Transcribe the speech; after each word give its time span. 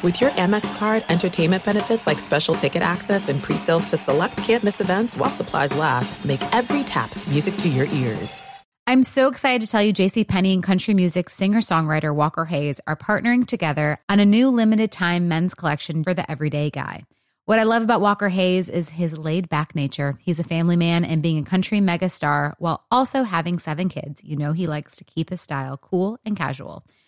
With 0.00 0.20
your 0.20 0.30
Amex 0.30 0.78
card, 0.78 1.04
entertainment 1.08 1.64
benefits 1.64 2.06
like 2.06 2.20
special 2.20 2.54
ticket 2.54 2.82
access 2.82 3.28
and 3.28 3.42
pre-sales 3.42 3.84
to 3.86 3.96
select 3.96 4.36
campus 4.36 4.80
events 4.80 5.16
while 5.16 5.28
supplies 5.28 5.74
last, 5.74 6.24
make 6.24 6.40
every 6.54 6.84
tap 6.84 7.10
music 7.26 7.56
to 7.56 7.68
your 7.68 7.86
ears. 7.86 8.40
I'm 8.86 9.02
so 9.02 9.26
excited 9.26 9.62
to 9.62 9.66
tell 9.66 9.82
you 9.82 9.92
JC 9.92 10.26
Penney 10.26 10.54
and 10.54 10.62
country 10.62 10.94
music 10.94 11.28
singer-songwriter 11.28 12.14
Walker 12.14 12.44
Hayes 12.44 12.80
are 12.86 12.94
partnering 12.94 13.44
together 13.44 13.98
on 14.08 14.20
a 14.20 14.24
new 14.24 14.50
limited 14.50 14.92
time 14.92 15.26
men's 15.26 15.52
collection 15.52 16.04
for 16.04 16.14
the 16.14 16.30
everyday 16.30 16.70
guy. 16.70 17.02
What 17.46 17.58
I 17.58 17.64
love 17.64 17.82
about 17.82 18.00
Walker 18.00 18.28
Hayes 18.28 18.68
is 18.68 18.90
his 18.90 19.18
laid 19.18 19.48
back 19.48 19.74
nature. 19.74 20.16
He's 20.20 20.38
a 20.38 20.44
family 20.44 20.76
man 20.76 21.04
and 21.04 21.24
being 21.24 21.38
a 21.38 21.44
country 21.44 21.80
megastar 21.80 22.54
while 22.60 22.84
also 22.92 23.24
having 23.24 23.58
seven 23.58 23.88
kids. 23.88 24.22
You 24.22 24.36
know, 24.36 24.52
he 24.52 24.68
likes 24.68 24.94
to 24.96 25.04
keep 25.04 25.30
his 25.30 25.40
style 25.40 25.76
cool 25.76 26.20
and 26.24 26.36
casual. 26.36 26.84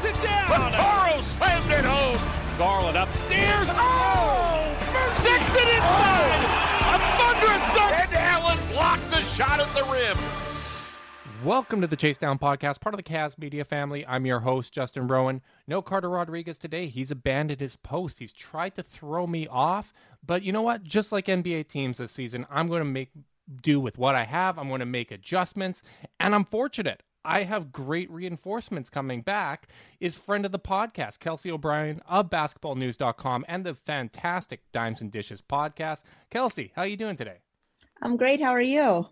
Knocks 0.00 0.18
it 0.18 0.24
down. 0.24 0.48
Burrow 0.48 1.20
slammed 1.20 1.70
it 1.70 1.84
home. 1.84 2.56
Garland 2.56 2.96
upstairs. 2.96 3.68
Oh! 3.70 4.74
Sexton 5.20 5.68
inside. 5.68 6.40
Oh. 6.42 6.94
A 6.94 6.98
thunderous 7.18 7.76
dunk. 7.76 8.08
And 8.08 8.14
Allen 8.14 8.58
blocked 8.72 9.10
the 9.10 9.20
shot 9.20 9.60
at 9.60 9.68
the 9.74 9.84
rim. 9.92 10.16
Welcome 11.44 11.82
to 11.82 11.86
the 11.86 11.96
Chase 11.96 12.16
Down 12.16 12.38
Podcast, 12.38 12.80
part 12.80 12.94
of 12.94 12.96
the 12.96 13.02
Cavs 13.02 13.36
Media 13.36 13.62
family. 13.62 14.06
I'm 14.06 14.24
your 14.24 14.40
host, 14.40 14.72
Justin 14.72 15.06
Rowan. 15.06 15.42
No 15.66 15.82
Carter 15.82 16.08
Rodriguez 16.08 16.56
today. 16.56 16.86
He's 16.86 17.10
abandoned 17.10 17.60
his 17.60 17.76
post. 17.76 18.20
He's 18.20 18.32
tried 18.32 18.76
to 18.76 18.82
throw 18.82 19.26
me 19.26 19.48
off. 19.48 19.92
But 20.24 20.42
you 20.42 20.52
know 20.52 20.62
what? 20.62 20.82
Just 20.82 21.12
like 21.12 21.26
NBA 21.26 21.68
teams 21.68 21.98
this 21.98 22.12
season, 22.12 22.46
I'm 22.50 22.68
going 22.68 22.80
to 22.80 22.86
make 22.86 23.10
do 23.60 23.78
with 23.80 23.98
what 23.98 24.14
I 24.14 24.24
have. 24.24 24.58
I'm 24.58 24.68
going 24.68 24.80
to 24.80 24.86
make 24.86 25.10
adjustments. 25.10 25.82
And 26.18 26.34
I'm 26.34 26.44
fortunate. 26.44 27.02
I 27.24 27.42
have 27.42 27.72
great 27.72 28.10
reinforcements 28.10 28.90
coming 28.90 29.22
back. 29.22 29.68
Is 30.00 30.16
friend 30.16 30.46
of 30.46 30.52
the 30.52 30.58
podcast, 30.58 31.18
Kelsea 31.18 31.50
O'Brien 31.50 32.00
of 32.08 32.30
basketballnews.com 32.30 33.44
and 33.48 33.64
the 33.64 33.74
fantastic 33.74 34.70
Dimes 34.72 35.00
and 35.00 35.10
Dishes 35.10 35.42
podcast. 35.42 36.02
Kelsea, 36.30 36.72
how 36.74 36.82
are 36.82 36.88
you 36.88 36.96
doing 36.96 37.16
today? 37.16 37.38
I'm 38.02 38.16
great. 38.16 38.40
How 38.40 38.50
are 38.50 38.60
you? 38.60 39.06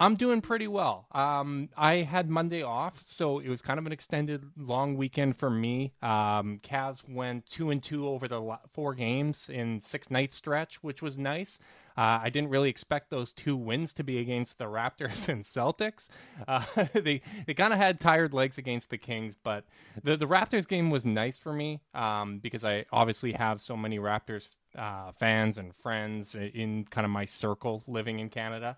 I'm 0.00 0.14
doing 0.14 0.40
pretty 0.40 0.68
well. 0.68 1.06
Um, 1.10 1.70
I 1.76 1.96
had 1.96 2.30
Monday 2.30 2.62
off, 2.62 3.02
so 3.02 3.40
it 3.40 3.48
was 3.48 3.60
kind 3.62 3.80
of 3.80 3.86
an 3.86 3.90
extended 3.90 4.44
long 4.56 4.96
weekend 4.96 5.36
for 5.36 5.50
me. 5.50 5.92
Um, 6.02 6.60
Cavs 6.62 7.08
went 7.08 7.46
two 7.46 7.70
and 7.70 7.82
two 7.82 8.06
over 8.06 8.28
the 8.28 8.58
four 8.72 8.94
games 8.94 9.50
in 9.50 9.80
six 9.80 10.08
night 10.08 10.32
stretch, 10.32 10.84
which 10.84 11.02
was 11.02 11.18
nice. 11.18 11.58
Uh, 11.96 12.20
I 12.22 12.30
didn't 12.30 12.50
really 12.50 12.70
expect 12.70 13.10
those 13.10 13.32
two 13.32 13.56
wins 13.56 13.92
to 13.94 14.04
be 14.04 14.18
against 14.20 14.58
the 14.58 14.66
Raptors 14.66 15.28
and 15.28 15.42
Celtics. 15.42 16.08
Uh, 16.46 16.64
they 16.94 17.20
they 17.48 17.54
kind 17.54 17.72
of 17.72 17.80
had 17.80 17.98
tired 17.98 18.32
legs 18.32 18.56
against 18.56 18.90
the 18.90 18.98
Kings, 18.98 19.34
but 19.42 19.64
the 20.04 20.16
the 20.16 20.26
Raptors 20.28 20.68
game 20.68 20.90
was 20.90 21.04
nice 21.04 21.38
for 21.38 21.52
me 21.52 21.80
um, 21.92 22.38
because 22.38 22.64
I 22.64 22.84
obviously 22.92 23.32
have 23.32 23.60
so 23.60 23.76
many 23.76 23.98
Raptors 23.98 24.58
uh, 24.78 25.12
fans 25.12 25.58
and 25.58 25.74
friends 25.74 26.34
in 26.34 26.84
kind 26.90 27.04
of 27.04 27.10
my 27.10 27.24
circle 27.24 27.82
living 27.86 28.20
in 28.20 28.28
Canada 28.28 28.76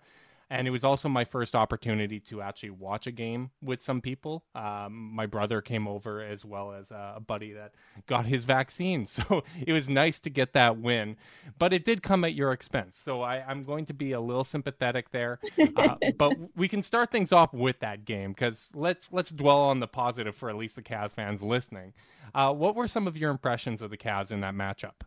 and 0.50 0.66
it 0.66 0.72
was 0.72 0.82
also 0.82 1.08
my 1.08 1.24
first 1.24 1.54
opportunity 1.54 2.18
to 2.18 2.42
actually 2.42 2.70
watch 2.70 3.06
a 3.06 3.12
game 3.12 3.50
with 3.62 3.80
some 3.80 4.00
people. 4.00 4.44
Um, 4.54 5.12
my 5.14 5.26
brother 5.26 5.60
came 5.60 5.86
over 5.86 6.20
as 6.20 6.44
well 6.44 6.72
as 6.72 6.90
a 6.90 7.22
buddy 7.24 7.52
that 7.52 7.72
got 8.06 8.26
his 8.26 8.44
vaccine, 8.44 9.06
so 9.06 9.44
it 9.64 9.72
was 9.72 9.88
nice 9.88 10.18
to 10.20 10.30
get 10.30 10.52
that 10.54 10.78
win. 10.78 11.16
But 11.58 11.72
it 11.72 11.84
did 11.84 12.02
come 12.02 12.24
at 12.24 12.34
your 12.34 12.50
expense, 12.50 12.98
so 12.98 13.22
I, 13.22 13.48
am 13.50 13.62
going 13.62 13.86
to 13.86 13.94
be 13.94 14.12
a 14.12 14.20
little 14.20 14.44
sympathetic 14.44 15.12
there. 15.12 15.38
Uh, 15.76 15.94
but 16.18 16.36
we 16.56 16.66
can 16.66 16.82
start 16.82 17.12
things 17.12 17.32
off 17.32 17.54
with 17.54 17.78
that 17.80 18.04
game 18.04 18.32
because 18.32 18.70
let's 18.74 19.08
let's 19.12 19.30
dwell 19.30 19.60
on 19.60 19.78
the 19.78 19.86
positive 19.86 20.34
for 20.34 20.50
at 20.50 20.56
least 20.56 20.74
the 20.74 20.82
Cavs 20.82 21.12
fans 21.12 21.42
listening. 21.42 21.92
Uh, 22.34 22.52
what 22.52 22.74
were 22.74 22.88
some 22.88 23.06
of 23.06 23.16
your 23.16 23.30
impressions 23.30 23.82
of 23.82 23.90
the 23.90 23.96
Cavs 23.96 24.32
in 24.32 24.40
that 24.40 24.54
matchup? 24.54 25.02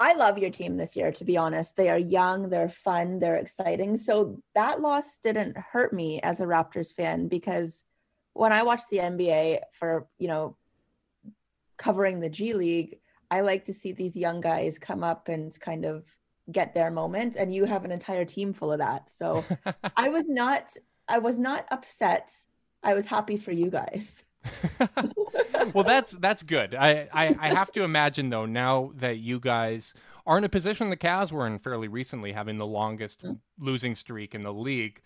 I 0.00 0.14
love 0.14 0.38
your 0.38 0.48
team 0.48 0.78
this 0.78 0.96
year, 0.96 1.12
to 1.12 1.24
be 1.26 1.36
honest. 1.36 1.76
They 1.76 1.90
are 1.90 1.98
young, 1.98 2.48
they're 2.48 2.70
fun, 2.70 3.18
they're 3.18 3.36
exciting. 3.36 3.98
So 3.98 4.42
that 4.54 4.80
loss 4.80 5.18
didn't 5.18 5.58
hurt 5.58 5.92
me 5.92 6.20
as 6.22 6.40
a 6.40 6.46
Raptors 6.46 6.90
fan 6.92 7.28
because 7.28 7.84
when 8.32 8.50
I 8.50 8.62
watch 8.62 8.80
the 8.90 8.96
NBA 8.96 9.60
for, 9.72 10.08
you 10.18 10.28
know, 10.28 10.56
covering 11.76 12.18
the 12.18 12.30
G 12.30 12.54
League, 12.54 12.98
I 13.30 13.42
like 13.42 13.64
to 13.64 13.74
see 13.74 13.92
these 13.92 14.16
young 14.16 14.40
guys 14.40 14.78
come 14.78 15.04
up 15.04 15.28
and 15.28 15.58
kind 15.60 15.84
of 15.84 16.04
get 16.50 16.74
their 16.74 16.90
moment. 16.90 17.36
And 17.36 17.54
you 17.54 17.66
have 17.66 17.84
an 17.84 17.92
entire 17.92 18.24
team 18.24 18.54
full 18.54 18.72
of 18.72 18.78
that. 18.78 19.10
So 19.10 19.44
I 19.98 20.08
was 20.08 20.30
not, 20.30 20.74
I 21.08 21.18
was 21.18 21.38
not 21.38 21.66
upset. 21.70 22.34
I 22.82 22.94
was 22.94 23.04
happy 23.04 23.36
for 23.36 23.52
you 23.52 23.68
guys. 23.68 24.24
well, 25.74 25.84
that's 25.84 26.12
that's 26.12 26.42
good. 26.42 26.74
I, 26.74 27.08
I, 27.12 27.36
I 27.38 27.48
have 27.48 27.72
to 27.72 27.82
imagine 27.82 28.30
though 28.30 28.46
now 28.46 28.92
that 28.96 29.18
you 29.18 29.38
guys 29.38 29.94
are 30.26 30.38
in 30.38 30.44
a 30.44 30.48
position 30.48 30.90
the 30.90 30.96
Cavs 30.96 31.32
were 31.32 31.46
in 31.46 31.58
fairly 31.58 31.88
recently, 31.88 32.32
having 32.32 32.56
the 32.56 32.66
longest 32.66 33.22
mm. 33.22 33.38
losing 33.58 33.94
streak 33.94 34.34
in 34.34 34.42
the 34.42 34.52
league. 34.52 35.00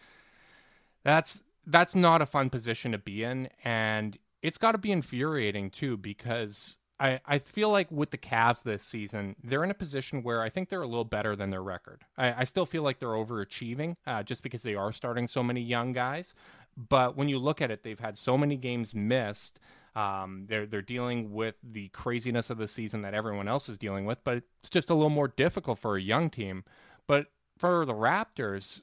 That's 1.03 1.43
that's 1.67 1.95
not 1.95 2.23
a 2.23 2.27
fun 2.27 2.51
position 2.51 2.93
to 2.93 2.99
be 2.99 3.25
in, 3.25 3.49
and 3.65 4.19
it's 4.43 4.59
got 4.59 4.73
to 4.73 4.79
be 4.79 4.93
infuriating 4.93 5.71
too 5.71 5.97
because 5.97 6.77
I, 7.01 7.21
I 7.27 7.39
feel 7.39 7.71
like 7.71 7.91
with 7.91 8.11
the 8.11 8.19
Cavs 8.19 8.63
this 8.63 8.83
season, 8.83 9.35
they're 9.43 9.65
in 9.65 9.71
a 9.71 9.75
position 9.75 10.23
where 10.23 10.43
I 10.43 10.49
think 10.49 10.69
they're 10.69 10.83
a 10.83 10.87
little 10.87 11.05
better 11.05 11.35
than 11.35 11.51
their 11.51 11.63
record. 11.63 12.03
I, 12.17 12.43
I 12.43 12.45
still 12.45 12.67
feel 12.67 12.83
like 12.83 13.01
they're 13.01 13.09
overachieving 13.09 13.97
uh, 14.07 14.23
just 14.23 14.43
because 14.43 14.63
they 14.63 14.75
are 14.75 14.93
starting 14.93 15.27
so 15.27 15.43
many 15.43 15.61
young 15.61 15.93
guys. 15.93 16.35
But 16.77 17.17
when 17.17 17.29
you 17.29 17.39
look 17.39 17.63
at 17.63 17.71
it, 17.71 17.83
they've 17.83 17.99
had 17.99 18.19
so 18.19 18.37
many 18.37 18.57
games 18.57 18.95
missed. 18.95 19.61
Um, 19.95 20.47
they're 20.49 20.67
they're 20.67 20.83
dealing 20.83 21.33
with 21.33 21.55
the 21.63 21.89
craziness 21.89 22.51
of 22.51 22.59
the 22.59 22.67
season 22.67 23.03
that 23.03 23.15
everyone 23.15 23.47
else 23.47 23.69
is 23.69 23.79
dealing 23.79 24.07
with, 24.07 24.23
but 24.25 24.39
it's 24.59 24.71
just 24.71 24.91
a 24.91 24.95
little 24.95 25.11
more 25.11 25.29
difficult 25.29 25.79
for 25.79 25.97
a 25.97 26.03
young 26.03 26.31
team. 26.31 26.65
But 27.07 27.27
for 27.59 27.87
the 27.87 27.93
Raptors, 27.93 28.83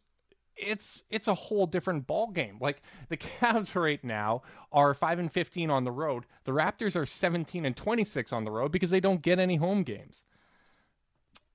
it's 0.55 1.03
it's 1.09 1.27
a 1.27 1.33
whole 1.33 1.65
different 1.67 2.07
ball 2.07 2.27
game. 2.27 2.57
Like 2.61 2.81
the 3.09 3.17
Cavs 3.39 3.75
right 3.75 4.01
now 4.03 4.43
are 4.71 4.93
five 4.93 5.19
and 5.19 5.31
fifteen 5.31 5.69
on 5.69 5.83
the 5.83 5.91
road. 5.91 6.25
The 6.45 6.53
Raptors 6.53 6.95
are 6.95 7.05
seventeen 7.05 7.65
and 7.65 7.75
twenty 7.75 8.05
six 8.05 8.31
on 8.31 8.45
the 8.45 8.51
road 8.51 8.71
because 8.71 8.89
they 8.89 9.01
don't 9.01 9.21
get 9.21 9.39
any 9.39 9.57
home 9.57 9.83
games. 9.83 10.23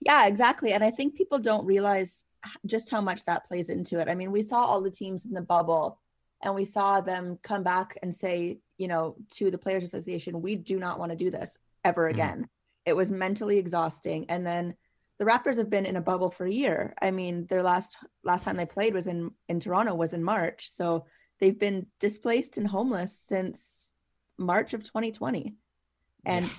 Yeah, 0.00 0.26
exactly. 0.26 0.72
And 0.72 0.84
I 0.84 0.90
think 0.90 1.14
people 1.14 1.38
don't 1.38 1.64
realize 1.64 2.25
just 2.66 2.90
how 2.90 3.00
much 3.00 3.25
that 3.25 3.46
plays 3.49 3.70
into 3.70 3.99
it. 3.99 4.08
I 4.08 4.14
mean, 4.14 4.31
we 4.31 4.43
saw 4.43 4.61
all 4.61 4.82
the 4.82 4.90
teams 4.90 5.25
in 5.25 5.32
the 5.32 5.40
bubble 5.40 5.99
and 6.43 6.55
we 6.55 6.65
saw 6.65 7.00
them 7.00 7.38
come 7.43 7.62
back 7.62 7.99
and 8.03 8.15
say, 8.15 8.59
you 8.79 8.88
know, 8.88 9.17
to 9.33 9.50
the 9.50 9.59
Players 9.59 9.85
Association, 9.85 10.43
we 10.43 10.55
do 10.55 10.79
not 10.79 10.99
want 10.99 11.11
to 11.11 11.17
do 11.17 11.31
this 11.31 11.56
ever 11.85 12.03
mm-hmm. 12.03 12.15
again. 12.15 12.41
Mm. 12.43 12.49
It 12.87 12.97
was 12.97 13.11
mentally 13.11 13.59
exhausting. 13.59 14.27
And 14.29 14.47
then 14.47 14.75
the 15.19 15.25
Raptors 15.25 15.56
have 15.56 15.71
been 15.71 15.87
in 15.87 15.97
a 15.97 16.03
bubble 16.03 16.31
for 16.31 16.44
a 16.44 16.53
year. 16.53 16.94
I 17.00 17.11
mean, 17.11 17.47
their 17.47 17.62
last 17.62 17.97
last 18.23 18.44
time 18.44 18.56
they 18.56 18.67
played 18.67 18.94
was 18.94 19.06
in 19.06 19.31
in 19.49 19.61
Toronto 19.61 19.94
was 19.94 20.12
in 20.12 20.23
March. 20.23 20.69
So 20.69 21.06
they've 21.41 21.59
been 21.59 21.87
displaced 22.00 22.59
and 22.59 22.67
homeless 22.67 23.19
since 23.19 23.91
March 24.38 24.75
of 24.75 24.85
2020. 24.85 25.55
And 26.25 26.47
yeah. 26.47 26.53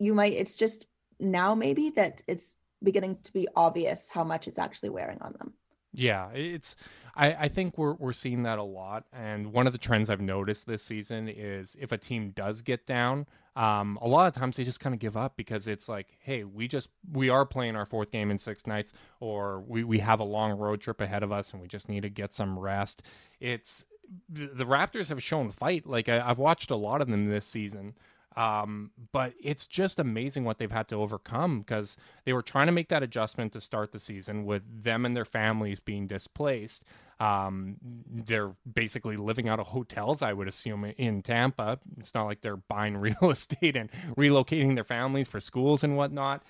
you 0.00 0.14
might 0.14 0.32
it's 0.32 0.56
just 0.56 0.86
now 1.20 1.54
maybe 1.54 1.90
that 1.90 2.22
it's 2.26 2.56
beginning 2.82 3.18
to 3.22 3.32
be 3.32 3.46
obvious 3.54 4.08
how 4.10 4.24
much 4.24 4.48
it's 4.48 4.58
actually 4.58 4.90
wearing 4.90 5.22
on 5.22 5.34
them. 5.38 5.54
Yeah, 5.92 6.30
it's. 6.32 6.76
I, 7.14 7.34
I 7.34 7.48
think 7.48 7.76
we're 7.76 7.92
we're 7.94 8.14
seeing 8.14 8.44
that 8.44 8.58
a 8.58 8.62
lot, 8.62 9.04
and 9.12 9.52
one 9.52 9.66
of 9.66 9.74
the 9.74 9.78
trends 9.78 10.08
I've 10.08 10.22
noticed 10.22 10.66
this 10.66 10.82
season 10.82 11.28
is 11.28 11.76
if 11.78 11.92
a 11.92 11.98
team 11.98 12.30
does 12.30 12.62
get 12.62 12.86
down, 12.86 13.26
um, 13.54 13.98
a 14.00 14.08
lot 14.08 14.28
of 14.28 14.34
times 14.34 14.56
they 14.56 14.64
just 14.64 14.80
kind 14.80 14.94
of 14.94 14.98
give 14.98 15.14
up 15.14 15.36
because 15.36 15.68
it's 15.68 15.90
like, 15.90 16.16
hey, 16.20 16.44
we 16.44 16.68
just 16.68 16.88
we 17.12 17.28
are 17.28 17.44
playing 17.44 17.76
our 17.76 17.84
fourth 17.84 18.10
game 18.10 18.30
in 18.30 18.38
six 18.38 18.66
nights, 18.66 18.94
or 19.20 19.60
we 19.60 19.84
we 19.84 19.98
have 19.98 20.20
a 20.20 20.24
long 20.24 20.52
road 20.52 20.80
trip 20.80 21.02
ahead 21.02 21.22
of 21.22 21.32
us, 21.32 21.52
and 21.52 21.60
we 21.60 21.68
just 21.68 21.90
need 21.90 22.02
to 22.04 22.08
get 22.08 22.32
some 22.32 22.58
rest. 22.58 23.02
It's 23.40 23.84
the, 24.30 24.64
Raptors 24.64 25.08
have 25.08 25.22
shown 25.22 25.50
fight. 25.50 25.86
Like 25.86 26.08
I, 26.08 26.26
I've 26.26 26.38
watched 26.38 26.70
a 26.70 26.76
lot 26.76 27.02
of 27.02 27.08
them 27.08 27.28
this 27.28 27.46
season. 27.46 27.94
Um, 28.36 28.90
but 29.12 29.34
it's 29.42 29.66
just 29.66 29.98
amazing 29.98 30.44
what 30.44 30.58
they've 30.58 30.70
had 30.70 30.88
to 30.88 30.96
overcome 30.96 31.60
because 31.60 31.96
they 32.24 32.32
were 32.32 32.42
trying 32.42 32.66
to 32.66 32.72
make 32.72 32.88
that 32.88 33.02
adjustment 33.02 33.52
to 33.52 33.60
start 33.60 33.92
the 33.92 33.98
season 33.98 34.44
with 34.44 34.62
them 34.82 35.04
and 35.04 35.16
their 35.16 35.24
families 35.24 35.80
being 35.80 36.06
displaced. 36.06 36.84
Um, 37.20 37.76
they're 38.10 38.52
basically 38.74 39.16
living 39.16 39.48
out 39.48 39.60
of 39.60 39.66
hotels, 39.66 40.22
I 40.22 40.32
would 40.32 40.48
assume, 40.48 40.84
in 40.84 41.22
Tampa. 41.22 41.78
It's 41.98 42.14
not 42.14 42.24
like 42.24 42.40
they're 42.40 42.56
buying 42.56 42.96
real 42.98 43.30
estate 43.30 43.76
and 43.76 43.90
relocating 44.16 44.74
their 44.74 44.84
families 44.84 45.28
for 45.28 45.40
schools 45.40 45.84
and 45.84 45.96
whatnot. 45.96 46.42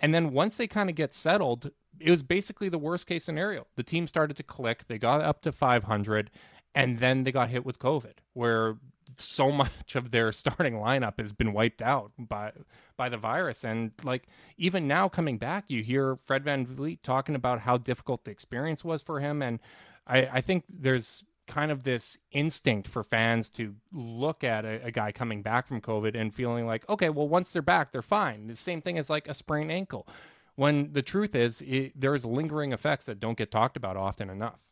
And 0.00 0.14
then 0.14 0.32
once 0.32 0.56
they 0.56 0.66
kind 0.66 0.88
of 0.88 0.96
get 0.96 1.14
settled, 1.14 1.70
it 1.98 2.10
was 2.10 2.22
basically 2.22 2.68
the 2.68 2.78
worst 2.78 3.06
case 3.06 3.24
scenario. 3.24 3.66
The 3.76 3.82
team 3.82 4.06
started 4.06 4.36
to 4.36 4.42
click, 4.42 4.86
they 4.86 4.98
got 4.98 5.20
up 5.20 5.42
to 5.42 5.52
500, 5.52 6.30
and 6.74 6.98
then 6.98 7.24
they 7.24 7.32
got 7.32 7.48
hit 7.48 7.64
with 7.64 7.78
COVID, 7.78 8.14
where 8.34 8.76
so 9.20 9.50
much 9.50 9.94
of 9.94 10.10
their 10.10 10.32
starting 10.42 10.74
lineup 10.74 11.18
has 11.18 11.32
been 11.32 11.52
wiped 11.52 11.82
out 11.82 12.12
by 12.18 12.52
by 12.96 13.08
the 13.08 13.16
virus 13.16 13.64
and 13.64 13.92
like 14.02 14.24
even 14.56 14.88
now 14.88 15.08
coming 15.08 15.38
back 15.38 15.64
you 15.68 15.82
hear 15.82 16.18
Fred 16.24 16.44
VanVleet 16.44 16.98
talking 17.02 17.34
about 17.34 17.60
how 17.60 17.76
difficult 17.76 18.24
the 18.24 18.30
experience 18.30 18.84
was 18.84 19.02
for 19.02 19.20
him 19.20 19.42
and 19.42 19.60
I, 20.06 20.28
I 20.32 20.40
think 20.40 20.64
there's 20.68 21.24
kind 21.48 21.70
of 21.72 21.82
this 21.82 22.18
instinct 22.30 22.86
for 22.86 23.02
fans 23.02 23.50
to 23.50 23.74
look 23.92 24.44
at 24.44 24.64
a, 24.64 24.84
a, 24.84 24.90
guy 24.90 25.10
coming 25.10 25.42
back 25.42 25.66
from 25.66 25.80
COVID 25.80 26.14
and 26.14 26.32
feeling 26.32 26.66
like, 26.66 26.88
okay, 26.88 27.08
well, 27.08 27.26
once 27.26 27.52
they're 27.52 27.62
back, 27.62 27.90
they're 27.90 28.02
fine. 28.02 28.46
The 28.46 28.54
same 28.54 28.82
thing 28.82 28.98
as 28.98 29.10
like 29.10 29.28
a 29.28 29.34
sprained 29.34 29.72
ankle. 29.72 30.06
When 30.54 30.92
the 30.92 31.02
truth 31.02 31.34
is, 31.34 31.62
it, 31.62 31.98
there's 31.98 32.24
lingering 32.24 32.72
effects 32.72 33.06
that 33.06 33.18
don't 33.18 33.38
get 33.38 33.50
talked 33.50 33.76
about 33.76 33.96
often 33.96 34.28
enough. 34.28 34.67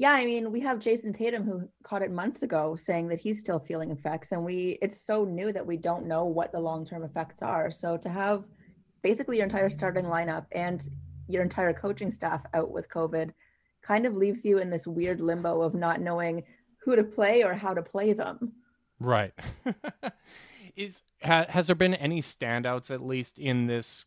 Yeah, 0.00 0.12
I 0.12 0.24
mean, 0.24 0.50
we 0.50 0.60
have 0.60 0.78
Jayson 0.78 1.12
Tatum 1.12 1.44
who 1.44 1.68
caught 1.82 2.00
it 2.00 2.10
months 2.10 2.42
ago 2.42 2.74
saying 2.74 3.08
that 3.08 3.20
he's 3.20 3.38
still 3.38 3.58
feeling 3.58 3.90
effects 3.90 4.32
and 4.32 4.42
we 4.42 4.78
it's 4.80 4.98
so 4.98 5.26
new 5.26 5.52
that 5.52 5.66
we 5.66 5.76
don't 5.76 6.06
know 6.06 6.24
what 6.24 6.52
the 6.52 6.58
long-term 6.58 7.02
effects 7.02 7.42
are. 7.42 7.70
So 7.70 7.98
to 7.98 8.08
have 8.08 8.44
basically 9.02 9.36
your 9.36 9.44
entire 9.44 9.68
starting 9.68 10.06
lineup 10.06 10.46
and 10.52 10.88
your 11.26 11.42
entire 11.42 11.74
coaching 11.74 12.10
staff 12.10 12.42
out 12.54 12.70
with 12.70 12.88
COVID 12.88 13.32
kind 13.82 14.06
of 14.06 14.16
leaves 14.16 14.42
you 14.42 14.56
in 14.56 14.70
this 14.70 14.86
weird 14.86 15.20
limbo 15.20 15.60
of 15.60 15.74
not 15.74 16.00
knowing 16.00 16.44
who 16.82 16.96
to 16.96 17.04
play 17.04 17.44
or 17.44 17.52
how 17.52 17.74
to 17.74 17.82
play 17.82 18.14
them. 18.14 18.54
Right. 19.00 19.34
Is 20.76 21.02
ha, 21.22 21.44
has 21.46 21.66
there 21.66 21.76
been 21.76 21.92
any 21.92 22.22
standouts 22.22 22.90
at 22.90 23.04
least 23.04 23.38
in 23.38 23.66
this 23.66 24.06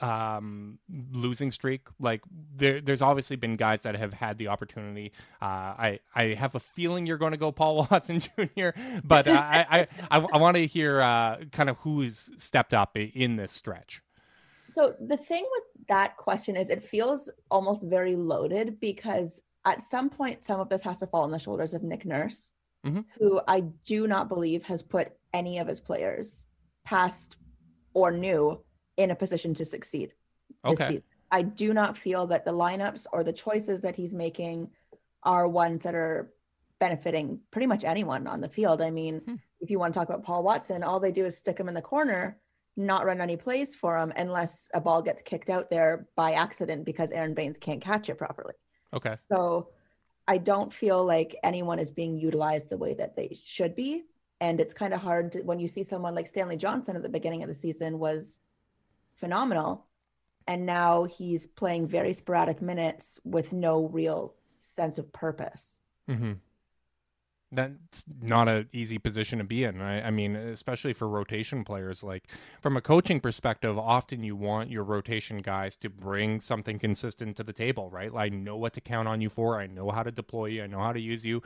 um, 0.00 0.78
losing 1.12 1.50
streak. 1.50 1.88
Like 1.98 2.22
there, 2.54 2.80
there's 2.80 3.02
obviously 3.02 3.36
been 3.36 3.56
guys 3.56 3.82
that 3.82 3.96
have 3.96 4.12
had 4.12 4.38
the 4.38 4.48
opportunity. 4.48 5.12
Uh, 5.40 5.44
I, 5.44 6.00
I 6.14 6.24
have 6.34 6.54
a 6.54 6.60
feeling 6.60 7.06
you're 7.06 7.18
going 7.18 7.32
to 7.32 7.38
go 7.38 7.52
Paul 7.52 7.86
Watson 7.90 8.18
Jr., 8.18 8.70
but 9.04 9.26
uh, 9.28 9.32
I, 9.32 9.66
I, 9.70 10.18
I, 10.18 10.26
I 10.32 10.38
want 10.38 10.56
to 10.56 10.66
hear 10.66 11.00
uh, 11.00 11.38
kind 11.52 11.70
of 11.70 11.78
who's 11.78 12.30
stepped 12.36 12.74
up 12.74 12.96
in 12.96 13.36
this 13.36 13.52
stretch. 13.52 14.02
So 14.68 14.94
the 15.00 15.16
thing 15.16 15.44
with 15.50 15.86
that 15.88 16.16
question 16.16 16.56
is, 16.56 16.70
it 16.70 16.82
feels 16.82 17.28
almost 17.50 17.84
very 17.84 18.14
loaded 18.14 18.78
because 18.78 19.42
at 19.64 19.82
some 19.82 20.08
point, 20.08 20.42
some 20.42 20.60
of 20.60 20.68
this 20.68 20.82
has 20.82 20.98
to 20.98 21.06
fall 21.06 21.24
on 21.24 21.30
the 21.30 21.38
shoulders 21.38 21.74
of 21.74 21.82
Nick 21.82 22.06
Nurse, 22.06 22.52
mm-hmm. 22.86 23.00
who 23.18 23.40
I 23.48 23.60
do 23.84 24.06
not 24.06 24.28
believe 24.28 24.62
has 24.64 24.82
put 24.82 25.10
any 25.34 25.58
of 25.58 25.66
his 25.66 25.80
players 25.80 26.46
past 26.84 27.36
or 27.94 28.10
new 28.10 28.62
in 29.00 29.10
a 29.10 29.14
position 29.14 29.54
to 29.54 29.64
succeed. 29.64 30.12
Okay. 30.64 31.02
I 31.30 31.42
do 31.42 31.72
not 31.72 31.96
feel 31.96 32.26
that 32.26 32.44
the 32.44 32.52
lineups 32.52 33.06
or 33.12 33.24
the 33.24 33.32
choices 33.32 33.80
that 33.82 33.96
he's 33.96 34.12
making 34.12 34.68
are 35.22 35.48
ones 35.48 35.82
that 35.84 35.94
are 35.94 36.32
benefiting 36.78 37.38
pretty 37.50 37.66
much 37.66 37.84
anyone 37.84 38.26
on 38.26 38.40
the 38.40 38.48
field. 38.48 38.82
I 38.82 38.90
mean, 38.90 39.20
hmm. 39.20 39.34
if 39.60 39.70
you 39.70 39.78
want 39.78 39.94
to 39.94 40.00
talk 40.00 40.08
about 40.08 40.24
Paul 40.24 40.42
Watson, 40.42 40.82
all 40.82 41.00
they 41.00 41.12
do 41.12 41.24
is 41.24 41.36
stick 41.36 41.58
him 41.58 41.68
in 41.68 41.74
the 41.74 41.82
corner, 41.82 42.38
not 42.76 43.04
run 43.06 43.20
any 43.20 43.36
plays 43.36 43.74
for 43.74 43.96
him 43.96 44.12
unless 44.16 44.68
a 44.74 44.80
ball 44.80 45.02
gets 45.02 45.22
kicked 45.22 45.50
out 45.50 45.70
there 45.70 46.08
by 46.16 46.32
accident 46.32 46.84
because 46.84 47.12
Aron 47.12 47.34
Baynes 47.34 47.58
can't 47.58 47.80
catch 47.80 48.08
it 48.08 48.18
properly. 48.18 48.54
Okay. 48.92 49.14
So 49.30 49.68
I 50.26 50.38
don't 50.38 50.72
feel 50.72 51.04
like 51.04 51.36
anyone 51.42 51.78
is 51.78 51.90
being 51.90 52.18
utilized 52.18 52.68
the 52.68 52.76
way 52.76 52.94
that 52.94 53.16
they 53.16 53.36
should 53.42 53.76
be. 53.76 54.04
And 54.40 54.58
it's 54.58 54.74
kind 54.74 54.94
of 54.94 55.00
hard 55.00 55.32
to, 55.32 55.42
when 55.42 55.60
you 55.60 55.68
see 55.68 55.82
someone 55.82 56.14
like 56.14 56.26
Stanley 56.26 56.56
Johnson 56.56 56.96
at 56.96 57.02
the 57.02 57.08
beginning 57.08 57.42
of 57.42 57.48
the 57.48 57.54
season 57.54 57.98
was 57.98 58.38
phenomenal. 59.20 59.86
And 60.46 60.66
now 60.66 61.04
he's 61.04 61.46
playing 61.46 61.86
very 61.86 62.12
sporadic 62.12 62.60
minutes 62.60 63.20
with 63.24 63.52
no 63.52 63.86
real 63.86 64.34
sense 64.56 64.98
of 64.98 65.12
purpose. 65.12 65.82
Mm-hmm. 66.08 66.32
That's 67.52 68.04
not 68.22 68.48
an 68.48 68.68
easy 68.72 68.98
position 68.98 69.38
to 69.38 69.44
be 69.44 69.64
in. 69.64 69.78
Right? 69.78 70.00
I 70.00 70.10
mean, 70.10 70.34
especially 70.34 70.92
for 70.92 71.08
rotation 71.08 71.62
players. 71.64 72.02
Like 72.02 72.28
from 72.62 72.76
a 72.76 72.80
coaching 72.80 73.20
perspective, 73.20 73.78
often 73.78 74.22
you 74.24 74.34
want 74.34 74.70
your 74.70 74.84
rotation 74.84 75.38
guys 75.38 75.76
to 75.78 75.90
bring 75.90 76.40
something 76.40 76.78
consistent 76.78 77.36
to 77.36 77.44
the 77.44 77.52
table, 77.52 77.90
right? 77.90 78.12
Like, 78.12 78.32
I 78.32 78.34
know 78.34 78.56
what 78.56 78.72
to 78.74 78.80
count 78.80 79.08
on 79.08 79.20
you 79.20 79.28
for. 79.28 79.60
I 79.60 79.66
know 79.66 79.90
how 79.90 80.02
to 80.02 80.10
deploy 80.10 80.46
you. 80.46 80.64
I 80.64 80.68
know 80.68 80.80
how 80.80 80.92
to 80.92 81.00
use 81.00 81.24
you. 81.24 81.42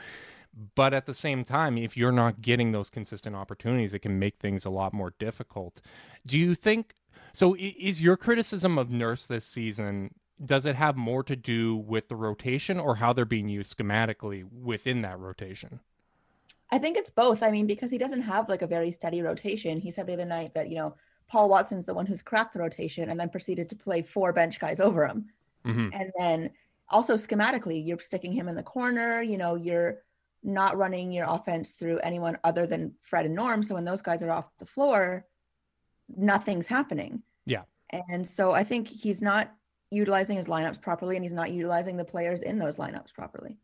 But 0.75 0.95
at 0.95 1.07
the 1.07 1.15
same 1.15 1.45
time, 1.45 1.77
if 1.77 1.97
you're 1.97 2.13
not 2.13 2.41
getting 2.41 2.73
those 2.73 2.89
consistent 2.89 3.35
opportunities, 3.35 3.93
it 3.93 4.01
can 4.01 4.19
make 4.19 4.39
things 4.39 4.65
a 4.65 4.71
lot 4.71 4.93
more 4.93 5.15
difficult. 5.19 5.81
Do 6.25 6.39
you 6.39 6.55
think 6.55 6.95
so 7.35 7.55
is 7.59 8.01
your 8.01 8.17
criticism 8.17 8.79
of 8.79 8.91
Nurse 8.91 9.27
this 9.27 9.45
season 9.45 10.15
does 10.45 10.67
it 10.67 10.75
have 10.75 10.97
more 10.97 11.23
to 11.23 11.37
do 11.37 11.77
with 11.77 12.09
the 12.09 12.17
rotation 12.17 12.81
or 12.81 12.97
how 12.97 13.13
they're 13.13 13.25
being 13.25 13.49
used 13.49 13.77
schematically 13.77 14.45
within 14.53 15.03
that 15.03 15.19
rotation? 15.19 15.81
I 16.71 16.79
think 16.79 16.97
it's 16.97 17.11
both. 17.11 17.43
I 17.43 17.51
mean, 17.51 17.67
because 17.67 17.91
he 17.91 17.99
doesn't 17.99 18.23
have 18.23 18.49
like 18.49 18.63
a 18.63 18.67
very 18.67 18.91
steady 18.91 19.23
rotation. 19.23 19.79
He 19.79 19.91
said 19.91 20.07
the 20.07 20.15
other 20.15 20.25
night 20.25 20.55
that, 20.55 20.69
you 20.69 20.77
know, 20.77 20.97
Paul 21.29 21.49
Watson's 21.49 21.87
the 21.87 21.95
one 21.95 22.07
who's 22.07 22.23
cracked 22.23 22.53
the 22.53 22.59
rotation 22.59 23.11
and 23.11 23.19
then 23.19 23.29
proceeded 23.29 23.69
to 23.69 23.77
play 23.77 24.03
four 24.03 24.33
bench 24.33 24.59
guys 24.59 24.81
over 24.81 25.07
him. 25.07 25.27
Mm-hmm. 25.65 25.89
And 25.93 26.13
then 26.19 26.51
also 26.89 27.15
schematically, 27.15 27.85
you're 27.87 27.99
sticking 27.99 28.33
him 28.33 28.49
in 28.49 28.57
the 28.57 28.63
corner, 28.63 29.23
you 29.23 29.39
know, 29.39 29.55
you're 29.55 30.03
not 30.43 30.77
running 30.77 31.13
your 31.13 31.27
offense 31.29 31.71
through 31.71 31.99
anyone 32.01 32.39
other 32.45 32.67
than 32.67 32.93
Fred 33.01 33.25
and 33.25 33.35
Norm. 33.35 33.63
So 33.63 33.75
when 33.75 33.85
those 33.85 34.03
guys 34.03 34.23
are 34.23 34.31
off 34.31 34.51
the 34.59 34.67
floor, 34.67 35.25
nothing's 36.09 36.67
happening. 36.67 37.23
Yeah. 37.47 37.63
And 38.09 38.27
so 38.27 38.53
I 38.53 38.65
think 38.65 38.89
he's 38.89 39.23
not 39.23 39.53
utilizing 39.91 40.37
his 40.37 40.47
lineups 40.47 40.81
properly 40.81 41.17
and 41.17 41.25
he's 41.25 41.33
not 41.33 41.53
utilizing 41.53 41.97
the 41.97 42.05
players 42.05 42.43
in 42.43 42.59
those 42.59 42.77
lineups 42.77 43.15
properly. 43.15 43.57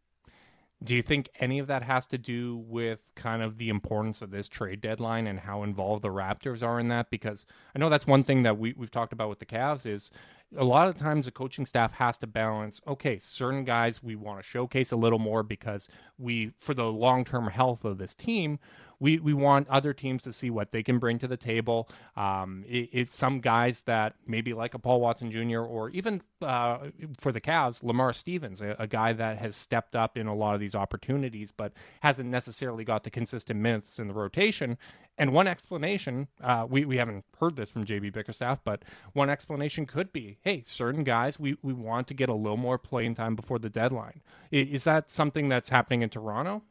Do 0.82 0.94
you 0.96 1.02
think 1.02 1.28
any 1.40 1.58
of 1.58 1.66
that 1.66 1.82
has 1.82 2.06
to 2.06 2.16
do 2.16 2.56
with 2.66 3.12
kind 3.14 3.42
of 3.42 3.58
the 3.58 3.68
importance 3.68 4.22
of 4.22 4.30
this 4.30 4.48
trade 4.48 4.80
deadline 4.80 5.26
and 5.26 5.38
how 5.38 5.62
involved 5.62 6.02
the 6.02 6.08
Raptors 6.08 6.66
are 6.66 6.78
in 6.78 6.88
that? 6.88 7.10
Because 7.10 7.44
I 7.76 7.78
know 7.78 7.90
that's 7.90 8.06
one 8.06 8.22
thing 8.22 8.42
that 8.42 8.56
we, 8.56 8.72
we've 8.72 8.90
talked 8.90 9.12
about 9.12 9.28
with 9.28 9.40
the 9.40 9.46
Cavs 9.46 9.84
is 9.84 10.10
a 10.56 10.64
lot 10.64 10.88
of 10.88 10.96
times 10.96 11.26
the 11.26 11.30
coaching 11.30 11.66
staff 11.66 11.92
has 11.92 12.18
to 12.18 12.26
balance 12.26 12.80
okay 12.86 13.18
certain 13.18 13.64
guys 13.64 14.02
we 14.02 14.16
want 14.16 14.38
to 14.38 14.42
showcase 14.42 14.90
a 14.90 14.96
little 14.96 15.18
more 15.18 15.42
because 15.42 15.88
we 16.18 16.50
for 16.58 16.74
the 16.74 16.90
long-term 16.90 17.46
health 17.46 17.84
of 17.84 17.98
this 17.98 18.14
team 18.14 18.58
we 19.00 19.18
we 19.18 19.32
want 19.32 19.68
other 19.68 19.92
teams 19.92 20.22
to 20.24 20.32
see 20.32 20.50
what 20.50 20.70
they 20.70 20.82
can 20.82 20.98
bring 20.98 21.18
to 21.18 21.26
the 21.26 21.36
table. 21.36 21.88
Um, 22.16 22.64
it's 22.68 23.16
some 23.16 23.40
guys 23.40 23.80
that 23.82 24.14
maybe 24.26 24.52
like 24.52 24.74
a 24.74 24.78
Paul 24.78 25.00
Watson 25.00 25.30
Jr. 25.30 25.60
or 25.60 25.90
even 25.90 26.22
uh, 26.42 26.90
for 27.18 27.32
the 27.32 27.40
Cavs, 27.40 27.82
Lamar 27.82 28.12
Stevens, 28.12 28.60
a, 28.60 28.76
a, 28.78 28.86
guy 28.86 29.12
that 29.12 29.38
has 29.38 29.56
stepped 29.56 29.94
up 29.94 30.16
in 30.16 30.26
a 30.26 30.34
lot 30.34 30.54
of 30.54 30.60
these 30.60 30.74
opportunities, 30.74 31.50
but 31.50 31.72
hasn't 32.00 32.30
necessarily 32.30 32.84
got 32.84 33.04
the 33.04 33.10
consistent 33.10 33.60
minutes 33.60 33.98
in 33.98 34.08
the 34.08 34.14
rotation. 34.14 34.78
And 35.18 35.32
one 35.34 35.46
explanation, 35.46 36.28
uh, 36.42 36.66
we, 36.68 36.86
we 36.86 36.96
haven't 36.96 37.24
heard 37.38 37.56
this 37.56 37.68
from 37.68 37.84
JB 37.84 38.12
Bickerstaff, 38.14 38.64
but 38.64 38.84
one 39.12 39.28
explanation 39.28 39.84
could 39.84 40.12
be, 40.12 40.38
hey, 40.40 40.62
certain 40.64 41.04
guys, 41.04 41.38
we, 41.38 41.56
we 41.62 41.74
want 41.74 42.06
to 42.08 42.14
get 42.14 42.30
a 42.30 42.34
little 42.34 42.56
more 42.56 42.78
playing 42.78 43.14
time 43.14 43.36
before 43.36 43.58
the 43.58 43.68
deadline. 43.68 44.22
Is, 44.50 44.68
is 44.68 44.84
that 44.84 45.10
something 45.10 45.48
that's 45.50 45.68
happening 45.68 46.00
in 46.00 46.08
Toronto? 46.08 46.62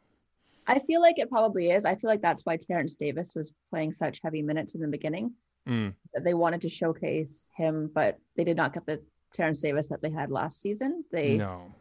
I 0.70 0.80
feel 0.80 1.02
like 1.02 1.20
it 1.20 1.30
probably 1.30 1.72
is. 1.72 1.86
I 1.86 1.96
feel 1.96 2.10
like 2.10 2.22
that's 2.22 2.46
why 2.46 2.58
Terence 2.58 2.96
Davis 2.96 3.34
was 3.36 3.52
playing 3.70 3.94
such 3.94 4.20
heavy 4.24 4.42
minutes 4.42 4.76
in 4.76 4.82
the 4.82 4.88
beginning. 4.88 5.34
Mm. 5.68 5.94
That 6.14 6.24
they 6.24 6.34
wanted 6.34 6.62
to 6.62 6.70
showcase 6.70 7.52
him, 7.56 7.92
but 7.94 8.18
they 8.38 8.44
did 8.44 8.58
not 8.58 8.74
get 8.74 8.86
the 8.86 9.02
Terence 9.34 9.60
Davis 9.60 9.90
that 9.90 10.02
they 10.02 10.10
had 10.10 10.32
last 10.32 10.62
season. 10.62 11.04
They 11.12 11.38
no. 11.38 11.74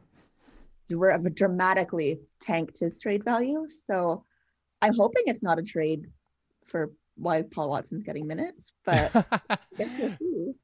were 0.91 1.17
dramatically 1.35 2.21
tanked 2.41 2.79
his 2.79 2.99
trade 2.99 3.25
value. 3.25 3.67
So 3.69 4.25
I'm 4.83 4.95
hoping 4.95 5.25
it's 5.27 5.43
not 5.43 5.59
a 5.59 5.63
trade 5.63 6.07
for 6.67 6.91
why 7.17 7.43
Paul 7.43 7.71
Watson's 7.71 8.05
getting 8.05 8.27
minutes, 8.27 8.73
but 8.85 9.13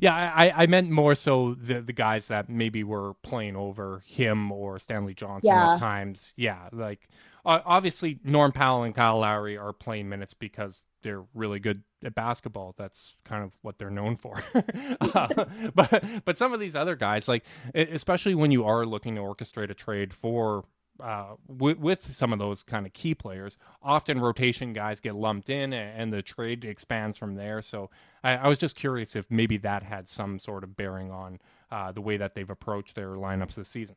Yeah, 0.00 0.14
I, 0.14 0.64
I 0.64 0.66
meant 0.66 0.90
more 0.90 1.14
so 1.14 1.54
the 1.54 1.80
the 1.80 1.92
guys 1.92 2.28
that 2.28 2.48
maybe 2.48 2.84
were 2.84 3.14
playing 3.22 3.56
over 3.56 4.02
him 4.06 4.52
or 4.52 4.78
Stanley 4.78 5.14
Johnson 5.14 5.48
Yeah. 5.48 5.74
at 5.74 5.78
times. 5.78 6.32
Yeah, 6.36 6.68
like 6.72 7.08
uh, 7.44 7.60
obviously 7.64 8.18
Norm 8.24 8.52
Powell 8.52 8.82
and 8.82 8.94
Kyle 8.94 9.18
Lowry 9.18 9.56
are 9.56 9.72
playing 9.72 10.08
minutes 10.08 10.34
because 10.34 10.84
they're 11.02 11.24
really 11.34 11.58
good 11.58 11.82
at 12.04 12.14
basketball. 12.14 12.74
That's 12.76 13.14
kind 13.24 13.44
of 13.44 13.52
what 13.62 13.78
they're 13.78 13.90
known 13.90 14.16
for. 14.16 14.42
uh, 15.00 15.44
but 15.74 16.04
but 16.24 16.38
some 16.38 16.52
of 16.52 16.60
these 16.60 16.76
other 16.76 16.96
guys, 16.96 17.28
like 17.28 17.44
especially 17.74 18.34
when 18.34 18.50
you 18.50 18.64
are 18.64 18.84
looking 18.86 19.14
to 19.16 19.20
orchestrate 19.20 19.70
a 19.70 19.74
trade 19.74 20.12
for. 20.12 20.64
Uh, 20.98 21.36
with, 21.48 21.78
with 21.78 22.12
some 22.12 22.30
of 22.30 22.38
those 22.38 22.62
kind 22.62 22.84
of 22.84 22.92
key 22.92 23.14
players, 23.14 23.56
often 23.82 24.20
rotation 24.20 24.74
guys 24.74 25.00
get 25.00 25.14
lumped 25.14 25.48
in, 25.48 25.72
and, 25.72 25.98
and 25.98 26.12
the 26.12 26.20
trade 26.20 26.62
expands 26.62 27.16
from 27.16 27.36
there. 27.36 27.62
So 27.62 27.88
I, 28.22 28.36
I 28.36 28.48
was 28.48 28.58
just 28.58 28.76
curious 28.76 29.16
if 29.16 29.24
maybe 29.30 29.56
that 29.58 29.82
had 29.82 30.10
some 30.10 30.38
sort 30.38 30.62
of 30.62 30.76
bearing 30.76 31.10
on 31.10 31.38
uh, 31.70 31.92
the 31.92 32.02
way 32.02 32.18
that 32.18 32.34
they've 32.34 32.50
approached 32.50 32.96
their 32.96 33.12
lineups 33.12 33.54
this 33.54 33.70
season. 33.70 33.96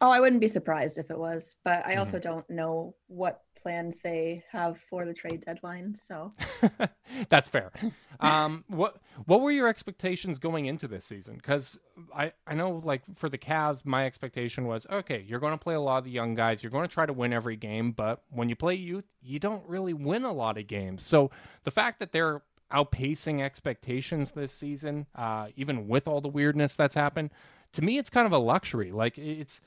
Oh, 0.00 0.10
I 0.10 0.20
wouldn't 0.20 0.40
be 0.40 0.48
surprised 0.48 0.98
if 0.98 1.10
it 1.10 1.18
was, 1.18 1.56
but 1.64 1.86
I 1.86 1.96
Mm-hmm. 1.96 1.96
also 1.96 2.18
don't 2.18 2.48
know 2.50 2.94
what 3.06 3.42
plans 3.60 3.98
they 4.02 4.44
have 4.50 4.78
for 4.78 5.04
the 5.06 5.14
trade 5.14 5.44
deadline. 5.46 5.94
So 5.94 6.34
That's 7.28 7.48
fair. 7.48 7.72
Um, 8.20 8.64
what 8.68 8.96
what 9.26 9.40
were 9.40 9.50
your 9.50 9.68
expectations 9.68 10.38
going 10.38 10.66
into 10.66 10.88
this 10.88 11.04
season? 11.04 11.36
Because 11.36 11.78
I 12.14 12.32
I 12.46 12.54
know 12.54 12.80
like 12.84 13.02
for 13.16 13.28
the 13.28 13.38
Cavs, 13.38 13.84
my 13.84 14.06
expectation 14.06 14.66
was 14.66 14.86
okay, 14.90 15.24
you're 15.26 15.40
going 15.40 15.52
to 15.52 15.58
play 15.58 15.74
a 15.74 15.80
lot 15.80 15.98
of 15.98 16.04
the 16.04 16.10
young 16.10 16.34
guys, 16.34 16.62
you're 16.62 16.70
going 16.70 16.88
to 16.88 16.92
try 16.92 17.06
to 17.06 17.12
win 17.12 17.32
every 17.32 17.56
game, 17.56 17.92
but 17.92 18.22
when 18.30 18.48
you 18.48 18.56
play 18.56 18.74
youth, 18.74 19.04
you 19.22 19.38
don't 19.38 19.66
really 19.68 19.92
win 19.94 20.24
a 20.24 20.32
lot 20.32 20.58
of 20.58 20.66
games. 20.66 21.02
So 21.02 21.30
the 21.64 21.70
fact 21.70 22.00
that 22.00 22.12
they're 22.12 22.42
outpacing 22.72 23.40
expectations 23.40 24.32
this 24.32 24.52
season, 24.52 25.06
uh, 25.14 25.48
even 25.56 25.86
with 25.88 26.08
all 26.08 26.20
the 26.20 26.28
weirdness 26.28 26.74
that's 26.74 26.94
happened, 26.94 27.30
to 27.72 27.82
me 27.82 27.98
it's 27.98 28.10
kind 28.10 28.26
of 28.26 28.32
a 28.32 28.38
luxury. 28.38 28.92
Like 28.92 29.18
it's 29.18 29.60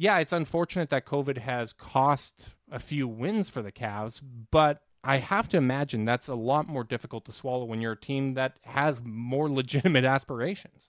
yeah, 0.00 0.16
it's 0.18 0.32
unfortunate 0.32 0.88
that 0.88 1.04
COVID 1.04 1.36
has 1.36 1.74
cost 1.74 2.54
a 2.72 2.78
few 2.78 3.06
wins 3.06 3.50
for 3.50 3.60
the 3.60 3.70
Cavs, 3.70 4.22
but 4.50 4.80
I 5.04 5.18
have 5.18 5.46
to 5.50 5.58
imagine 5.58 6.06
that's 6.06 6.28
a 6.28 6.34
lot 6.34 6.66
more 6.66 6.84
difficult 6.84 7.26
to 7.26 7.32
swallow 7.32 7.66
when 7.66 7.82
you're 7.82 7.92
a 7.92 8.00
team 8.00 8.32
that 8.34 8.56
has 8.62 9.02
more 9.04 9.46
legitimate 9.60 10.04
aspirations. 10.06 10.88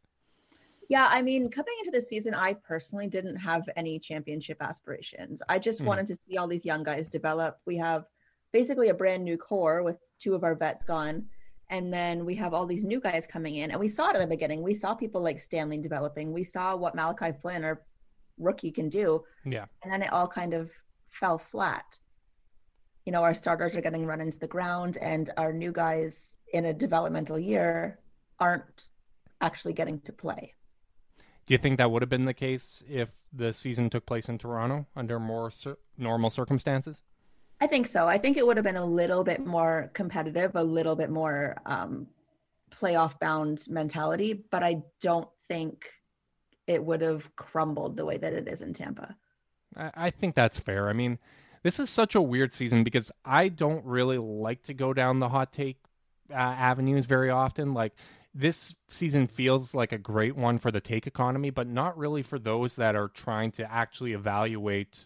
Yeah, 0.88 1.10
I 1.12 1.22
mean, 1.22 1.50
coming 1.50 1.74
into 1.80 1.92
the 1.92 2.02
season, 2.02 2.34
I 2.34 2.54
personally 2.54 3.08
didn't 3.08 3.36
have 3.36 3.68
any 3.76 4.00
championship 4.00 4.62
aspirations. 4.62 5.42
I 5.50 5.60
just 5.60 5.82
Mhm. 5.82 5.88
wanted 5.88 6.08
to 6.08 6.16
see 6.16 6.38
all 6.38 6.48
these 6.48 6.66
young 6.66 6.82
guys 6.84 7.10
develop. 7.10 7.60
We 7.66 7.76
have 7.78 8.06
basically 8.54 8.90
a 8.90 8.94
brand 8.94 9.26
new 9.26 9.38
core 9.38 9.84
with 9.84 9.98
two 10.20 10.36
of 10.36 10.46
our 10.46 10.56
vets 10.56 10.86
gone. 10.86 11.26
And 11.70 11.94
then 11.94 12.26
we 12.26 12.36
have 12.36 12.54
all 12.54 12.66
these 12.66 12.86
new 12.86 13.02
guys 13.02 13.28
coming 13.28 13.56
in. 13.56 13.72
And 13.72 13.80
we 13.80 13.90
saw 13.90 14.10
it 14.10 14.16
at 14.16 14.20
the 14.20 14.28
beginning. 14.28 14.62
We 14.62 14.74
saw 14.74 14.94
people 14.94 15.22
like 15.22 15.40
Stanley 15.40 15.78
developing. 15.80 16.32
We 16.32 16.44
saw 16.44 16.78
what 16.78 16.96
Malachi 16.96 17.34
Flynn, 17.34 17.66
our 17.66 17.82
rookie, 18.38 18.72
can 18.72 18.90
do. 18.90 19.24
Yeah. 19.46 19.66
And 19.84 19.92
then 19.92 20.02
it 20.02 20.12
all 20.12 20.28
kind 20.28 20.54
of 20.54 20.72
fell 21.08 21.38
flat. 21.38 21.98
You 23.06 23.12
know, 23.12 23.24
our 23.24 23.34
starters 23.34 23.76
are 23.76 23.82
getting 23.82 24.06
run 24.06 24.22
into 24.22 24.40
the 24.40 24.48
ground, 24.48 24.98
and 25.02 25.30
our 25.38 25.52
new 25.52 25.72
guys 25.72 26.38
in 26.54 26.66
a 26.66 26.74
developmental 26.74 27.40
year 27.40 28.00
aren't 28.40 28.90
actually 29.42 29.74
getting 29.74 30.00
to 30.02 30.14
play. 30.14 30.54
Do 31.46 31.54
you 31.54 31.58
think 31.58 31.78
that 31.80 31.90
would 31.90 32.02
have 32.02 32.10
been 32.10 32.26
the 32.26 32.34
case 32.34 32.84
if 32.88 33.10
the 33.34 33.52
season 33.52 33.90
took 33.90 34.06
place 34.06 34.30
in 34.30 34.38
Toronto 34.38 34.86
under 34.96 35.20
more 35.20 35.50
cir- 35.50 35.78
normal 35.98 36.30
circumstances? 36.30 37.02
I 37.60 37.68
think 37.68 37.88
so. 37.88 38.08
I 38.08 38.18
think 38.18 38.38
it 38.38 38.46
would 38.46 38.58
have 38.58 38.64
been 38.64 38.78
a 38.78 38.86
little 38.86 39.24
bit 39.24 39.46
more 39.46 39.92
competitive, 39.94 40.52
a 40.56 40.64
little 40.64 40.96
bit 40.96 41.10
more 41.10 41.58
um, 41.66 42.08
playoff 42.72 43.20
bound 43.20 43.66
mentality, 43.70 44.46
but 44.50 44.64
I 44.64 44.82
don't 45.00 45.30
think 45.48 45.92
it 46.72 46.84
would 46.84 47.02
have 47.02 47.36
crumbled 47.36 47.98
the 47.98 48.06
way 48.06 48.18
that 48.18 48.34
it 48.34 48.48
is 48.48 48.62
in 48.62 48.74
Tampa. 48.74 49.16
I, 49.76 49.92
I 49.96 50.10
think 50.10 50.36
that's 50.36 50.60
fair. 50.60 50.90
I 50.90 50.94
mean, 50.94 51.20
this 51.64 51.80
is 51.80 51.90
such 51.90 52.16
a 52.16 52.22
weird 52.22 52.54
season 52.54 52.84
because 52.84 53.12
I 53.26 53.50
don't 53.50 53.86
really 53.86 54.18
like 54.18 54.64
to 54.64 54.74
go 54.74 54.94
down 54.94 55.20
the 55.20 55.30
hot 55.30 55.52
take 55.52 55.78
uh, 56.32 56.36
avenues 56.36 57.06
very 57.06 57.30
often. 57.30 57.74
Like 57.74 57.94
this 58.34 58.74
season 58.88 59.28
feels 59.28 59.76
like 59.76 59.92
a 59.92 59.98
great 59.98 60.36
one 60.36 60.58
for 60.58 60.72
the 60.72 60.80
take 60.80 61.06
economy, 61.08 61.50
but 61.50 61.68
not 61.68 61.98
really 61.98 62.24
for 62.24 62.40
those 62.40 62.78
that 62.78 62.96
are 62.96 63.10
trying 63.10 63.52
to 63.52 63.72
actually 63.72 64.14
evaluate 64.14 65.06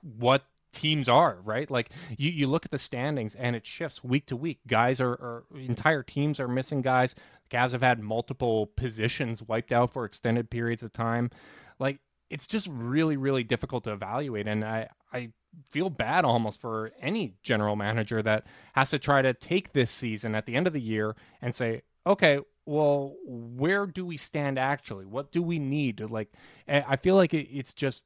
what 0.00 0.44
teams 0.72 1.08
are 1.08 1.38
right? 1.44 1.70
Like 1.70 1.90
you, 2.16 2.30
you 2.30 2.46
look 2.46 2.64
at 2.64 2.70
the 2.70 2.78
standings 2.78 3.34
and 3.34 3.54
it 3.54 3.66
shifts 3.66 4.02
week 4.02 4.26
to 4.26 4.36
week. 4.36 4.60
Guys 4.66 5.00
are, 5.00 5.12
are 5.12 5.44
entire 5.54 6.02
teams 6.02 6.40
are 6.40 6.48
missing 6.48 6.82
guys. 6.82 7.14
Cavs 7.50 7.72
have 7.72 7.82
had 7.82 8.00
multiple 8.00 8.66
positions 8.66 9.42
wiped 9.42 9.72
out 9.72 9.92
for 9.92 10.04
extended 10.04 10.50
periods 10.50 10.82
of 10.82 10.92
time. 10.92 11.30
Like 11.78 12.00
it's 12.30 12.46
just 12.46 12.68
really 12.70 13.16
really 13.16 13.44
difficult 13.44 13.84
to 13.84 13.92
evaluate. 13.92 14.48
And 14.48 14.64
i 14.64 14.88
i 15.12 15.30
feel 15.68 15.90
bad 15.90 16.24
almost 16.24 16.60
for 16.60 16.92
any 17.00 17.34
general 17.42 17.76
manager 17.76 18.22
that 18.22 18.46
has 18.72 18.88
to 18.90 18.98
try 18.98 19.20
to 19.20 19.34
take 19.34 19.72
this 19.72 19.90
season 19.90 20.34
at 20.34 20.46
the 20.46 20.54
end 20.54 20.66
of 20.66 20.72
the 20.72 20.80
year 20.80 21.14
and 21.42 21.54
say 21.54 21.82
okay 22.06 22.38
well 22.64 23.14
where 23.24 23.86
do 23.86 24.06
we 24.06 24.16
stand 24.16 24.58
actually? 24.58 25.04
What 25.04 25.32
do 25.32 25.42
we 25.42 25.58
need? 25.58 26.00
Like 26.00 26.32
eh, 26.68 26.82
i 26.88 26.96
feel 26.96 27.16
like 27.16 27.34
it's 27.34 27.74
just 27.74 28.02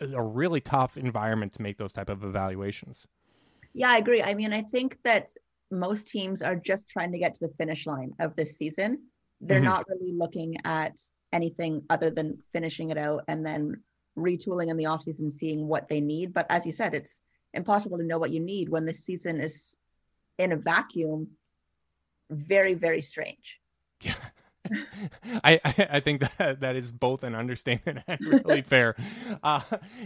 a 0.00 0.22
really 0.22 0.60
tough 0.60 0.96
environment 0.96 1.52
to 1.54 1.62
make 1.62 1.76
those 1.76 1.92
type 1.92 2.08
of 2.08 2.24
evaluations 2.24 3.06
Yeah, 3.72 3.90
I 3.90 3.98
agree. 3.98 4.22
I 4.22 4.34
mean, 4.34 4.52
I 4.52 4.62
think 4.62 4.98
that 5.04 5.28
most 5.70 6.08
teams 6.08 6.42
are 6.42 6.56
just 6.56 6.88
trying 6.88 7.12
to 7.12 7.18
get 7.18 7.34
to 7.34 7.46
the 7.46 7.54
finish 7.54 7.86
line 7.86 8.12
of 8.18 8.34
this 8.34 8.56
season. 8.56 9.06
They're 9.40 9.60
Mhm. 9.60 9.64
not 9.64 9.88
really 9.88 10.12
looking 10.12 10.56
at 10.64 11.00
anything 11.32 11.84
other 11.88 12.10
than 12.10 12.42
finishing 12.52 12.90
it 12.90 12.98
out 12.98 13.24
and 13.28 13.46
then 13.46 13.84
retooling 14.18 14.70
in 14.70 14.76
the 14.76 14.84
offseason, 14.84 15.30
seeing 15.30 15.68
what 15.68 15.88
they 15.88 16.00
need. 16.00 16.32
But 16.32 16.46
as 16.50 16.66
you 16.66 16.72
said, 16.72 16.94
it's 16.94 17.22
impossible 17.54 17.98
to 17.98 18.04
know 18.04 18.18
what 18.18 18.32
you 18.32 18.40
need 18.40 18.68
when 18.68 18.84
the 18.86 18.92
season 18.92 19.40
is 19.40 19.76
in 20.38 20.50
a 20.50 20.56
vacuum. 20.56 21.38
Very, 22.30 22.74
very 22.74 23.02
strange. 23.02 23.60
Yeah. 24.00 24.14
I, 25.44 25.60
I 25.64 25.88
I 25.92 26.00
think 26.00 26.22
that 26.38 26.60
that 26.60 26.76
is 26.76 26.90
both 26.90 27.24
an 27.24 27.34
understatement 27.34 28.00
and 28.08 28.20
really 28.20 28.62
fair. 28.66 28.96
Uh, 29.42 29.60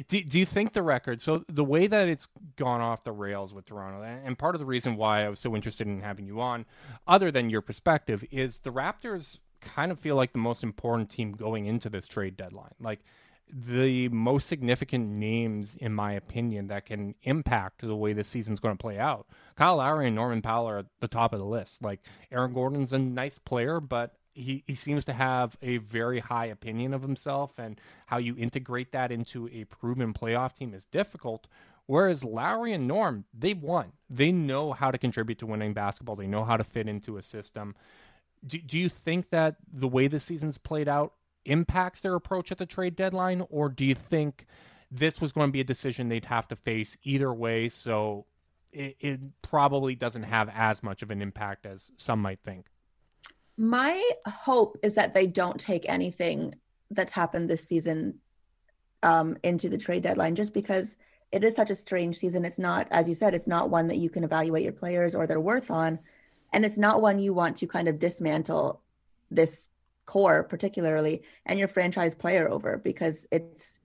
do 0.09 0.23
do 0.23 0.39
you 0.39 0.47
think 0.47 0.73
the 0.73 0.83
record? 0.83 1.21
So 1.21 1.45
the 1.49 1.65
way 1.65 1.87
that 1.87 2.09
it's 2.09 2.29
gone 2.57 2.81
off 2.81 3.05
the 3.05 3.13
rails 3.13 3.55
with 3.55 3.67
Toronto, 3.67 4.03
and 4.03 4.27
and 4.27 4.39
part 4.39 4.55
of 4.55 4.59
the 4.59 4.67
reason 4.67 4.97
why 4.97 5.25
I 5.25 5.29
was 5.29 5.41
so 5.41 5.55
interested 5.55 5.87
in 5.87 6.01
having 6.01 6.27
you 6.27 6.41
on, 6.41 6.67
other 7.07 7.31
than 7.31 7.51
your 7.51 7.61
perspective, 7.61 8.25
is 8.31 8.59
the 8.59 8.73
Raptors 8.73 9.39
kind 9.61 9.91
of 9.91 9.99
feel 9.99 10.17
like 10.17 10.33
the 10.33 10.39
most 10.39 10.63
important 10.63 11.11
team 11.11 11.33
going 11.33 11.67
into 11.67 11.89
this 11.89 12.07
trade 12.07 12.37
deadline. 12.37 12.75
Like 12.81 13.01
the 13.53 14.09
most 14.09 14.49
significant 14.49 15.09
names, 15.09 15.77
in 15.77 15.93
my 15.93 16.13
opinion, 16.13 16.69
that 16.69 16.87
can 16.87 17.15
impact 17.23 17.83
the 17.83 17.95
way 17.95 18.13
this 18.13 18.29
season's 18.29 18.61
going 18.61 18.77
to 18.77 18.81
play 18.81 18.99
out. 18.99 19.27
Kyle 19.57 19.77
Lowry 19.77 20.07
and 20.07 20.17
Norman 20.17 20.43
Powell 20.43 20.69
are 20.69 20.79
at 20.79 20.87
the 21.01 21.09
top 21.09 21.33
of 21.33 21.39
the 21.39 21.45
list. 21.45 21.83
Like 21.83 22.01
Aaron 22.33 22.53
Gordon's 22.53 22.93
a 22.93 22.99
nice 22.99 23.39
player, 23.39 23.81
but 23.81 24.15
he, 24.35 24.65
he 24.67 24.75
seems 24.75 25.05
to 25.07 25.13
have 25.13 25.57
a 25.63 25.79
very 25.79 26.21
high 26.21 26.47
opinion 26.47 26.93
of 26.93 27.03
himself, 27.03 27.59
and 27.59 27.81
how 28.07 28.19
you 28.19 28.37
integrate 28.37 28.93
that 28.93 29.11
into 29.11 29.49
a 29.49 29.65
proven 29.65 30.13
playoff 30.13 30.55
team 30.55 30.75
is 30.75 30.85
difficult. 30.85 31.47
Whereas 31.87 32.25
Lowry 32.25 32.73
and 32.73 32.89
Norm, 32.89 33.25
they've 33.33 33.61
won. 33.61 33.93
They 34.09 34.33
know 34.33 34.73
how 34.73 34.91
to 34.91 34.99
contribute 34.99 35.39
to 35.41 35.47
winning 35.47 35.75
basketball. 35.75 36.17
They 36.17 36.27
know 36.27 36.45
how 36.45 36.57
to 36.57 36.65
fit 36.65 36.89
into 36.89 37.17
a 37.17 37.23
system. 37.23 37.75
Do, 38.45 38.59
do 38.59 38.79
you 38.79 38.89
think 38.89 39.31
that 39.31 39.57
the 39.73 39.89
way 39.89 40.09
the 40.09 40.21
season's 40.21 40.59
played 40.59 40.89
out 40.89 41.13
impacts 41.45 42.01
their 42.01 42.15
approach 42.15 42.51
at 42.51 42.59
the 42.59 42.67
trade 42.67 42.97
deadline, 42.97 43.47
or 43.51 43.69
do 43.69 43.85
you 43.85 43.95
think 43.95 44.47
this 44.91 45.21
was 45.21 45.33
going 45.33 45.49
to 45.49 45.53
be 45.53 45.61
a 45.61 45.65
decision 45.65 46.09
they'd 46.09 46.25
have 46.25 46.49
to 46.49 46.57
face 46.57 46.97
either 47.03 47.33
way? 47.33 47.69
So 47.69 48.27
it, 48.73 48.97
it 49.01 49.21
probably 49.43 49.95
doesn't 49.95 50.25
have 50.25 50.49
as 50.49 50.83
much 50.83 51.03
of 51.03 51.11
an 51.11 51.21
impact 51.21 51.67
as 51.67 51.91
some 51.97 52.21
might 52.21 52.41
think. 52.41 52.67
My 53.57 54.03
hope 54.27 54.79
is 54.83 54.95
that 54.95 55.15
they 55.15 55.27
don't 55.27 55.59
take 55.59 55.89
anything 55.89 56.55
that's 56.91 57.13
happened 57.13 57.49
this 57.49 57.67
season 57.67 58.19
um, 59.03 59.37
into 59.43 59.69
the 59.69 59.79
trade 59.79 60.03
deadline, 60.03 60.35
just 60.35 60.53
because 60.53 60.97
it 61.31 61.45
is 61.45 61.55
such 61.55 61.71
a 61.71 61.75
strange 61.75 62.17
season. 62.17 62.45
It's 62.45 62.59
not, 62.59 62.89
as 62.91 63.09
you 63.09 63.15
said, 63.15 63.35
it's 63.35 63.47
not 63.47 63.71
one 63.71 63.89
that 63.89 63.99
you 63.99 64.11
can 64.11 64.25
evaluate 64.25 64.63
your 64.63 64.73
players 64.73 65.15
or 65.15 65.27
their 65.27 65.41
worth 65.41 65.71
on, 65.71 65.99
and 66.53 66.65
it's 66.65 66.79
not 66.79 67.03
one 67.03 67.19
you 67.19 67.33
want 67.33 67.57
to 67.59 67.67
kind 67.67 67.89
of 67.89 67.99
dismantle 67.99 68.81
this 69.31 69.69
core 70.07 70.45
particularly 70.45 71.23
and 71.47 71.59
your 71.59 71.69
franchise 71.69 72.15
player 72.15 72.49
over 72.49 72.77
because 72.79 73.27
it's 73.33 73.81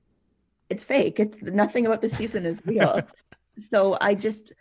it's 0.70 0.84
fake. 0.84 1.20
It's 1.20 1.42
nothing 1.42 1.88
about 1.88 2.02
the 2.02 2.10
season 2.10 2.46
is 2.46 2.62
real. 2.66 3.02
so 3.58 3.98
I 4.00 4.14
just 4.14 4.54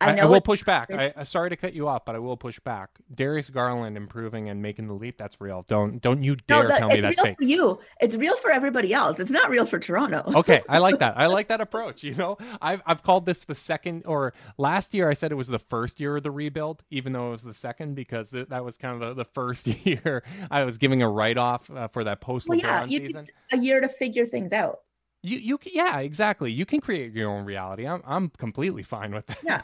I, 0.00 0.14
know 0.14 0.22
I 0.22 0.26
will 0.26 0.40
push 0.40 0.62
back. 0.62 0.90
I, 0.92 1.24
sorry 1.24 1.50
to 1.50 1.56
cut 1.56 1.74
you 1.74 1.88
off, 1.88 2.04
but 2.04 2.14
I 2.14 2.18
will 2.20 2.36
push 2.36 2.60
back. 2.60 2.90
Darius 3.12 3.50
Garland 3.50 3.96
improving 3.96 4.48
and 4.48 4.62
making 4.62 4.86
the 4.86 4.94
leap. 4.94 5.18
That's 5.18 5.40
real. 5.40 5.64
Don't 5.66 6.00
don't 6.00 6.22
you 6.22 6.32
No, 6.48 6.60
dare 6.62 6.68
that- 6.68 6.78
tell 6.78 6.88
me 6.88 6.94
it's 6.94 7.02
that's 7.02 7.16
real 7.16 7.24
fake. 7.26 7.36
for 7.38 7.44
you. 7.44 7.80
It's 8.00 8.14
real 8.14 8.36
for 8.36 8.50
everybody 8.50 8.92
else. 8.94 9.18
It's 9.18 9.30
not 9.30 9.50
real 9.50 9.66
for 9.66 9.78
Toronto. 9.78 10.22
okay, 10.36 10.62
I 10.68 10.78
like 10.78 11.00
that. 11.00 11.18
I 11.18 11.26
like 11.38 11.48
that 11.48 11.60
approach. 11.60 12.04
You 12.04 12.14
know, 12.14 12.38
I've 12.62 12.80
I've 12.86 13.02
called 13.02 13.26
this 13.26 13.44
the 13.44 13.54
second 13.54 14.04
or 14.06 14.34
last 14.56 14.94
year 14.94 15.10
I 15.10 15.14
said 15.14 15.32
it 15.32 15.36
was 15.36 15.48
the 15.48 15.58
first 15.58 15.98
year 15.98 16.16
of 16.16 16.22
the 16.22 16.30
rebuild, 16.30 16.84
even 16.90 17.12
though 17.12 17.28
it 17.28 17.30
was 17.32 17.42
the 17.42 17.54
second 17.54 17.94
because 17.94 18.30
th- 18.30 18.48
that 18.48 18.64
was 18.64 18.76
kind 18.76 19.02
of 19.02 19.16
the, 19.16 19.24
the 19.24 19.28
first 19.28 19.66
year 19.86 20.22
I 20.50 20.64
was 20.64 20.78
giving 20.78 21.02
a 21.02 21.08
write 21.08 21.38
off 21.38 21.70
uh, 21.70 21.88
for 21.88 22.04
that 22.04 22.20
post 22.20 22.48
well, 22.48 22.58
yeah, 22.58 22.86
season. 22.86 23.26
a 23.52 23.58
year 23.58 23.80
to 23.80 23.88
figure 23.88 24.26
things 24.26 24.52
out. 24.52 24.78
You 25.22 25.38
you 25.38 25.58
yeah 25.72 25.98
exactly. 25.98 26.52
You 26.52 26.64
can 26.64 26.80
create 26.80 27.12
your 27.12 27.28
own 27.30 27.44
reality. 27.44 27.84
I'm 27.86 28.02
I'm 28.06 28.28
completely 28.38 28.84
fine 28.84 29.12
with 29.12 29.26
that. 29.26 29.38
Yeah. 29.44 29.62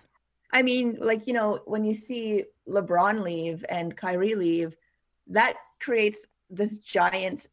I 0.54 0.62
mean, 0.62 0.96
like, 1.00 1.26
you 1.26 1.34
know, 1.34 1.60
when 1.66 1.84
you 1.84 1.94
see 1.94 2.44
LeBron 2.68 3.20
leave 3.20 3.64
and 3.68 3.94
Kyrie 3.94 4.36
leave, 4.36 4.78
that 5.26 5.56
creates 5.80 6.24
this 6.48 6.78
giant 6.78 7.48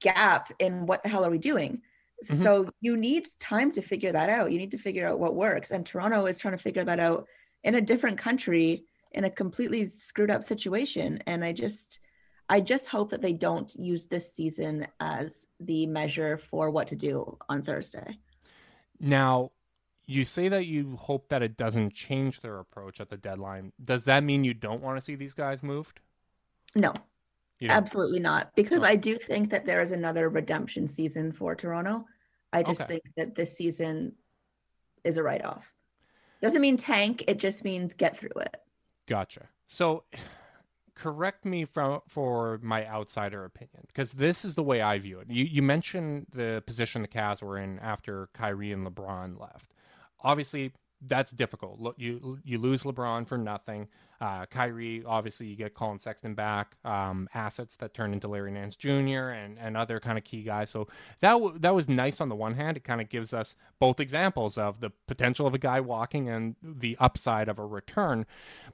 gap 0.00 0.52
in 0.60 0.86
what 0.86 1.02
the 1.02 1.08
hell 1.08 1.24
are 1.24 1.30
we 1.30 1.38
doing? 1.38 1.82
Mhm. 2.24 2.42
So 2.42 2.70
you 2.80 2.96
need 2.96 3.28
time 3.40 3.70
to 3.72 3.82
figure 3.82 4.12
that 4.12 4.30
out. 4.30 4.52
You 4.52 4.58
need 4.58 4.70
to 4.70 4.78
figure 4.78 5.06
out 5.06 5.18
what 5.18 5.34
works. 5.34 5.72
And 5.72 5.84
Toronto 5.84 6.26
is 6.26 6.38
trying 6.38 6.56
to 6.56 6.62
figure 6.62 6.84
that 6.84 7.00
out 7.00 7.26
in 7.64 7.74
a 7.74 7.80
different 7.80 8.18
country 8.18 8.86
in 9.10 9.24
a 9.24 9.30
completely 9.30 9.86
screwed 9.88 10.30
up 10.30 10.44
situation. 10.44 11.22
And 11.26 11.44
I 11.44 11.52
just 11.52 11.98
I 12.48 12.60
just 12.60 12.88
hope 12.88 13.10
that 13.10 13.22
they 13.22 13.32
don't 13.32 13.74
use 13.74 14.04
this 14.06 14.34
season 14.34 14.86
as 15.00 15.48
the 15.60 15.86
measure 15.86 16.36
for 16.36 16.70
what 16.70 16.88
to 16.88 16.96
do 16.96 17.38
on 17.48 17.62
Thursday. 17.62 18.18
Now, 19.00 19.50
you 20.06 20.24
say 20.24 20.48
that 20.48 20.66
you 20.66 20.96
hope 20.96 21.28
that 21.30 21.42
it 21.42 21.56
doesn't 21.56 21.94
change 21.94 22.40
their 22.40 22.58
approach 22.58 23.00
at 23.00 23.08
the 23.10 23.16
deadline. 23.16 23.72
Does 23.82 24.04
that 24.04 24.22
mean 24.24 24.44
you 24.44 24.54
don't 24.54 24.82
want 24.82 24.96
to 24.98 25.00
see 25.00 25.14
these 25.14 25.34
guys 25.34 25.62
moved? 25.62 26.00
No, 26.74 26.92
Absolutely 27.66 28.18
not. 28.20 28.54
Because 28.54 28.82
Oh. 28.82 28.86
I 28.86 28.96
do 28.96 29.16
think 29.16 29.48
that 29.50 29.64
there 29.64 29.80
is 29.80 29.90
another 29.90 30.28
redemption 30.28 30.86
season 30.86 31.32
for 31.32 31.54
Toronto. 31.54 32.04
I 32.52 32.62
just 32.62 32.82
Okay. 32.82 32.88
think 32.94 33.04
that 33.16 33.34
this 33.34 33.56
season 33.56 34.16
is 35.02 35.16
a 35.16 35.22
write 35.22 35.44
off. 35.46 35.72
Doesn't 36.42 36.60
mean 36.60 36.76
tank, 36.76 37.24
it 37.26 37.38
just 37.38 37.64
means 37.64 37.94
get 37.94 38.18
through 38.18 38.38
it. 38.40 38.56
Gotcha. 39.06 39.48
So, 39.66 40.04
correct 40.94 41.44
me 41.46 41.64
from 41.64 42.00
for 42.06 42.58
my 42.62 42.86
outsider 42.86 43.44
opinion 43.44 43.84
because 43.86 44.12
this 44.12 44.44
is 44.44 44.54
the 44.56 44.62
way 44.62 44.82
I 44.82 44.98
view 44.98 45.20
it. 45.20 45.30
You 45.30 45.44
you 45.44 45.62
mentioned 45.62 46.26
the 46.30 46.62
position 46.66 47.00
the 47.02 47.08
Cavs 47.08 47.40
were 47.42 47.56
in 47.58 47.78
after 47.78 48.28
Kyrie 48.34 48.72
and 48.72 48.86
LeBron 48.86 49.40
left. 49.40 49.72
Obviously, 50.24 50.72
that's 51.06 51.30
difficult. 51.30 51.94
You 51.98 52.38
you 52.44 52.58
lose 52.58 52.82
LeBron 52.82 53.26
for 53.26 53.38
nothing. 53.38 53.88
Uh, 54.20 54.46
Kyrie, 54.46 55.02
obviously, 55.04 55.46
you 55.46 55.56
get 55.56 55.74
Collin 55.74 55.98
Sexton 55.98 56.34
back, 56.34 56.76
um, 56.84 57.28
assets 57.34 57.76
that 57.76 57.92
turn 57.92 58.14
into 58.14 58.28
Larry 58.28 58.52
Nance 58.52 58.76
Jr. 58.76 59.30
and 59.30 59.58
and 59.58 59.76
other 59.76 60.00
kind 60.00 60.16
of 60.16 60.24
key 60.24 60.42
guys. 60.42 60.70
So 60.70 60.88
that 61.20 61.32
w- 61.32 61.58
that 61.58 61.74
was 61.74 61.88
nice 61.88 62.20
on 62.20 62.28
the 62.28 62.34
one 62.34 62.54
hand. 62.54 62.76
It 62.76 62.84
kind 62.84 63.00
of 63.00 63.08
gives 63.08 63.34
us 63.34 63.56
both 63.78 64.00
examples 64.00 64.56
of 64.56 64.80
the 64.80 64.90
potential 65.06 65.46
of 65.46 65.54
a 65.54 65.58
guy 65.58 65.80
walking 65.80 66.28
and 66.28 66.56
the 66.62 66.96
upside 66.98 67.48
of 67.48 67.58
a 67.58 67.66
return. 67.66 68.24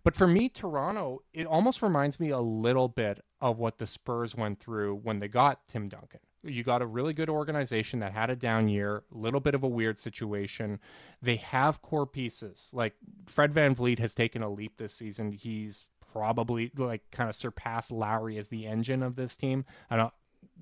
But 0.04 0.14
for 0.14 0.26
me, 0.26 0.48
Toronto, 0.48 1.22
it 1.32 1.46
almost 1.46 1.82
reminds 1.82 2.20
me 2.20 2.30
a 2.30 2.40
little 2.40 2.88
bit 2.88 3.24
of 3.40 3.58
what 3.58 3.78
the 3.78 3.86
Spurs 3.86 4.36
went 4.36 4.60
through 4.60 4.96
when 4.96 5.18
they 5.18 5.28
got 5.28 5.66
Tim 5.66 5.88
Duncan. 5.88 6.20
You 6.42 6.62
got 6.62 6.82
a 6.82 6.86
really 6.86 7.12
good 7.12 7.28
organization 7.28 8.00
that 8.00 8.12
had 8.12 8.30
a 8.30 8.36
down 8.36 8.68
year, 8.68 9.02
a 9.14 9.18
little 9.18 9.40
bit 9.40 9.54
of 9.54 9.62
a 9.62 9.68
weird 9.68 9.98
situation. 9.98 10.80
They 11.20 11.36
have 11.36 11.82
core 11.82 12.06
pieces. 12.06 12.70
Like 12.72 12.94
Fred 13.26 13.52
VanVleet 13.52 13.98
has 13.98 14.14
taken 14.14 14.42
a 14.42 14.50
leap 14.50 14.76
this 14.76 14.94
season. 14.94 15.32
He's 15.32 15.86
probably 16.12 16.70
like 16.76 17.02
kind 17.10 17.28
of 17.28 17.36
surpassed 17.36 17.92
Lowry 17.92 18.38
as 18.38 18.48
the 18.48 18.66
engine 18.66 19.02
of 19.02 19.16
this 19.16 19.36
team. 19.36 19.64
I 19.90 19.96
don't 19.96 20.12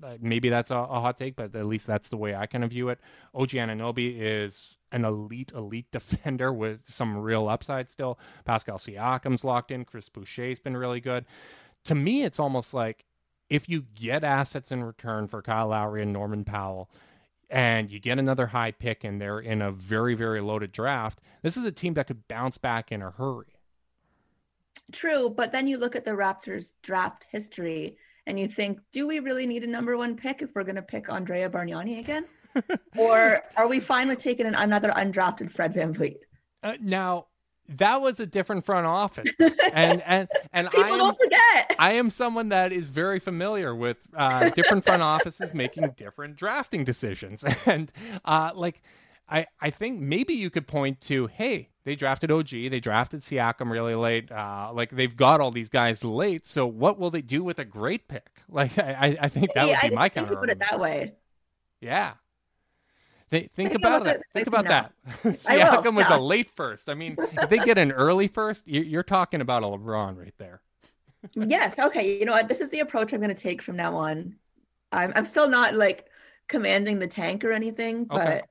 uh, 0.03 0.17
maybe 0.21 0.49
that's 0.49 0.71
a, 0.71 0.75
a 0.75 0.99
hot 0.99 1.17
take, 1.17 1.35
but 1.35 1.55
at 1.55 1.65
least 1.65 1.87
that's 1.87 2.09
the 2.09 2.17
way 2.17 2.35
I 2.35 2.45
kind 2.45 2.63
of 2.63 2.69
view 2.69 2.89
it. 2.89 2.99
OG 3.33 3.49
Anunoby 3.49 4.15
is 4.17 4.77
an 4.91 5.05
elite, 5.05 5.51
elite 5.53 5.87
defender 5.91 6.53
with 6.53 6.87
some 6.87 7.17
real 7.17 7.47
upside 7.47 7.89
still. 7.89 8.19
Pascal 8.45 8.77
Siakam's 8.77 9.43
locked 9.43 9.71
in. 9.71 9.85
Chris 9.85 10.09
Boucher's 10.09 10.59
been 10.59 10.77
really 10.77 11.01
good. 11.01 11.25
To 11.85 11.95
me, 11.95 12.23
it's 12.23 12.39
almost 12.39 12.73
like 12.73 13.05
if 13.49 13.67
you 13.67 13.85
get 13.95 14.23
assets 14.23 14.71
in 14.71 14.83
return 14.83 15.27
for 15.27 15.41
Kyle 15.41 15.67
Lowry 15.67 16.01
and 16.03 16.13
Norman 16.13 16.43
Powell, 16.43 16.89
and 17.49 17.89
you 17.91 17.99
get 17.99 18.19
another 18.19 18.47
high 18.47 18.71
pick 18.71 19.03
and 19.03 19.19
they're 19.19 19.39
in 19.39 19.61
a 19.61 19.71
very, 19.71 20.13
very 20.13 20.39
loaded 20.39 20.71
draft, 20.71 21.19
this 21.41 21.57
is 21.57 21.65
a 21.65 21.71
team 21.71 21.95
that 21.95 22.07
could 22.07 22.27
bounce 22.27 22.57
back 22.57 22.91
in 22.91 23.01
a 23.01 23.09
hurry. 23.09 23.57
True, 24.91 25.29
but 25.29 25.51
then 25.51 25.67
you 25.67 25.77
look 25.77 25.95
at 25.95 26.05
the 26.05 26.11
Raptors 26.11 26.73
draft 26.81 27.25
history 27.31 27.97
and 28.27 28.39
you 28.39 28.47
think, 28.47 28.79
do 28.91 29.07
we 29.07 29.19
really 29.19 29.47
need 29.47 29.63
a 29.63 29.67
number 29.67 29.97
one 29.97 30.15
pick 30.15 30.41
if 30.41 30.53
we're 30.53 30.63
going 30.63 30.75
to 30.75 30.81
pick 30.81 31.11
Andrea 31.11 31.49
Bargnani 31.49 31.99
again? 31.99 32.25
or 32.97 33.41
are 33.55 33.67
we 33.67 33.79
fine 33.79 34.07
with 34.07 34.19
taking 34.19 34.45
an, 34.45 34.55
another 34.55 34.89
undrafted 34.89 35.51
Fred 35.51 35.73
VanVleet? 35.73 36.17
Uh, 36.61 36.73
now, 36.81 37.27
that 37.77 38.01
was 38.01 38.19
a 38.19 38.25
different 38.25 38.65
front 38.65 38.87
office, 38.87 39.33
and 39.39 40.01
and 40.01 40.27
and 40.51 40.69
I 40.75 40.89
am 40.89 40.97
don't 40.97 41.17
forget. 41.17 41.75
I 41.77 41.93
am 41.93 42.09
someone 42.09 42.49
that 42.49 42.71
is 42.71 42.87
very 42.87 43.19
familiar 43.19 43.75
with 43.75 43.97
uh, 44.15 44.49
different 44.49 44.83
front 44.83 45.03
offices 45.03 45.53
making 45.53 45.89
different 45.95 46.35
drafting 46.35 46.83
decisions, 46.83 47.45
and 47.65 47.91
uh, 48.25 48.51
like 48.55 48.81
I 49.29 49.47
I 49.61 49.69
think 49.69 49.99
maybe 49.99 50.33
you 50.33 50.49
could 50.49 50.67
point 50.67 50.99
to 51.01 51.27
hey 51.27 51.69
they 51.85 51.95
drafted 51.95 52.31
OG 52.31 52.49
they 52.49 52.79
drafted 52.79 53.21
Siakam 53.21 53.69
really 53.69 53.95
late 53.95 54.31
uh, 54.31 54.71
like 54.73 54.89
they've 54.89 55.15
got 55.15 55.39
all 55.39 55.51
these 55.51 55.69
guys 55.69 56.03
late 56.03 56.45
so 56.45 56.65
what 56.65 56.99
will 56.99 57.11
they 57.11 57.21
do 57.21 57.43
with 57.43 57.59
a 57.59 57.65
great 57.65 58.07
pick 58.07 58.41
like 58.49 58.77
I 58.77 59.17
I 59.21 59.29
think 59.29 59.53
that 59.53 59.67
would 59.67 59.75
be 59.75 59.81
didn't 59.81 59.95
my 59.95 60.09
counter 60.09 60.35
put 60.35 60.49
it 60.49 60.59
that 60.59 60.79
way. 60.79 61.13
yeah. 61.81 62.13
Think, 63.29 63.51
think 63.53 63.75
about 63.75 64.03
look 64.03 64.07
at 64.09 64.13
that. 64.13 64.19
it 64.21 64.25
Think 64.33 64.47
about 64.47 64.65
that. 64.65 64.91
Siakam 65.23 65.95
was 65.95 66.07
yeah. 66.09 66.17
a 66.17 66.19
late 66.19 66.49
first. 66.55 66.89
I 66.89 66.95
mean, 66.95 67.15
if 67.33 67.49
they 67.49 67.59
get 67.59 67.77
an 67.77 67.91
early 67.91 68.27
first, 68.27 68.67
you- 68.67 68.81
you're 68.81 69.03
talking 69.03 69.41
about 69.41 69.61
a 69.63 69.67
LeBron 69.67 70.17
right 70.17 70.33
there. 70.39 70.61
yes. 71.35 71.77
Okay. 71.77 72.17
You 72.19 72.25
know 72.25 72.31
what? 72.31 72.47
This 72.47 72.59
is 72.61 72.69
the 72.71 72.79
approach 72.79 73.13
I'm 73.13 73.21
going 73.21 73.33
to 73.33 73.39
take 73.39 73.61
from 73.61 73.75
now 73.75 73.95
on. 73.95 74.35
I'm, 74.91 75.11
I'm 75.15 75.25
still 75.25 75.47
not 75.47 75.75
like 75.75 76.07
commanding 76.47 76.97
the 76.97 77.07
tank 77.07 77.43
or 77.43 77.51
anything, 77.51 78.05
but 78.05 78.21
Okay. 78.27 78.41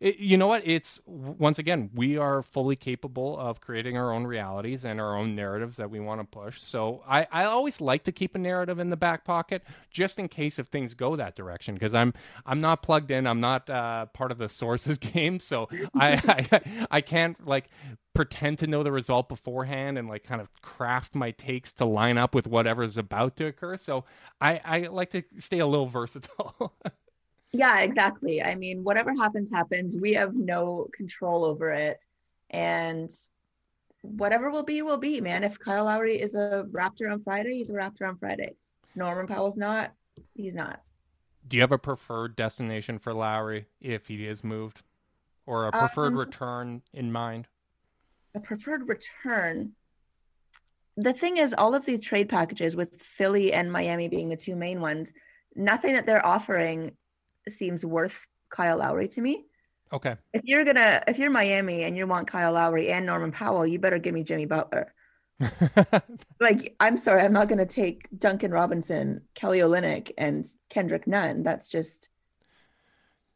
It, 0.00 0.18
you 0.18 0.36
know 0.36 0.46
what? 0.46 0.62
It's 0.64 1.00
once 1.06 1.58
again, 1.58 1.90
we 1.92 2.16
are 2.16 2.40
fully 2.42 2.76
capable 2.76 3.36
of 3.36 3.60
creating 3.60 3.96
our 3.96 4.12
own 4.12 4.24
realities 4.28 4.84
and 4.84 5.00
our 5.00 5.16
own 5.16 5.34
narratives 5.34 5.76
that 5.78 5.90
we 5.90 5.98
want 5.98 6.20
to 6.20 6.24
push. 6.24 6.60
So 6.60 7.02
I, 7.08 7.26
I 7.32 7.44
always 7.46 7.80
like 7.80 8.04
to 8.04 8.12
keep 8.12 8.36
a 8.36 8.38
narrative 8.38 8.78
in 8.78 8.90
the 8.90 8.96
back 8.96 9.24
pocket 9.24 9.64
just 9.90 10.20
in 10.20 10.28
case 10.28 10.60
if 10.60 10.68
things 10.68 10.94
go 10.94 11.16
that 11.16 11.34
direction 11.34 11.74
because 11.74 11.94
I'm 11.94 12.14
I'm 12.46 12.60
not 12.60 12.82
plugged 12.82 13.10
in. 13.10 13.26
I'm 13.26 13.40
not 13.40 13.68
uh, 13.68 14.06
part 14.06 14.30
of 14.30 14.38
the 14.38 14.48
sources 14.48 14.98
game, 14.98 15.40
so 15.40 15.68
I, 15.96 16.48
I 16.52 16.86
I 16.92 17.00
can't 17.00 17.44
like 17.44 17.68
pretend 18.14 18.58
to 18.58 18.68
know 18.68 18.84
the 18.84 18.92
result 18.92 19.28
beforehand 19.28 19.98
and 19.98 20.08
like 20.08 20.22
kind 20.22 20.40
of 20.40 20.48
craft 20.62 21.16
my 21.16 21.32
takes 21.32 21.72
to 21.72 21.84
line 21.84 22.18
up 22.18 22.36
with 22.36 22.46
whatever's 22.46 22.98
about 22.98 23.34
to 23.36 23.46
occur. 23.46 23.76
So 23.76 24.04
I 24.40 24.60
I 24.64 24.78
like 24.86 25.10
to 25.10 25.24
stay 25.38 25.58
a 25.58 25.66
little 25.66 25.86
versatile. 25.88 26.72
yeah, 27.52 27.80
exactly. 27.80 28.42
I 28.42 28.54
mean, 28.54 28.84
whatever 28.84 29.14
happens, 29.14 29.50
happens. 29.50 29.96
We 29.96 30.12
have 30.14 30.34
no 30.34 30.88
control 30.92 31.44
over 31.44 31.70
it. 31.70 32.04
And 32.50 33.10
whatever 34.02 34.50
will 34.50 34.62
be, 34.62 34.82
will 34.82 34.96
be, 34.98 35.20
man. 35.20 35.44
If 35.44 35.58
Kyle 35.58 35.84
Lowry 35.84 36.20
is 36.20 36.34
a 36.34 36.66
Raptor 36.70 37.10
on 37.12 37.22
Friday, 37.22 37.54
he's 37.54 37.70
a 37.70 37.74
Raptor 37.74 38.08
on 38.08 38.16
Friday. 38.18 38.54
Norman 38.94 39.26
Powell's 39.26 39.56
not, 39.56 39.92
he's 40.34 40.54
not. 40.54 40.82
Do 41.46 41.56
you 41.56 41.60
have 41.62 41.72
a 41.72 41.78
preferred 41.78 42.36
destination 42.36 42.98
for 42.98 43.14
Lowry 43.14 43.66
if 43.80 44.08
he 44.08 44.26
is 44.26 44.44
moved, 44.44 44.82
or 45.46 45.66
a 45.66 45.72
preferred 45.72 46.12
Um, 46.12 46.18
return 46.18 46.82
in 46.92 47.10
mind? 47.12 47.48
a 48.34 48.40
preferred 48.40 48.88
return. 48.88 49.72
The 50.96 51.14
thing 51.14 51.38
is, 51.38 51.54
all 51.56 51.74
of 51.74 51.86
these 51.86 52.02
trade 52.02 52.28
packages, 52.28 52.76
with 52.76 53.00
Philly 53.00 53.52
and 53.52 53.72
Miami 53.72 54.08
being 54.08 54.28
the 54.28 54.36
two 54.36 54.54
main 54.54 54.80
ones, 54.80 55.12
nothing 55.56 55.94
that 55.94 56.06
they're 56.06 56.24
offering 56.24 56.92
seems 57.50 57.84
worth 57.84 58.26
Kyle 58.50 58.78
Lowry 58.78 59.08
to 59.08 59.20
me. 59.20 59.44
Okay, 59.92 60.16
If 60.34 60.42
you're 60.44 60.64
gonna, 60.66 61.02
if 61.08 61.18
you're 61.18 61.30
Miami 61.30 61.84
and 61.84 61.96
you 61.96 62.06
want 62.06 62.28
Kyle 62.28 62.52
Lowry 62.52 62.90
and 62.90 63.06
Norman 63.06 63.32
Powell, 63.32 63.66
you 63.66 63.78
better 63.78 63.98
give 63.98 64.12
me 64.12 64.22
Jimmy 64.22 64.44
Butler. 64.46 64.92
Like, 66.40 66.76
I'm 66.78 66.98
sorry, 66.98 67.22
I'm 67.22 67.32
not 67.32 67.48
gonna 67.48 67.66
take 67.66 68.06
Duncan 68.16 68.52
Robinson, 68.52 69.22
Kelly 69.34 69.58
Olynyk, 69.58 70.12
and 70.18 70.46
Kendrick 70.68 71.06
Nunn. 71.06 71.42
That's 71.42 71.68
just. 71.68 72.08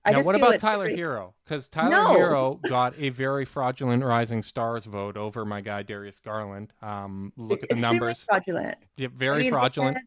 I 0.05 0.11
now 0.11 0.19
just 0.19 0.27
what 0.27 0.35
about 0.37 0.59
Tyler 0.59 0.87
very- 0.87 0.99
Herro? 0.99 1.33
Because 1.45 1.69
Tyler 1.69 1.91
No. 1.91 2.17
Herro 2.17 2.61
got 2.69 2.95
a 2.99 3.09
very 3.11 3.45
fraudulent 3.45 4.05
Rising 4.05 4.43
Stars 4.43 4.85
vote 4.87 5.17
over 5.17 5.45
my 5.45 5.61
guy 5.61 5.83
Darius 5.83 6.19
Garland. 6.19 6.73
Um, 6.83 7.33
look 7.37 7.63
at 7.63 7.69
the 7.71 7.77
numbers. 7.77 8.25
Fraudulent. 8.25 8.79
Yeah, 8.97 9.07
I 9.09 9.11
very 9.15 9.43
mean, 9.45 9.51
fraudulent. 9.53 9.99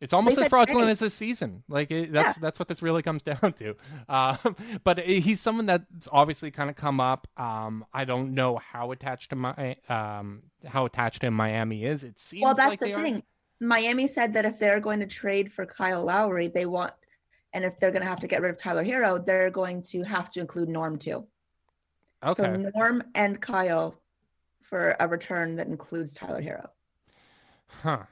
It's 0.00 0.12
almost 0.12 0.36
They 0.36 0.42
as 0.44 0.48
fraudulent 0.48 0.90
as 0.90 1.00
this 1.00 1.14
season. 1.14 1.64
Like 1.68 1.90
it, 1.90 2.12
that's 2.12 2.36
Yeah. 2.36 2.40
that's 2.40 2.58
what 2.58 2.68
this 2.68 2.82
really 2.82 3.02
comes 3.02 3.22
down 3.30 3.52
to. 3.54 3.74
Um, 4.08 4.56
but 4.84 5.00
he's 5.00 5.40
someone 5.40 5.66
that's 5.66 6.08
obviously 6.12 6.50
kind 6.50 6.70
of 6.70 6.76
come 6.76 7.00
up. 7.00 7.26
Um, 7.36 7.84
I 7.92 8.04
don't 8.04 8.32
know 8.34 8.56
how 8.58 8.92
attached 8.92 9.30
to 9.30 9.36
my 9.36 9.76
um, 9.88 10.42
how 10.66 10.84
attached 10.84 11.22
to 11.22 11.30
Miami 11.30 11.84
is. 11.84 12.04
It 12.04 12.18
seems 12.18 12.42
Well, 12.44 12.54
that's 12.54 12.68
like 12.70 12.80
the 12.80 12.86
thing. 12.94 13.16
are. 13.16 13.22
Miami 13.60 14.06
said 14.06 14.32
that 14.34 14.44
if 14.44 14.58
they're 14.60 14.78
going 14.78 15.00
to 15.00 15.06
trade 15.06 15.50
for 15.52 15.66
Kyle 15.66 16.04
Lowry, 16.04 16.46
they 16.46 16.64
want, 16.64 16.92
and 17.52 17.64
if 17.64 17.80
they're 17.80 17.90
going 17.90 18.02
to 18.02 18.08
have 18.08 18.20
to 18.20 18.28
get 18.28 18.40
rid 18.40 18.50
of 18.52 18.56
Tyler 18.56 18.84
Herro, 18.84 19.18
they're 19.24 19.50
going 19.50 19.82
to 19.82 20.04
have 20.04 20.30
to 20.30 20.40
include 20.40 20.68
Norm 20.68 20.96
too. 20.96 21.26
Okay. 22.24 22.42
So 22.42 22.70
Norm 22.76 23.02
and 23.16 23.40
Kyle 23.40 24.00
for 24.60 24.94
a 25.00 25.08
return 25.08 25.56
that 25.56 25.66
includes 25.66 26.12
Tyler 26.12 26.40
Herro. 26.40 26.68
huh. 27.82 28.04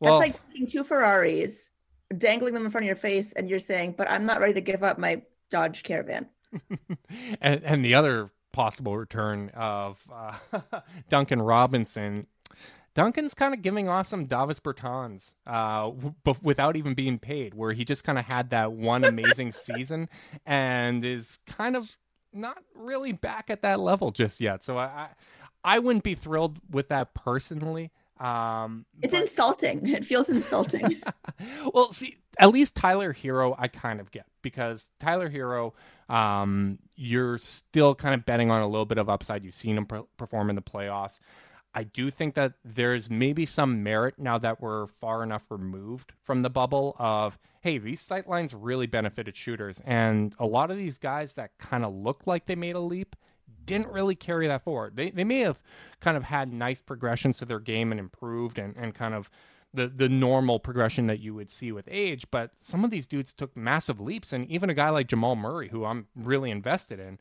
That's 0.00 0.18
like 0.18 0.48
taking 0.48 0.66
two 0.66 0.84
Ferraris, 0.84 1.70
dangling 2.16 2.54
them 2.54 2.64
in 2.64 2.70
front 2.70 2.84
of 2.84 2.86
your 2.86 2.96
face, 2.96 3.32
and 3.32 3.48
you're 3.48 3.58
saying, 3.58 3.94
"But 3.96 4.10
I'm 4.10 4.26
not 4.26 4.40
ready 4.40 4.54
to 4.54 4.60
give 4.60 4.82
up 4.82 4.98
my 4.98 5.22
Dodge 5.50 5.82
Caravan." 5.82 6.26
and 7.40 7.62
and 7.64 7.84
the 7.84 7.94
other 7.94 8.30
possible 8.52 8.96
return 8.96 9.50
of 9.54 10.02
uh, 10.12 10.60
Duncan 11.08 11.40
Robinson. 11.42 12.26
Duncan's 12.94 13.34
kind 13.34 13.54
of 13.54 13.62
giving 13.62 13.88
off 13.88 14.08
some 14.08 14.24
Davis 14.26 14.58
Bertans 14.58 15.34
uh, 15.46 15.90
w- 15.90 16.14
without 16.42 16.76
even 16.76 16.94
being 16.94 17.18
paid, 17.18 17.54
where 17.54 17.72
he 17.72 17.84
just 17.84 18.02
kind 18.02 18.18
of 18.18 18.24
had 18.24 18.50
that 18.50 18.72
one 18.72 19.04
amazing 19.04 19.52
season 19.52 20.08
and 20.44 21.04
is 21.04 21.38
kind 21.46 21.76
of 21.76 21.96
not 22.32 22.58
really 22.74 23.12
back 23.12 23.48
at 23.48 23.62
that 23.62 23.78
level 23.78 24.10
just 24.10 24.40
yet. 24.40 24.64
So 24.64 24.76
I, 24.76 24.84
I, 24.84 25.08
I 25.62 25.78
wouldn't 25.78 26.04
be 26.04 26.14
thrilled 26.14 26.58
with 26.70 26.88
that 26.88 27.14
personally. 27.14 27.92
Um, 28.20 28.84
It's 29.02 29.12
but- 29.12 29.22
insulting. 29.22 29.86
It 29.88 30.04
feels 30.04 30.28
insulting. 30.28 31.02
well, 31.74 31.92
see, 31.92 32.16
at 32.38 32.50
least 32.50 32.76
Tyler 32.76 33.12
Herro, 33.12 33.54
I 33.58 33.68
kind 33.68 34.00
of 34.00 34.10
get 34.10 34.26
because 34.42 34.90
Tyler 35.00 35.30
Herro, 35.30 35.72
um, 36.14 36.78
you're 36.96 37.38
still 37.38 37.94
kind 37.94 38.14
of 38.14 38.24
betting 38.26 38.50
on 38.50 38.62
a 38.62 38.68
little 38.68 38.86
bit 38.86 38.98
of 38.98 39.08
upside. 39.08 39.44
You've 39.44 39.54
seen 39.54 39.76
him 39.76 39.86
per- 39.86 40.04
perform 40.16 40.50
in 40.50 40.56
the 40.56 40.62
playoffs. 40.62 41.18
I 41.72 41.84
do 41.84 42.10
think 42.10 42.34
that 42.34 42.54
there's 42.64 43.08
maybe 43.08 43.46
some 43.46 43.82
merit 43.84 44.18
now 44.18 44.38
that 44.38 44.60
we're 44.60 44.88
far 44.88 45.22
enough 45.22 45.46
removed 45.50 46.12
from 46.24 46.42
the 46.42 46.50
bubble 46.50 46.96
of, 46.98 47.38
hey, 47.60 47.78
these 47.78 48.00
sight 48.00 48.28
lines 48.28 48.54
really 48.54 48.86
benefited 48.88 49.36
shooters. 49.36 49.80
And 49.86 50.34
a 50.40 50.46
lot 50.46 50.72
of 50.72 50.76
these 50.76 50.98
guys 50.98 51.34
that 51.34 51.56
kind 51.58 51.84
of 51.84 51.94
looked 51.94 52.26
like 52.26 52.46
they 52.46 52.56
made 52.56 52.74
a 52.74 52.80
leap 52.80 53.14
didn't 53.64 53.88
really 53.88 54.14
carry 54.14 54.46
that 54.46 54.62
forward. 54.64 54.96
They, 54.96 55.10
they 55.10 55.24
may 55.24 55.40
have 55.40 55.62
kind 56.00 56.16
of 56.16 56.24
had 56.24 56.52
nice 56.52 56.82
progressions 56.82 57.36
to 57.38 57.44
their 57.44 57.60
game 57.60 57.90
and 57.90 58.00
improved 58.00 58.58
and, 58.58 58.74
and 58.76 58.94
kind 58.94 59.14
of 59.14 59.30
the, 59.72 59.86
the 59.88 60.08
normal 60.08 60.58
progression 60.58 61.06
that 61.06 61.20
you 61.20 61.34
would 61.34 61.50
see 61.50 61.72
with 61.72 61.88
age. 61.90 62.26
But 62.30 62.52
some 62.62 62.84
of 62.84 62.90
these 62.90 63.06
dudes 63.06 63.32
took 63.32 63.56
massive 63.56 64.00
leaps. 64.00 64.32
And 64.32 64.46
even 64.50 64.70
a 64.70 64.74
guy 64.74 64.90
like 64.90 65.06
Jamal 65.06 65.36
Murray, 65.36 65.68
who 65.68 65.84
I'm 65.84 66.06
really 66.16 66.50
invested 66.50 66.98
in, 66.98 67.18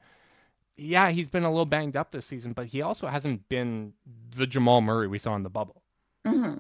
yeah, 0.77 1.09
he's 1.11 1.27
been 1.27 1.43
a 1.43 1.49
little 1.49 1.65
banged 1.65 1.97
up 1.97 2.11
this 2.11 2.25
season, 2.25 2.53
but 2.53 2.67
he 2.67 2.81
also 2.81 3.07
hasn't 3.07 3.49
been 3.49 3.93
the 4.35 4.47
Jamal 4.47 4.81
Murray 4.81 5.07
we 5.07 5.19
saw 5.19 5.35
in 5.35 5.43
the 5.43 5.49
bubble. 5.49 5.83
hmm 6.25 6.55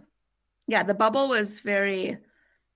Yeah, 0.67 0.83
the 0.83 0.93
bubble 0.93 1.29
was 1.29 1.59
very. 1.59 2.17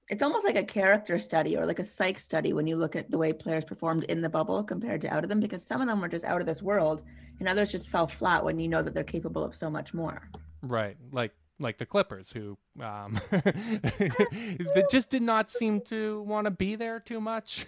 It's 0.09 0.21
almost 0.21 0.45
like 0.45 0.57
a 0.57 0.63
character 0.63 1.17
study 1.17 1.55
or 1.55 1.65
like 1.65 1.79
a 1.79 1.83
psych 1.83 2.19
study 2.19 2.51
when 2.51 2.67
you 2.67 2.75
look 2.75 2.95
at 2.95 3.09
the 3.09 3.17
way 3.17 3.31
players 3.31 3.63
performed 3.63 4.03
in 4.05 4.21
the 4.21 4.29
bubble 4.29 4.63
compared 4.63 5.01
to 5.01 5.13
out 5.13 5.23
of 5.23 5.29
them, 5.29 5.39
because 5.39 5.65
some 5.65 5.81
of 5.81 5.87
them 5.87 6.01
were 6.01 6.09
just 6.09 6.25
out 6.25 6.41
of 6.41 6.47
this 6.47 6.61
world, 6.61 7.03
and 7.39 7.47
others 7.47 7.71
just 7.71 7.89
fell 7.89 8.07
flat 8.07 8.43
when 8.43 8.59
you 8.59 8.67
know 8.67 8.81
that 8.81 8.93
they're 8.93 9.03
capable 9.03 9.43
of 9.43 9.55
so 9.55 9.69
much 9.69 9.93
more. 9.93 10.29
Right. 10.61 10.97
Like 11.11 11.31
like 11.59 11.77
the 11.77 11.85
Clippers 11.85 12.31
who 12.31 12.57
um 12.81 13.19
that 13.31 14.87
just 14.89 15.09
did 15.09 15.21
not 15.21 15.49
seem 15.49 15.81
to 15.81 16.21
want 16.23 16.45
to 16.45 16.51
be 16.51 16.75
there 16.75 16.99
too 16.99 17.21
much. 17.21 17.65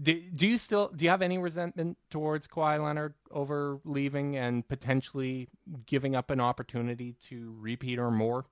Do, 0.00 0.20
do 0.32 0.46
you 0.46 0.58
still 0.58 0.88
do 0.88 1.04
you 1.04 1.10
have 1.10 1.22
any 1.22 1.38
resentment 1.38 1.98
towards 2.10 2.46
Kawhi 2.46 2.82
Leonard 2.82 3.14
over 3.30 3.80
leaving 3.84 4.36
and 4.36 4.66
potentially 4.66 5.48
giving 5.86 6.14
up 6.14 6.30
an 6.30 6.40
opportunity 6.40 7.14
to 7.28 7.54
repeat 7.58 7.98
or 7.98 8.10
more? 8.10 8.46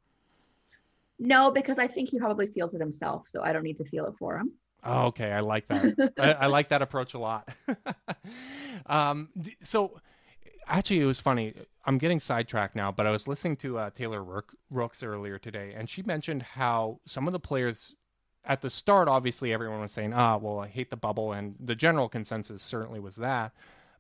No, 1.25 1.53
because 1.53 1.79
I 1.79 1.87
think 1.87 2.11
he 2.11 2.19
probably 2.19 2.49
feels 2.49 2.75
it 2.75 2.81
himself, 2.81 3.29
so 3.29 3.43
I 3.43 3.53
don't 3.53 3.63
need 3.63 3.77
to 3.77 3.85
feel 3.85 4.07
it 4.07 4.17
for 4.19 4.37
him. 4.37 4.53
Oh, 4.83 5.07
okay, 5.07 5.31
I 5.31 5.39
like 5.39 5.69
that. 5.69 6.13
I, 6.19 6.33
I 6.33 6.47
like 6.49 6.69
that 6.71 6.83
approach 6.83 7.15
a 7.15 7.19
lot. 7.19 7.49
um, 8.87 9.29
so, 9.61 10.01
actually, 10.67 10.99
it 10.99 11.05
was 11.05 11.21
funny. 11.21 11.55
I'm 11.85 11.99
getting 11.99 12.19
sidetracked 12.19 12.75
now, 12.75 12.91
but 12.91 13.07
I 13.07 13.13
was 13.13 13.29
listening 13.29 13.57
to 13.59 13.79
uh, 13.79 13.91
Taylor 13.91 14.25
Rook, 14.25 14.53
Rooks 14.69 15.05
earlier 15.05 15.39
today, 15.39 15.75
and 15.77 15.89
she 15.89 16.03
mentioned 16.03 16.43
how 16.43 16.99
some 17.07 17.29
of 17.29 17.33
the 17.33 17.39
players 17.39 17.95
at 18.45 18.61
the 18.61 18.71
start, 18.71 19.07
obviously, 19.07 19.53
everyone 19.53 19.81
was 19.81 19.93
saying, 19.93 20.13
"Ah, 20.13 20.39
well, 20.39 20.59
I 20.59 20.67
hate 20.67 20.91
the 20.91 20.97
bubble," 20.97 21.33
and 21.33 21.55
the 21.61 21.77
general 21.77 22.09
consensus 22.09 22.65
certainly 22.65 22.99
was 22.99 23.15
that. 23.17 23.53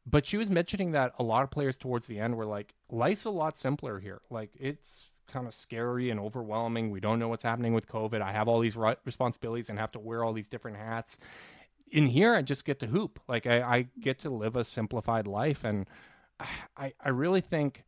But 0.04 0.26
she 0.26 0.36
was 0.36 0.50
mentioning 0.50 0.90
that 0.92 1.12
a 1.20 1.22
lot 1.22 1.44
of 1.44 1.52
players 1.52 1.78
towards 1.78 2.08
the 2.08 2.18
end 2.18 2.36
were 2.36 2.46
like, 2.46 2.74
"Life's 2.90 3.26
a 3.26 3.30
lot 3.30 3.56
simpler 3.56 4.00
here. 4.00 4.22
Like 4.28 4.50
it's." 4.58 5.10
Kind 5.32 5.46
of 5.46 5.54
scary 5.54 6.10
and 6.10 6.20
overwhelming. 6.20 6.90
We 6.90 7.00
don't 7.00 7.18
know 7.18 7.28
what's 7.28 7.42
happening 7.42 7.72
with 7.72 7.88
COVID. 7.88 8.20
I 8.20 8.32
have 8.32 8.48
all 8.48 8.60
these 8.60 8.76
responsibilities 9.04 9.70
and 9.70 9.78
have 9.78 9.92
to 9.92 9.98
wear 9.98 10.22
all 10.22 10.32
these 10.32 10.48
different 10.48 10.76
hats. 10.76 11.18
In 11.90 12.06
here, 12.06 12.34
I 12.34 12.42
just 12.42 12.64
get 12.64 12.78
to 12.80 12.86
hoop. 12.86 13.20
Like 13.28 13.46
I, 13.46 13.62
I 13.62 13.88
get 14.00 14.18
to 14.20 14.30
live 14.30 14.56
a 14.56 14.64
simplified 14.64 15.26
life, 15.26 15.64
and 15.64 15.86
I, 16.76 16.92
I 17.00 17.08
really 17.08 17.40
think 17.40 17.84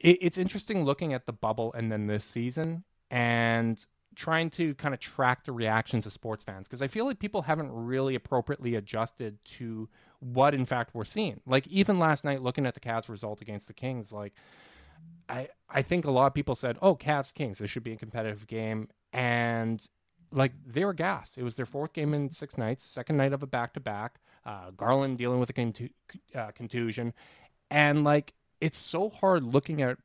it, 0.00 0.18
it's 0.20 0.38
interesting 0.38 0.84
looking 0.84 1.12
at 1.12 1.26
the 1.26 1.32
bubble 1.32 1.72
and 1.74 1.92
then 1.92 2.06
this 2.06 2.24
season 2.24 2.84
and 3.10 3.84
trying 4.16 4.50
to 4.50 4.74
kind 4.74 4.92
of 4.92 5.00
track 5.00 5.44
the 5.44 5.52
reactions 5.52 6.04
of 6.04 6.12
sports 6.12 6.42
fans 6.42 6.66
because 6.66 6.82
I 6.82 6.88
feel 6.88 7.06
like 7.06 7.18
people 7.18 7.42
haven't 7.42 7.70
really 7.70 8.14
appropriately 8.14 8.74
adjusted 8.74 9.42
to 9.44 9.88
what 10.18 10.54
in 10.54 10.64
fact 10.64 10.94
we're 10.94 11.04
seeing. 11.04 11.40
Like 11.46 11.66
even 11.68 11.98
last 11.98 12.24
night, 12.24 12.42
looking 12.42 12.66
at 12.66 12.74
the 12.74 12.80
Cavs 12.80 13.08
result 13.08 13.40
against 13.40 13.68
the 13.68 13.72
Kings, 13.72 14.12
like 14.12 14.34
I 15.30 15.48
I 15.68 15.82
think 15.82 16.04
a 16.04 16.10
lot 16.10 16.26
of 16.26 16.34
people 16.34 16.54
said, 16.54 16.78
"Oh, 16.82 16.96
Cavs 16.96 17.32
Kings, 17.32 17.58
this 17.58 17.70
should 17.70 17.84
be 17.84 17.92
a 17.92 17.96
competitive 17.96 18.46
game," 18.46 18.88
and 19.12 19.84
like 20.32 20.52
they 20.66 20.84
were 20.84 20.94
gassed. 20.94 21.38
It 21.38 21.42
was 21.42 21.56
their 21.56 21.66
fourth 21.66 21.92
game 21.92 22.14
in 22.14 22.30
six 22.30 22.58
nights, 22.58 22.84
second 22.84 23.16
night 23.16 23.32
of 23.32 23.42
a 23.42 23.46
back 23.46 23.74
to 23.74 23.80
back. 23.80 24.20
Garland 24.76 25.18
dealing 25.18 25.38
with 25.38 25.50
a 25.50 25.52
contu- 25.52 25.92
uh, 26.34 26.50
contusion, 26.52 27.12
and 27.70 28.04
like 28.04 28.34
it's 28.60 28.78
so 28.78 29.08
hard 29.08 29.44
looking 29.44 29.82
at 29.82 29.98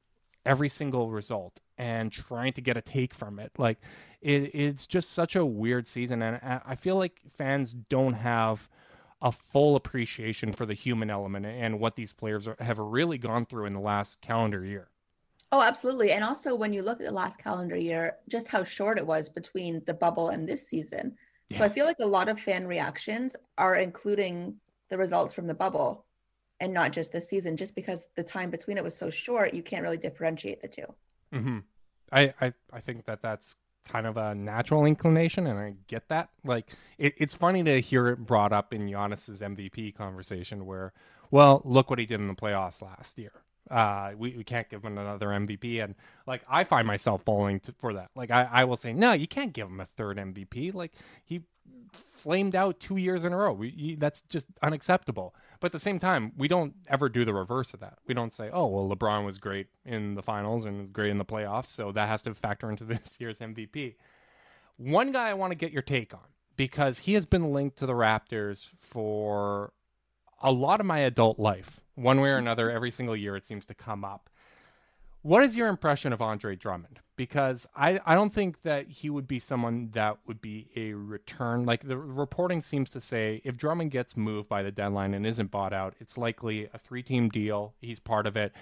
every 0.45 0.69
single 0.69 1.09
result 1.09 1.59
and 1.77 2.11
trying 2.11 2.53
to 2.53 2.61
get 2.61 2.77
a 2.77 2.81
take 2.81 3.13
from 3.13 3.39
it. 3.39 3.51
Like 3.57 3.79
it, 4.21 4.53
it's 4.53 4.85
just 4.85 5.11
such 5.11 5.35
a 5.35 5.45
weird 5.45 5.87
season, 5.87 6.21
and 6.21 6.39
I 6.65 6.75
feel 6.75 6.95
like 6.95 7.19
fans 7.31 7.73
don't 7.73 8.13
have 8.13 8.69
a 9.21 9.31
full 9.31 9.75
appreciation 9.75 10.53
for 10.53 10.65
the 10.65 10.73
human 10.73 11.09
element 11.09 11.45
and 11.45 11.79
what 11.79 11.95
these 11.95 12.13
players 12.13 12.47
are, 12.47 12.57
have 12.59 12.77
really 12.77 13.17
gone 13.17 13.45
through 13.45 13.65
in 13.65 13.73
the 13.73 13.79
last 13.79 14.21
calendar 14.21 14.63
year. 14.63 14.89
Oh, 15.55 15.61
absolutely. 15.61 16.11
And 16.11 16.21
also, 16.21 16.53
when 16.53 16.73
you 16.73 16.81
look 16.81 16.99
at 16.99 17.07
the 17.07 17.13
last 17.13 17.39
calendar 17.39 17.77
year, 17.77 18.17
just 18.27 18.49
how 18.49 18.65
short 18.65 18.97
it 18.97 19.07
was 19.07 19.29
between 19.29 19.81
the 19.85 19.93
bubble 19.93 20.27
and 20.27 20.45
this 20.45 20.67
season. 20.67 21.15
So 21.55 21.63
I 21.63 21.69
feel 21.69 21.85
like 21.85 21.99
a 22.01 22.05
lot 22.05 22.27
of 22.27 22.37
fan 22.37 22.67
reactions 22.67 23.37
are 23.57 23.77
including 23.77 24.55
the 24.89 24.97
results 24.97 25.33
from 25.33 25.47
the 25.47 25.53
bubble 25.53 26.03
and 26.59 26.73
not 26.73 26.91
just 26.91 27.13
this 27.13 27.29
season, 27.29 27.55
just 27.55 27.73
because 27.73 28.09
the 28.17 28.23
time 28.23 28.49
between 28.49 28.77
it 28.77 28.83
was 28.83 28.97
so 28.97 29.09
short, 29.09 29.53
you 29.53 29.63
can't 29.63 29.81
really 29.81 29.95
differentiate 29.95 30.61
the 30.61 30.67
2 30.67 30.83
Mm-hmm. 31.33 31.59
I, 32.11 32.33
I 32.41 32.53
I 32.73 32.81
think 32.81 33.05
that 33.05 33.21
that's 33.21 33.55
kind 33.87 34.05
of 34.07 34.17
a 34.17 34.35
natural 34.35 34.83
inclination, 34.83 35.47
and 35.47 35.57
I 35.57 35.75
get 35.87 36.09
that. 36.09 36.31
Like, 36.43 36.69
it, 36.97 37.13
it's 37.15 37.33
funny 37.33 37.63
to 37.63 37.79
hear 37.79 38.09
it 38.09 38.25
brought 38.25 38.51
up 38.51 38.73
in 38.73 38.89
Giannis's 38.89 39.39
MVP 39.39 39.95
conversation, 39.95 40.65
where, 40.65 40.91
well, 41.31 41.61
look 41.63 41.89
what 41.89 41.99
he 41.99 42.05
did 42.05 42.19
in 42.19 42.27
the 42.27 42.35
playoffs 42.35 42.81
last 42.81 43.17
year. 43.17 43.44
Uh, 43.69 44.11
we, 44.17 44.35
we 44.37 44.43
can't 44.43 44.69
give 44.69 44.83
him 44.83 44.97
another 44.97 45.27
MVP, 45.27 45.83
and 45.83 45.95
like 46.27 46.43
I 46.49 46.63
find 46.63 46.85
myself 46.85 47.23
falling 47.23 47.59
to, 47.61 47.73
for 47.79 47.93
that. 47.93 48.11
Like, 48.15 48.31
I, 48.31 48.47
I 48.51 48.63
will 48.65 48.77
say, 48.77 48.93
no, 48.93 49.13
you 49.13 49.27
can't 49.27 49.53
give 49.53 49.67
him 49.67 49.79
a 49.79 49.85
third 49.85 50.17
MVP. 50.17 50.73
Like, 50.73 50.91
he 51.23 51.41
flamed 51.91 52.55
out 52.55 52.79
two 52.79 52.97
years 52.97 53.23
in 53.23 53.33
a 53.33 53.37
row. 53.37 53.53
We, 53.53 53.95
that's 53.95 54.21
just 54.23 54.47
unacceptable. 54.61 55.35
But 55.59 55.67
at 55.67 55.71
the 55.71 55.79
same 55.79 55.99
time, 55.99 56.31
we 56.37 56.47
don't 56.47 56.73
ever 56.87 57.09
do 57.09 57.25
the 57.25 57.33
reverse 57.33 57.73
of 57.73 57.79
that. 57.79 57.97
We 58.07 58.13
don't 58.13 58.33
say, 58.33 58.49
oh, 58.51 58.67
well, 58.67 58.89
LeBron 58.89 59.25
was 59.25 59.37
great 59.37 59.67
in 59.85 60.15
the 60.15 60.21
finals 60.21 60.65
and 60.65 60.91
great 60.91 61.11
in 61.11 61.17
the 61.17 61.25
playoffs, 61.25 61.67
so 61.67 61.91
that 61.91 62.07
has 62.07 62.21
to 62.23 62.33
factor 62.33 62.69
into 62.69 62.83
this 62.85 63.17
year's 63.19 63.39
MVP. 63.39 63.95
One 64.77 65.11
guy 65.11 65.29
I 65.29 65.33
want 65.33 65.51
to 65.51 65.55
get 65.55 65.71
your 65.71 65.81
take 65.81 66.13
on 66.13 66.19
because 66.57 66.99
he 66.99 67.13
has 67.13 67.25
been 67.25 67.53
linked 67.53 67.77
to 67.77 67.85
the 67.85 67.93
Raptors 67.93 68.69
for 68.79 69.73
a 70.41 70.51
lot 70.51 70.79
of 70.79 70.85
my 70.85 70.99
adult 70.99 71.39
life. 71.39 71.81
One 71.95 72.21
way 72.21 72.29
or 72.29 72.37
another, 72.37 72.69
every 72.69 72.91
single 72.91 73.15
year 73.15 73.35
it 73.35 73.45
seems 73.45 73.65
to 73.65 73.73
come 73.73 74.03
up. 74.03 74.29
What 75.21 75.43
is 75.43 75.57
your 75.57 75.69
impression 75.69 76.13
of 76.13 76.21
Andre 76.21 76.55
Drummond? 76.55 76.99
Because 77.15 77.65
I, 77.75 77.99
I 78.05 78.13
don't 78.13 78.31
think 78.31 78.61
that 78.61 78.87
he 78.87 79.09
would 79.09 79.27
be 79.27 79.39
someone 79.39 79.89
that 79.93 80.17
would 80.27 80.39
be 80.39 80.67
a 80.75 80.93
return. 80.93 81.65
Like 81.65 81.87
the 81.87 81.97
reporting 81.97 82.61
seems 82.61 82.91
to 82.91 83.01
say, 83.01 83.41
if 83.43 83.57
Drummond 83.57 83.89
gets 83.89 84.15
moved 84.15 84.49
by 84.49 84.61
the 84.61 84.71
deadline 84.71 85.15
and 85.15 85.25
isn't 85.25 85.49
bought 85.49 85.73
out, 85.73 85.95
it's 85.99 86.15
likely 86.15 86.69
a 86.73 86.77
three 86.77 87.01
team 87.01 87.29
deal. 87.29 87.73
He's 87.81 87.99
part 87.99 88.27
of 88.27 88.37
it. 88.37 88.53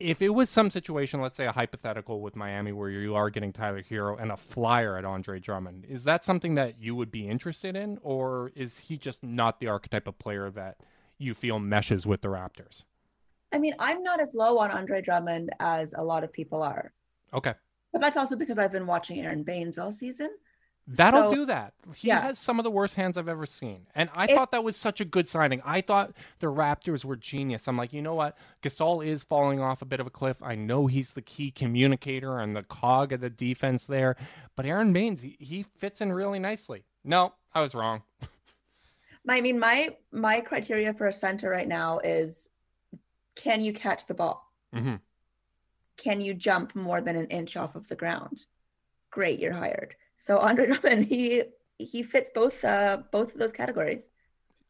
if 0.00 0.22
it 0.22 0.30
was 0.30 0.48
some 0.48 0.70
situation, 0.70 1.20
let's 1.20 1.36
say 1.36 1.46
a 1.46 1.52
hypothetical 1.52 2.22
with 2.22 2.34
Miami 2.34 2.72
where 2.72 2.88
you 2.88 3.14
are 3.14 3.28
getting 3.28 3.52
Tyler 3.52 3.82
Herro 3.82 4.16
and 4.20 4.32
a 4.32 4.36
flyer 4.36 4.96
at 4.96 5.04
Andre 5.04 5.38
Drummond, 5.38 5.84
is 5.86 6.04
that 6.04 6.24
something 6.24 6.54
that 6.54 6.80
you 6.80 6.94
would 6.96 7.12
be 7.12 7.28
interested 7.28 7.76
in, 7.76 7.98
or 8.02 8.50
is 8.56 8.78
he 8.78 8.96
just 8.96 9.22
not 9.22 9.60
the 9.60 9.68
archetype 9.68 10.08
of 10.08 10.18
player 10.18 10.50
that 10.50 10.78
you 11.20 11.34
feel 11.34 11.58
meshes 11.58 12.06
with 12.06 12.22
the 12.22 12.28
Raptors? 12.28 12.84
I 13.52 13.58
mean, 13.58 13.74
I'm 13.78 14.02
not 14.02 14.20
as 14.20 14.34
low 14.34 14.58
on 14.58 14.70
Andre 14.70 15.02
Drummond 15.02 15.50
as 15.60 15.94
a 15.96 16.02
lot 16.02 16.24
of 16.24 16.32
people 16.32 16.62
are. 16.62 16.92
Okay. 17.34 17.54
But 17.92 18.00
that's 18.00 18.16
also 18.16 18.36
because 18.36 18.58
I've 18.58 18.72
been 18.72 18.86
watching 18.86 19.20
Aron 19.20 19.42
Baynes 19.42 19.78
all 19.78 19.92
season. 19.92 20.30
That'll 20.86 21.30
so, 21.30 21.36
do 21.36 21.44
that. 21.46 21.74
He 21.94 22.08
yeah. 22.08 22.20
has 22.20 22.38
some 22.38 22.58
of 22.58 22.64
the 22.64 22.70
worst 22.70 22.94
hands 22.94 23.16
I've 23.16 23.28
ever 23.28 23.46
seen. 23.46 23.86
And 23.94 24.10
I 24.12 24.24
it, 24.24 24.34
thought 24.34 24.50
that 24.52 24.64
was 24.64 24.76
such 24.76 25.00
a 25.00 25.04
good 25.04 25.28
signing. 25.28 25.62
I 25.64 25.82
thought 25.82 26.12
the 26.40 26.48
Raptors 26.48 27.04
were 27.04 27.16
genius. 27.16 27.68
I'm 27.68 27.76
like, 27.76 27.92
you 27.92 28.02
know 28.02 28.14
what? 28.14 28.36
Gasol 28.62 29.06
is 29.06 29.22
falling 29.22 29.60
off 29.60 29.82
a 29.82 29.84
bit 29.84 30.00
of 30.00 30.06
a 30.06 30.10
cliff. 30.10 30.42
I 30.42 30.56
know 30.56 30.86
he's 30.86 31.12
the 31.12 31.22
key 31.22 31.52
communicator 31.52 32.38
and 32.38 32.56
the 32.56 32.64
cog 32.64 33.12
of 33.12 33.20
the 33.20 33.30
defense 33.30 33.86
there. 33.86 34.16
But 34.56 34.66
Aron 34.66 34.92
Baynes, 34.92 35.22
he, 35.22 35.36
he 35.38 35.62
fits 35.62 36.00
in 36.00 36.12
really 36.12 36.40
nicely. 36.40 36.84
No, 37.04 37.34
I 37.54 37.60
was 37.60 37.74
wrong. 37.74 38.02
I 39.28 39.40
mean, 39.40 39.58
my 39.58 39.96
my 40.12 40.40
criteria 40.40 40.94
for 40.94 41.06
a 41.06 41.12
center 41.12 41.50
right 41.50 41.68
now 41.68 41.98
is 41.98 42.48
can 43.36 43.62
you 43.62 43.72
catch 43.72 44.06
the 44.06 44.14
ball? 44.14 44.50
Mm-hmm. 44.74 44.96
Can 45.96 46.20
you 46.20 46.34
jump 46.34 46.74
more 46.74 47.00
than 47.00 47.16
an 47.16 47.26
inch 47.26 47.56
off 47.56 47.76
of 47.76 47.88
the 47.88 47.96
ground? 47.96 48.46
Great, 49.10 49.38
you're 49.38 49.52
hired. 49.52 49.94
So 50.16 50.38
Andre 50.38 50.66
Drummond, 50.66 51.06
he 51.06 51.42
he 51.78 52.02
fits 52.02 52.30
both 52.34 52.64
uh, 52.64 52.98
both 53.10 53.32
of 53.32 53.38
those 53.38 53.52
categories. 53.52 54.08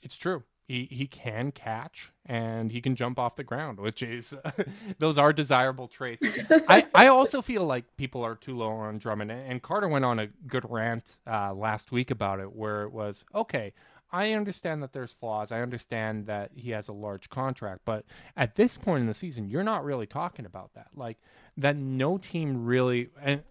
It's 0.03 0.17
true. 0.17 0.45
He 0.67 0.87
he 0.91 1.07
can 1.09 1.51
catch 1.51 2.13
and 2.27 2.71
he 2.71 2.81
can 2.81 2.95
jump 2.95 3.19
off 3.19 3.35
the 3.35 3.43
ground, 3.43 3.81
which 3.81 4.03
is 4.03 4.35
those 4.99 5.19
are 5.19 5.33
desirable 5.33 5.89
traits. 5.89 6.25
I 6.69 6.87
I 6.95 7.09
also 7.09 7.43
feel 7.43 7.65
like 7.65 7.85
people 7.97 8.25
are 8.25 8.37
too 8.37 8.57
low 8.57 8.71
on 8.71 8.99
Drummond, 8.99 9.33
and 9.33 9.61
Carter 9.61 9.89
went 9.89 10.05
on 10.05 10.21
a 10.21 10.29
good 10.47 10.65
rant 10.71 11.17
uh, 11.27 11.53
last 11.53 11.91
week 11.91 12.13
about 12.13 12.39
it, 12.39 12.53
where 12.55 12.85
it 12.85 12.93
was 12.93 13.25
okay. 13.35 13.73
I 14.13 14.33
understand 14.33 14.83
that 14.83 14.93
there's 14.93 15.13
flaws. 15.13 15.53
I 15.53 15.61
understand 15.61 16.27
that 16.27 16.51
he 16.55 16.71
has 16.71 16.89
a 16.89 16.93
large 16.93 17.29
contract, 17.29 17.83
but 17.85 18.05
at 18.37 18.57
this 18.57 18.77
point 18.77 19.03
in 19.03 19.07
the 19.07 19.15
season, 19.15 19.49
you're 19.49 19.63
not 19.63 19.85
really 19.85 20.07
talking 20.07 20.47
about 20.47 20.75
that. 20.75 20.89
Like 20.95 21.19
that, 21.57 21.77
no 21.77 22.19
team 22.19 22.65
really. 22.65 23.11
And 23.23 23.43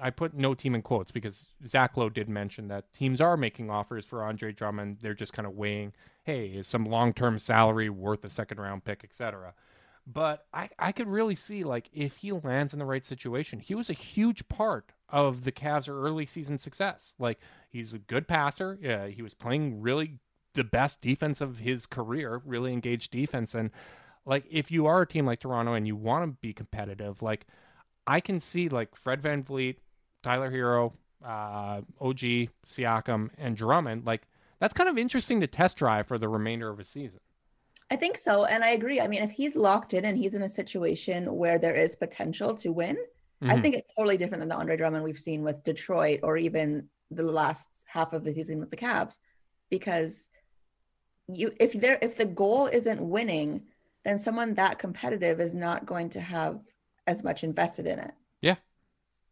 I 0.00 0.10
put 0.10 0.34
no 0.34 0.54
team 0.54 0.74
in 0.74 0.82
quotes 0.82 1.10
because 1.10 1.48
Zach 1.66 1.96
Lowe 1.96 2.08
did 2.08 2.28
mention 2.28 2.68
that 2.68 2.92
teams 2.92 3.20
are 3.20 3.36
making 3.36 3.70
offers 3.70 4.06
for 4.06 4.24
Andre 4.24 4.52
Drummond. 4.52 4.98
They're 5.00 5.14
just 5.14 5.32
kind 5.32 5.46
of 5.46 5.54
weighing, 5.54 5.92
hey, 6.24 6.46
is 6.46 6.66
some 6.66 6.86
long 6.86 7.12
term 7.12 7.38
salary 7.38 7.90
worth 7.90 8.24
a 8.24 8.30
second 8.30 8.58
round 8.58 8.84
pick, 8.84 9.02
etc. 9.04 9.54
But 10.06 10.46
I, 10.52 10.68
I 10.78 10.92
could 10.92 11.08
really 11.08 11.34
see 11.34 11.64
like 11.64 11.90
if 11.92 12.18
he 12.18 12.32
lands 12.32 12.72
in 12.72 12.78
the 12.78 12.84
right 12.84 13.04
situation, 13.04 13.60
he 13.60 13.74
was 13.74 13.90
a 13.90 13.94
huge 13.94 14.48
part 14.48 14.92
of 15.12 15.44
the 15.44 15.52
Cavs' 15.52 15.88
early 15.88 16.26
season 16.26 16.58
success. 16.58 17.14
Like 17.18 17.38
he's 17.68 17.92
a 17.92 17.98
good 17.98 18.26
passer. 18.26 18.78
Yeah, 18.80 19.06
he 19.06 19.22
was 19.22 19.34
playing 19.34 19.82
really 19.82 20.18
the 20.54 20.64
best 20.64 21.00
defense 21.00 21.40
of 21.40 21.58
his 21.58 21.86
career, 21.86 22.42
really 22.44 22.72
engaged 22.72 23.12
defense. 23.12 23.54
And 23.54 23.70
like 24.24 24.44
if 24.50 24.70
you 24.70 24.86
are 24.86 25.02
a 25.02 25.06
team 25.06 25.26
like 25.26 25.40
Toronto 25.40 25.74
and 25.74 25.86
you 25.86 25.94
want 25.94 26.24
to 26.24 26.36
be 26.40 26.52
competitive, 26.52 27.22
like 27.22 27.46
I 28.06 28.20
can 28.20 28.40
see 28.40 28.68
like 28.68 28.96
Fred 28.96 29.22
VanVleet, 29.22 29.76
Tyler 30.22 30.50
Herro, 30.50 30.92
uh, 31.24 31.82
OG, 32.00 32.48
Siakam, 32.66 33.30
and 33.38 33.56
Drummond. 33.56 34.06
Like 34.06 34.22
that's 34.60 34.74
kind 34.74 34.88
of 34.88 34.96
interesting 34.96 35.40
to 35.40 35.46
test 35.46 35.76
drive 35.76 36.06
for 36.06 36.18
the 36.18 36.28
remainder 36.28 36.70
of 36.70 36.80
a 36.80 36.84
season. 36.84 37.20
I 37.90 37.96
think 37.96 38.16
so. 38.16 38.46
And 38.46 38.64
I 38.64 38.70
agree. 38.70 39.00
I 39.02 39.08
mean, 39.08 39.22
if 39.22 39.32
he's 39.32 39.56
locked 39.56 39.92
in 39.92 40.06
and 40.06 40.16
he's 40.16 40.32
in 40.32 40.42
a 40.42 40.48
situation 40.48 41.36
where 41.36 41.58
there 41.58 41.74
is 41.74 41.94
potential 41.94 42.54
to 42.56 42.70
win, 42.70 42.96
mm-hmm. 43.42 43.50
I 43.50 43.60
think 43.60 43.74
it's 43.74 43.92
totally 43.94 44.16
different 44.16 44.40
than 44.40 44.48
the 44.48 44.56
Andre 44.56 44.76
Drummond 44.76 45.04
we've 45.04 45.18
seen 45.18 45.42
with 45.42 45.62
Detroit 45.62 46.20
or 46.22 46.36
even 46.36 46.88
the 47.10 47.24
last 47.24 47.68
half 47.86 48.12
of 48.12 48.24
the 48.24 48.32
season 48.32 48.60
with 48.60 48.70
the 48.70 48.76
Cavs. 48.76 49.18
Because 49.70 50.28
you 51.28 51.52
if 51.58 51.72
there 51.72 51.98
if 52.02 52.16
the 52.16 52.26
goal 52.26 52.66
isn't 52.66 53.00
winning, 53.00 53.62
then 54.04 54.18
someone 54.18 54.54
that 54.54 54.78
competitive 54.78 55.40
is 55.40 55.54
not 55.54 55.86
going 55.86 56.10
to 56.10 56.20
have 56.20 56.60
as 57.06 57.22
much 57.22 57.42
invested 57.42 57.86
in 57.86 57.98
it. 57.98 58.12
Yeah, 58.40 58.56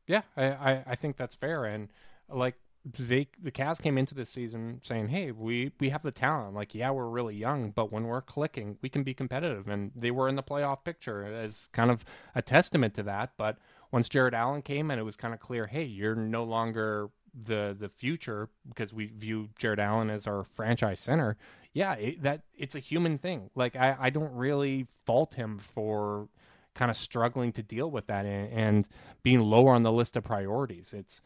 yeah, 0.07 0.23
I, 0.37 0.45
I, 0.45 0.85
I 0.89 0.95
think 0.97 1.17
that's 1.17 1.35
fair. 1.35 1.65
And 1.65 1.89
like 2.29 2.57
they 2.85 3.29
the 3.43 3.51
Cavs 3.51 3.81
came 3.81 3.99
into 3.99 4.15
this 4.15 4.31
season 4.31 4.81
saying, 4.83 5.09
"Hey, 5.09 5.33
we 5.33 5.73
we 5.81 5.91
have 5.91 6.03
the 6.03 6.11
talent. 6.11 6.55
Like, 6.55 6.75
yeah, 6.75 6.91
we're 6.91 7.09
really 7.09 7.37
young, 7.37 7.71
but 7.71 7.93
when 7.93 8.05
we're 8.05 8.23
clicking, 8.23 8.79
we 8.81 8.89
can 8.89 9.03
be 9.03 9.15
competitive." 9.15 9.69
And 9.69 9.93
they 9.95 10.11
were 10.11 10.29
in 10.29 10.37
the 10.37 10.43
playoff 10.43 10.85
picture 10.85 11.25
as 11.25 11.69
kind 11.73 11.91
of 11.91 12.05
a 12.35 12.43
testament 12.43 12.95
to 12.95 13.03
that. 13.05 13.33
But 13.37 13.59
once 13.93 14.09
Jarrett 14.09 14.35
Allen 14.35 14.63
came, 14.63 14.91
and 14.91 15.01
it 15.01 15.05
was 15.05 15.17
kind 15.17 15.35
of 15.35 15.41
clear, 15.41 15.67
"Hey, 15.67 15.85
you're 15.85 16.15
no 16.15 16.45
longer 16.45 17.11
the 17.35 17.77
the 17.79 17.89
future 17.89 18.49
because 18.69 18.93
we 18.93 19.07
view 19.07 19.49
Jarrett 19.59 19.79
Allen 19.79 20.11
as 20.11 20.27
our 20.27 20.45
franchise 20.45 21.01
center." 21.01 21.37
Yeah, 21.73 21.95
it, 21.95 22.23
that 22.23 22.43
it's 22.57 22.75
a 22.75 22.81
human 22.81 23.19
thing. 23.19 23.51
Like, 23.55 23.77
I 23.77 23.97
I 23.99 24.11
don't 24.11 24.35
really 24.35 24.87
fault 25.07 25.35
him 25.35 25.59
for 25.59 26.29
kind 26.75 26.91
of 26.91 26.97
struggling 26.97 27.53
to 27.53 27.63
deal 27.63 27.91
with 27.91 28.07
that 28.07 28.25
and, 28.25 28.53
and 28.53 28.89
being 29.23 29.41
lower 29.41 29.75
on 29.75 29.83
the 29.83 29.93
list 29.93 30.17
of 30.17 30.25
priorities. 30.25 30.95
It's 30.95 31.21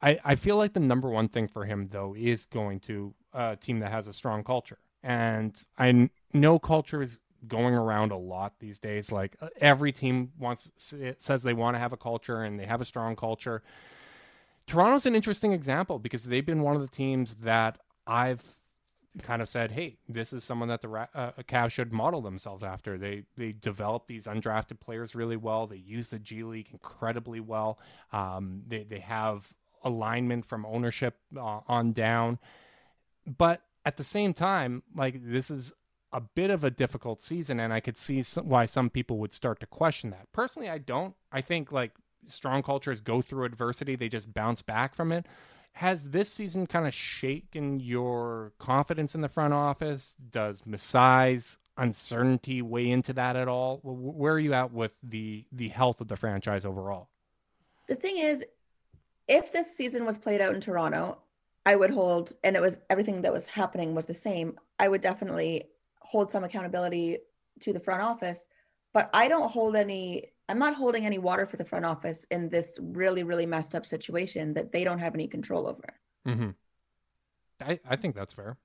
I, 0.00 0.18
I 0.24 0.34
feel 0.34 0.56
like 0.56 0.72
the 0.72 0.80
number 0.80 1.08
one 1.08 1.28
thing 1.28 1.48
for 1.48 1.64
him 1.64 1.88
though 1.88 2.14
is 2.16 2.46
going 2.46 2.80
to 2.80 3.14
a 3.32 3.56
team 3.56 3.80
that 3.80 3.90
has 3.90 4.06
a 4.06 4.12
strong 4.12 4.44
culture. 4.44 4.78
And 5.02 5.60
I 5.76 6.10
know 6.32 6.58
culture 6.58 7.02
is 7.02 7.18
going 7.46 7.74
around 7.74 8.12
a 8.12 8.16
lot 8.16 8.54
these 8.58 8.78
days. 8.78 9.12
Like 9.12 9.36
uh, 9.40 9.48
every 9.60 9.92
team 9.92 10.32
wants 10.38 10.70
says 11.18 11.42
they 11.42 11.54
want 11.54 11.76
to 11.76 11.78
have 11.78 11.92
a 11.92 11.96
culture 11.96 12.42
and 12.42 12.58
they 12.58 12.66
have 12.66 12.80
a 12.80 12.84
strong 12.84 13.16
culture. 13.16 13.62
Toronto's 14.66 15.06
an 15.06 15.14
interesting 15.14 15.52
example 15.52 15.98
because 15.98 16.24
they've 16.24 16.44
been 16.44 16.62
one 16.62 16.76
of 16.76 16.82
the 16.82 16.88
teams 16.88 17.36
that 17.36 17.78
I've 18.06 18.42
kind 19.22 19.40
of 19.42 19.48
said, 19.48 19.70
"Hey, 19.70 19.96
this 20.08 20.32
is 20.32 20.44
someone 20.44 20.68
that 20.68 20.82
the 20.82 20.90
uh, 20.90 21.32
Cavs 21.42 21.72
should 21.72 21.92
model 21.92 22.20
themselves 22.20 22.62
after." 22.62 22.98
They 22.98 23.24
they 23.36 23.52
develop 23.52 24.06
these 24.06 24.26
undrafted 24.26 24.80
players 24.80 25.14
really 25.14 25.36
well. 25.36 25.66
They 25.66 25.76
use 25.76 26.10
the 26.10 26.18
G 26.18 26.42
League 26.42 26.68
incredibly 26.72 27.40
well. 27.40 27.78
Um, 28.12 28.62
they 28.66 28.84
they 28.84 29.00
have 29.00 29.52
alignment 29.84 30.44
from 30.44 30.66
ownership 30.66 31.16
uh, 31.36 31.60
on 31.66 31.92
down, 31.92 32.38
but 33.26 33.62
at 33.84 33.96
the 33.96 34.04
same 34.04 34.34
time, 34.34 34.82
like 34.94 35.14
this 35.24 35.50
is 35.50 35.72
a 36.12 36.20
bit 36.20 36.50
of 36.50 36.64
a 36.64 36.70
difficult 36.70 37.22
season, 37.22 37.60
and 37.60 37.72
I 37.72 37.80
could 37.80 37.96
see 37.96 38.22
some, 38.22 38.48
why 38.48 38.64
some 38.64 38.90
people 38.90 39.18
would 39.18 39.32
start 39.32 39.60
to 39.60 39.66
question 39.66 40.10
that. 40.10 40.30
Personally, 40.32 40.70
I 40.70 40.78
don't. 40.78 41.14
I 41.32 41.40
think 41.40 41.72
like 41.72 41.92
strong 42.26 42.62
cultures 42.62 43.00
go 43.00 43.22
through 43.22 43.44
adversity; 43.44 43.96
they 43.96 44.08
just 44.08 44.32
bounce 44.32 44.62
back 44.62 44.94
from 44.94 45.12
it 45.12 45.26
has 45.78 46.10
this 46.10 46.28
season 46.28 46.66
kind 46.66 46.88
of 46.88 46.92
shaken 46.92 47.78
your 47.78 48.52
confidence 48.58 49.14
in 49.14 49.20
the 49.20 49.28
front 49.28 49.54
office? 49.54 50.16
Does 50.30 50.62
Masai's 50.62 51.56
uncertainty 51.76 52.60
weigh 52.62 52.90
into 52.90 53.12
that 53.12 53.36
at 53.36 53.46
all? 53.46 53.78
Where 53.84 54.34
are 54.34 54.40
you 54.40 54.54
at 54.54 54.72
with 54.72 54.92
the 55.04 55.44
the 55.52 55.68
health 55.68 56.00
of 56.00 56.08
the 56.08 56.16
franchise 56.16 56.64
overall? 56.64 57.08
The 57.86 57.94
thing 57.94 58.18
is, 58.18 58.44
if 59.28 59.52
this 59.52 59.74
season 59.74 60.04
was 60.04 60.18
played 60.18 60.40
out 60.40 60.52
in 60.52 60.60
Toronto, 60.60 61.18
I 61.64 61.76
would 61.76 61.90
hold, 61.90 62.32
and 62.42 62.56
it 62.56 62.60
was 62.60 62.80
everything 62.90 63.22
that 63.22 63.32
was 63.32 63.46
happening 63.46 63.94
was 63.94 64.06
the 64.06 64.14
same. 64.14 64.58
I 64.80 64.88
would 64.88 65.00
definitely 65.00 65.68
hold 66.08 66.30
some 66.30 66.44
accountability 66.44 67.18
to 67.60 67.72
the 67.72 67.80
front 67.80 68.02
office, 68.02 68.44
but 68.94 69.10
I 69.12 69.28
don't 69.28 69.50
hold 69.50 69.76
any 69.76 70.32
I'm 70.48 70.58
not 70.58 70.74
holding 70.74 71.04
any 71.04 71.18
water 71.18 71.46
for 71.46 71.58
the 71.58 71.64
front 71.64 71.84
office 71.84 72.24
in 72.30 72.48
this 72.48 72.78
really, 72.80 73.22
really 73.22 73.44
messed 73.44 73.74
up 73.74 73.84
situation 73.84 74.54
that 74.54 74.72
they 74.72 74.82
don't 74.82 74.98
have 74.98 75.14
any 75.14 75.28
control 75.28 75.66
over. 75.66 75.94
Mm-hmm. 76.26 76.50
I, 77.60 77.80
I 77.88 77.96
think 77.96 78.14
that's 78.14 78.32
fair. 78.32 78.56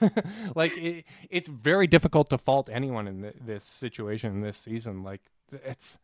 like 0.54 0.76
it, 0.78 1.04
it's 1.28 1.48
very 1.48 1.86
difficult 1.86 2.30
to 2.30 2.38
fault 2.38 2.68
anyone 2.72 3.08
in 3.08 3.22
th- 3.22 3.34
this 3.44 3.64
situation 3.64 4.40
this 4.40 4.56
season. 4.56 5.02
Like 5.02 5.22
it's, 5.50 5.98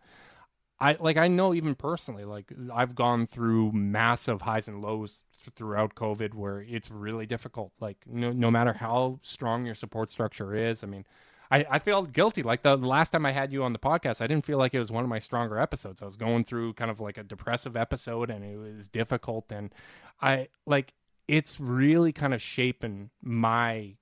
I 0.81 0.97
like 0.99 1.17
I 1.17 1.29
know 1.29 1.55
even 1.55 1.75
personally, 1.77 2.25
like 2.25 2.53
I've 2.73 2.95
gone 2.95 3.27
through 3.27 3.73
massive 3.73 4.43
highs 4.43 4.67
and 4.67 4.83
lows 4.83 5.25
throughout 5.55 5.95
COVID 5.95 6.35
where 6.35 6.61
it's 6.61 6.91
really 6.91 7.27
difficult. 7.27 7.73
Like 7.81 7.99
no, 8.07 8.33
no 8.33 8.51
matter 8.51 8.73
how 8.73 9.21
strong 9.23 9.67
your 9.67 9.75
support 9.75 10.11
structure 10.11 10.55
is, 10.55 10.85
I 10.85 10.87
mean, 10.87 11.05
I, 11.51 11.67
I 11.69 11.79
felt 11.79 12.13
guilty. 12.13 12.43
Like 12.43 12.63
the, 12.63 12.77
the 12.77 12.87
last 12.87 13.11
time 13.11 13.27
I 13.27 13.33
had 13.33 13.53
you 13.53 13.65
on 13.65 13.73
the 13.73 13.79
podcast, 13.79 14.21
I 14.21 14.27
didn't 14.27 14.47
feel 14.47 14.59
like 14.59 14.75
it 14.75 14.79
was 14.79 14.93
one 14.93 15.03
of 15.03 15.11
my 15.11 15.19
stronger 15.19 15.59
episodes. 15.59 16.01
I 16.01 16.05
was 16.05 16.17
going 16.17 16.45
through 16.45 16.75
kind 16.75 16.91
of 16.91 17.01
like 17.01 17.19
a 17.19 17.25
depressive 17.25 17.77
episode 17.77 18.31
and 18.31 18.45
it 18.45 18.57
was 18.57 18.89
difficult. 18.89 19.51
And 19.51 19.75
I 20.21 20.49
like 20.67 20.95
it's 21.27 21.61
really 21.61 22.13
kind 22.13 22.35
of 22.35 22.43
shaping 22.43 23.11
my 23.23 23.97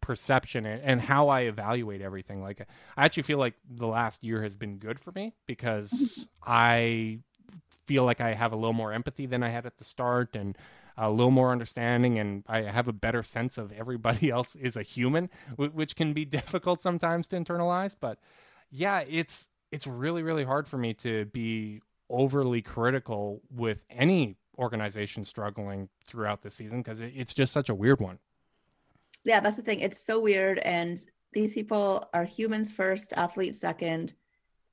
perception 0.00 0.64
and, 0.66 0.82
and 0.82 1.00
how 1.00 1.28
I 1.28 1.42
evaluate 1.42 2.00
everything. 2.00 2.42
Like 2.42 2.66
I 2.96 3.04
actually 3.04 3.24
feel 3.24 3.38
like 3.38 3.54
the 3.68 3.86
last 3.86 4.22
year 4.22 4.42
has 4.42 4.56
been 4.56 4.78
good 4.78 5.00
for 5.00 5.12
me 5.12 5.34
because 5.46 6.26
I 6.42 7.20
feel 7.88 8.04
like 8.04 8.20
I 8.20 8.34
have 8.34 8.52
a 8.52 8.56
little 8.56 8.74
more 8.74 8.92
empathy 8.92 9.24
than 9.24 9.42
I 9.42 9.48
had 9.48 9.64
at 9.64 9.78
the 9.78 9.84
start 9.84 10.36
and 10.36 10.56
a 10.98 11.10
little 11.10 11.30
more 11.30 11.50
understanding 11.50 12.18
and 12.18 12.44
I 12.46 12.62
have 12.62 12.86
a 12.86 12.92
better 12.92 13.22
sense 13.22 13.56
of 13.56 13.72
everybody 13.72 14.30
else 14.36 14.54
is 14.54 14.76
a 14.76 14.82
human, 14.82 15.30
which 15.56 15.96
can 15.96 16.12
be 16.12 16.24
difficult 16.38 16.82
sometimes 16.82 17.26
to 17.28 17.36
internalize. 17.36 17.96
But 17.98 18.18
yeah, 18.70 19.02
it's 19.08 19.48
it's 19.72 19.86
really, 19.86 20.22
really 20.22 20.44
hard 20.44 20.68
for 20.68 20.76
me 20.76 20.92
to 20.94 21.24
be 21.26 21.80
overly 22.10 22.62
critical 22.62 23.40
with 23.50 23.84
any 23.90 24.36
organization 24.58 25.24
struggling 25.24 25.88
throughout 26.06 26.42
the 26.42 26.50
season 26.50 26.82
because 26.82 27.00
it, 27.00 27.12
it's 27.16 27.34
just 27.34 27.52
such 27.52 27.68
a 27.68 27.74
weird 27.74 28.00
one. 28.00 28.18
Yeah, 29.24 29.40
that's 29.40 29.56
the 29.56 29.62
thing. 29.62 29.80
It's 29.80 30.00
so 30.00 30.20
weird. 30.20 30.58
And 30.58 30.98
these 31.32 31.54
people 31.54 32.08
are 32.12 32.24
humans 32.24 32.70
first, 32.70 33.12
athletes 33.16 33.60
second. 33.60 34.14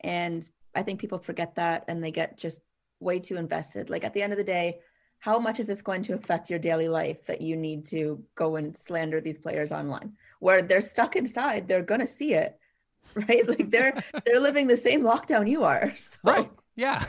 And 0.02 0.50
I 0.76 0.84
think 0.84 1.00
people 1.00 1.20
forget 1.20 1.56
that 1.56 1.86
and 1.88 2.04
they 2.04 2.12
get 2.12 2.38
just 2.38 2.62
way 3.00 3.20
too 3.20 3.38
invested. 3.38 3.90
Like 3.90 4.04
at 4.04 4.14
the 4.14 4.22
end 4.22 4.34
of 4.34 4.38
the 4.38 4.44
day, 4.44 4.80
how 5.20 5.40
much 5.40 5.60
is 5.60 5.66
this 5.66 5.82
going 5.82 6.04
to 6.04 6.14
affect 6.14 6.50
your 6.50 6.60
daily 6.60 6.88
life 6.88 7.26
that 7.26 7.42
you 7.42 7.56
need 7.56 7.84
to 7.86 8.24
go 8.36 8.58
and 8.58 8.78
slander 8.78 9.20
these 9.20 9.38
players 9.40 9.72
online 9.72 10.14
where 10.40 10.62
they're 10.62 10.82
stuck 10.82 11.16
inside 11.16 11.68
they're 11.68 11.82
going 11.82 12.00
to 12.00 12.08
see 12.08 12.34
it 12.34 12.60
right 13.28 13.48
like 13.48 13.70
they're 13.72 14.04
they're 14.26 14.40
living 14.40 14.68
the 14.68 14.78
same 14.78 15.02
lockdown 15.02 15.50
you 15.50 15.64
are 15.64 15.94
so. 15.98 16.18
right 16.24 16.52
yeah 16.76 17.04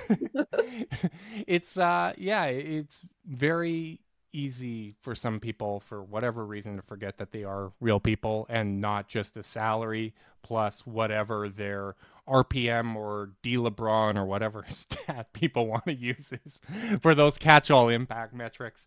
it's 1.46 1.76
uh 1.76 2.12
yeah 2.16 2.44
it's 2.46 3.04
very 3.26 4.00
easy 4.32 4.94
for 5.00 5.14
some 5.14 5.40
people 5.40 5.80
for 5.80 6.02
whatever 6.02 6.44
reason 6.44 6.76
to 6.76 6.82
forget 6.82 7.18
that 7.18 7.32
they 7.32 7.42
are 7.42 7.72
real 7.80 8.00
people 8.00 8.46
and 8.48 8.80
not 8.80 9.08
just 9.08 9.36
a 9.36 9.42
salary 9.42 10.14
plus 10.42 10.86
whatever 10.86 11.48
their 11.48 11.96
RPM 12.28 12.96
or 12.96 13.32
D 13.42 13.56
LeBron 13.56 14.16
or 14.16 14.24
whatever 14.24 14.64
stat 14.68 15.32
people 15.32 15.66
want 15.66 15.84
to 15.86 15.94
use 15.94 16.32
is 16.44 16.58
for 17.00 17.14
those 17.14 17.38
catch-all 17.38 17.88
impact 17.88 18.34
metrics. 18.34 18.86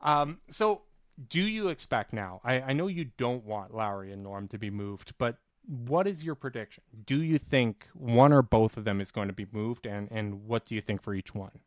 Um, 0.00 0.38
so 0.48 0.82
do 1.28 1.40
you 1.40 1.68
expect 1.68 2.12
now? 2.12 2.40
I, 2.44 2.60
I 2.60 2.72
know 2.72 2.88
you 2.88 3.06
don't 3.16 3.44
want 3.44 3.74
Lowry 3.74 4.12
and 4.12 4.22
Norm 4.22 4.48
to 4.48 4.58
be 4.58 4.70
moved, 4.70 5.14
but 5.18 5.38
what 5.66 6.06
is 6.06 6.22
your 6.22 6.34
prediction? 6.34 6.84
Do 7.06 7.22
you 7.22 7.38
think 7.38 7.86
one 7.94 8.32
or 8.32 8.42
both 8.42 8.76
of 8.76 8.84
them 8.84 9.00
is 9.00 9.10
going 9.10 9.28
to 9.28 9.34
be 9.34 9.46
moved, 9.50 9.86
and 9.86 10.08
and 10.10 10.46
what 10.46 10.64
do 10.64 10.74
you 10.74 10.80
think 10.80 11.02
for 11.02 11.14
each 11.14 11.34
one? 11.34 11.58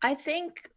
I 0.00 0.14
think 0.14 0.70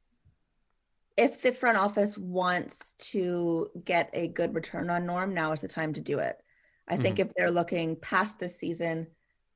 if 1.15 1.41
the 1.41 1.51
front 1.51 1.77
office 1.77 2.17
wants 2.17 2.93
to 3.11 3.69
get 3.83 4.09
a 4.13 4.27
good 4.27 4.53
return 4.53 4.89
on 4.89 5.05
Norm, 5.05 5.33
now 5.33 5.51
is 5.51 5.61
the 5.61 5.67
time 5.67 5.93
to 5.93 6.01
do 6.01 6.19
it. 6.19 6.37
I 6.87 6.93
mm-hmm. 6.93 7.03
think 7.03 7.19
if 7.19 7.33
they're 7.35 7.51
looking 7.51 7.95
past 7.97 8.39
this 8.39 8.57
season 8.57 9.07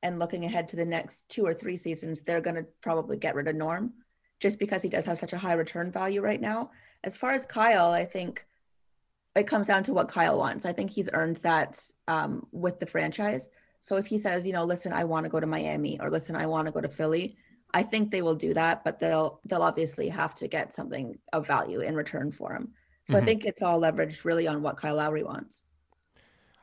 and 0.03 0.19
looking 0.19 0.45
ahead 0.45 0.67
to 0.69 0.75
the 0.75 0.85
next 0.85 1.27
two 1.29 1.45
or 1.45 1.53
three 1.53 1.77
seasons, 1.77 2.21
they're 2.21 2.41
going 2.41 2.55
to 2.55 2.65
probably 2.81 3.17
get 3.17 3.35
rid 3.35 3.47
of 3.47 3.55
Norm 3.55 3.93
just 4.39 4.57
because 4.57 4.81
he 4.81 4.89
does 4.89 5.05
have 5.05 5.19
such 5.19 5.33
a 5.33 5.37
high 5.37 5.53
return 5.53 5.91
value 5.91 6.21
right 6.21 6.41
now. 6.41 6.71
As 7.03 7.15
far 7.15 7.31
as 7.33 7.45
Kyle, 7.45 7.91
I 7.91 8.05
think 8.05 8.45
it 9.35 9.47
comes 9.47 9.67
down 9.67 9.83
to 9.83 9.93
what 9.93 10.09
Kyle 10.09 10.37
wants. 10.37 10.65
I 10.65 10.73
think 10.73 10.91
he's 10.91 11.09
earned 11.13 11.37
that 11.37 11.81
um, 12.07 12.47
with 12.51 12.79
the 12.79 12.85
franchise. 12.85 13.49
So 13.81 13.95
if 13.95 14.05
he 14.07 14.17
says, 14.17 14.45
you 14.45 14.53
know, 14.53 14.65
listen, 14.65 14.93
I 14.93 15.03
want 15.03 15.25
to 15.25 15.29
go 15.29 15.39
to 15.39 15.47
Miami 15.47 15.99
or 15.99 16.09
listen, 16.09 16.35
I 16.35 16.45
want 16.47 16.65
to 16.65 16.71
go 16.71 16.81
to 16.81 16.89
Philly, 16.89 17.37
I 17.73 17.83
think 17.83 18.11
they 18.11 18.21
will 18.21 18.35
do 18.35 18.53
that, 18.53 18.83
but 18.83 18.99
they'll 18.99 19.39
they'll 19.45 19.61
obviously 19.61 20.09
have 20.09 20.35
to 20.35 20.47
get 20.47 20.73
something 20.73 21.17
of 21.31 21.47
value 21.47 21.79
in 21.79 21.95
return 21.95 22.31
for 22.31 22.53
him. 22.53 22.73
So 23.07 23.13
mm-hmm. 23.13 23.23
I 23.23 23.25
think 23.25 23.45
it's 23.45 23.61
all 23.61 23.79
leveraged 23.79 24.25
really 24.25 24.47
on 24.47 24.61
what 24.61 24.77
Kyle 24.77 24.95
Lowry 24.95 25.23
wants. 25.23 25.63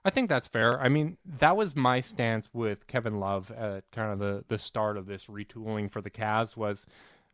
I 0.04 0.10
think 0.10 0.28
that's 0.28 0.48
fair. 0.48 0.80
I 0.80 0.88
mean, 0.88 1.16
that 1.24 1.56
was 1.56 1.76
my 1.76 2.00
stance 2.00 2.48
with 2.52 2.86
Kevin 2.86 3.20
Love 3.20 3.50
at 3.50 3.90
kind 3.92 4.12
of 4.12 4.18
the 4.18 4.44
the 4.48 4.58
start 4.58 4.96
of 4.96 5.06
this 5.06 5.26
retooling 5.26 5.90
for 5.90 6.00
the 6.00 6.10
Cavs 6.10 6.56
was, 6.56 6.86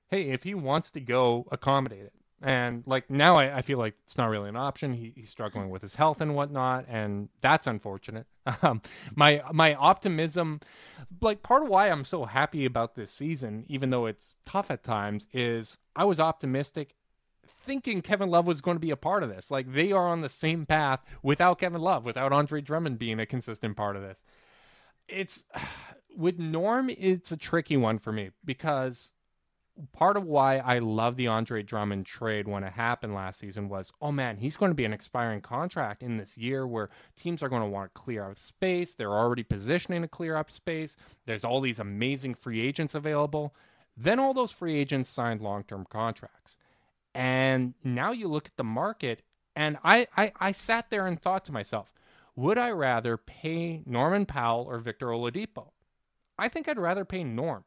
hey, 0.08 0.30
if 0.30 0.42
he 0.42 0.54
wants 0.54 0.90
to 0.92 1.00
go, 1.00 1.46
accommodate 1.50 2.04
it. 2.04 2.12
And 2.42 2.82
like 2.86 3.08
now, 3.08 3.36
I, 3.36 3.58
I 3.58 3.62
feel 3.62 3.78
like 3.78 3.94
it's 4.04 4.18
not 4.18 4.28
really 4.28 4.50
an 4.50 4.56
option. 4.56 4.92
He, 4.92 5.14
he's 5.16 5.30
struggling 5.30 5.70
with 5.70 5.80
his 5.80 5.94
health 5.94 6.20
and 6.20 6.34
whatnot, 6.34 6.84
and 6.88 7.28
that's 7.40 7.66
unfortunate. 7.66 8.26
Um, 8.60 8.82
my 9.16 9.42
my 9.54 9.72
optimism, 9.74 10.60
like 11.22 11.42
part 11.42 11.62
of 11.62 11.70
why 11.70 11.88
I'm 11.88 12.04
so 12.04 12.26
happy 12.26 12.66
about 12.66 12.94
this 12.94 13.10
season, 13.10 13.64
even 13.68 13.88
though 13.88 14.04
it's 14.04 14.34
tough 14.44 14.70
at 14.70 14.82
times, 14.82 15.26
is 15.32 15.78
I 15.96 16.04
was 16.04 16.20
optimistic 16.20 16.94
thinking 17.64 18.02
Kevin 18.02 18.30
Love 18.30 18.46
was 18.46 18.60
going 18.60 18.76
to 18.76 18.80
be 18.80 18.90
a 18.90 18.96
part 18.96 19.22
of 19.22 19.28
this. 19.28 19.50
Like 19.50 19.72
they 19.72 19.92
are 19.92 20.08
on 20.08 20.20
the 20.20 20.28
same 20.28 20.66
path 20.66 21.00
without 21.22 21.58
Kevin 21.58 21.80
Love, 21.80 22.04
without 22.04 22.32
Andre 22.32 22.60
Drummond 22.60 22.98
being 22.98 23.18
a 23.18 23.26
consistent 23.26 23.76
part 23.76 23.96
of 23.96 24.02
this. 24.02 24.22
It's 25.08 25.44
with 26.16 26.38
Norm, 26.38 26.90
it's 26.90 27.32
a 27.32 27.36
tricky 27.36 27.76
one 27.76 27.98
for 27.98 28.12
me 28.12 28.30
because 28.44 29.12
part 29.92 30.16
of 30.16 30.24
why 30.24 30.58
I 30.58 30.78
love 30.78 31.16
the 31.16 31.26
Andre 31.26 31.62
Drummond 31.62 32.06
trade 32.06 32.46
when 32.46 32.62
it 32.62 32.74
happened 32.74 33.14
last 33.14 33.40
season 33.40 33.68
was, 33.68 33.92
oh 34.00 34.12
man, 34.12 34.36
he's 34.36 34.56
going 34.56 34.70
to 34.70 34.76
be 34.76 34.84
an 34.84 34.92
expiring 34.92 35.40
contract 35.40 36.02
in 36.02 36.16
this 36.16 36.36
year 36.38 36.66
where 36.66 36.90
teams 37.16 37.42
are 37.42 37.48
going 37.48 37.62
to 37.62 37.68
want 37.68 37.92
to 37.92 38.00
clear 38.00 38.30
up 38.30 38.38
space. 38.38 38.94
They're 38.94 39.10
already 39.10 39.42
positioning 39.42 40.02
to 40.02 40.08
clear 40.08 40.36
up 40.36 40.50
space. 40.50 40.96
There's 41.26 41.44
all 41.44 41.60
these 41.60 41.80
amazing 41.80 42.34
free 42.34 42.60
agents 42.60 42.94
available. 42.94 43.54
Then 43.96 44.18
all 44.18 44.34
those 44.34 44.52
free 44.52 44.76
agents 44.76 45.08
signed 45.08 45.40
long 45.40 45.64
term 45.64 45.86
contracts. 45.88 46.56
And 47.14 47.74
now 47.84 48.12
you 48.12 48.28
look 48.28 48.46
at 48.46 48.56
the 48.56 48.64
market, 48.64 49.22
and 49.54 49.78
I, 49.84 50.08
I, 50.16 50.32
I 50.40 50.52
sat 50.52 50.90
there 50.90 51.06
and 51.06 51.20
thought 51.20 51.44
to 51.44 51.52
myself, 51.52 51.92
would 52.36 52.58
I 52.58 52.70
rather 52.70 53.16
pay 53.16 53.82
Norman 53.86 54.26
Powell 54.26 54.66
or 54.68 54.78
Victor 54.78 55.06
Oladipo? 55.06 55.70
I 56.36 56.48
think 56.48 56.68
I'd 56.68 56.78
rather 56.78 57.04
pay 57.04 57.22
Norm. 57.22 57.64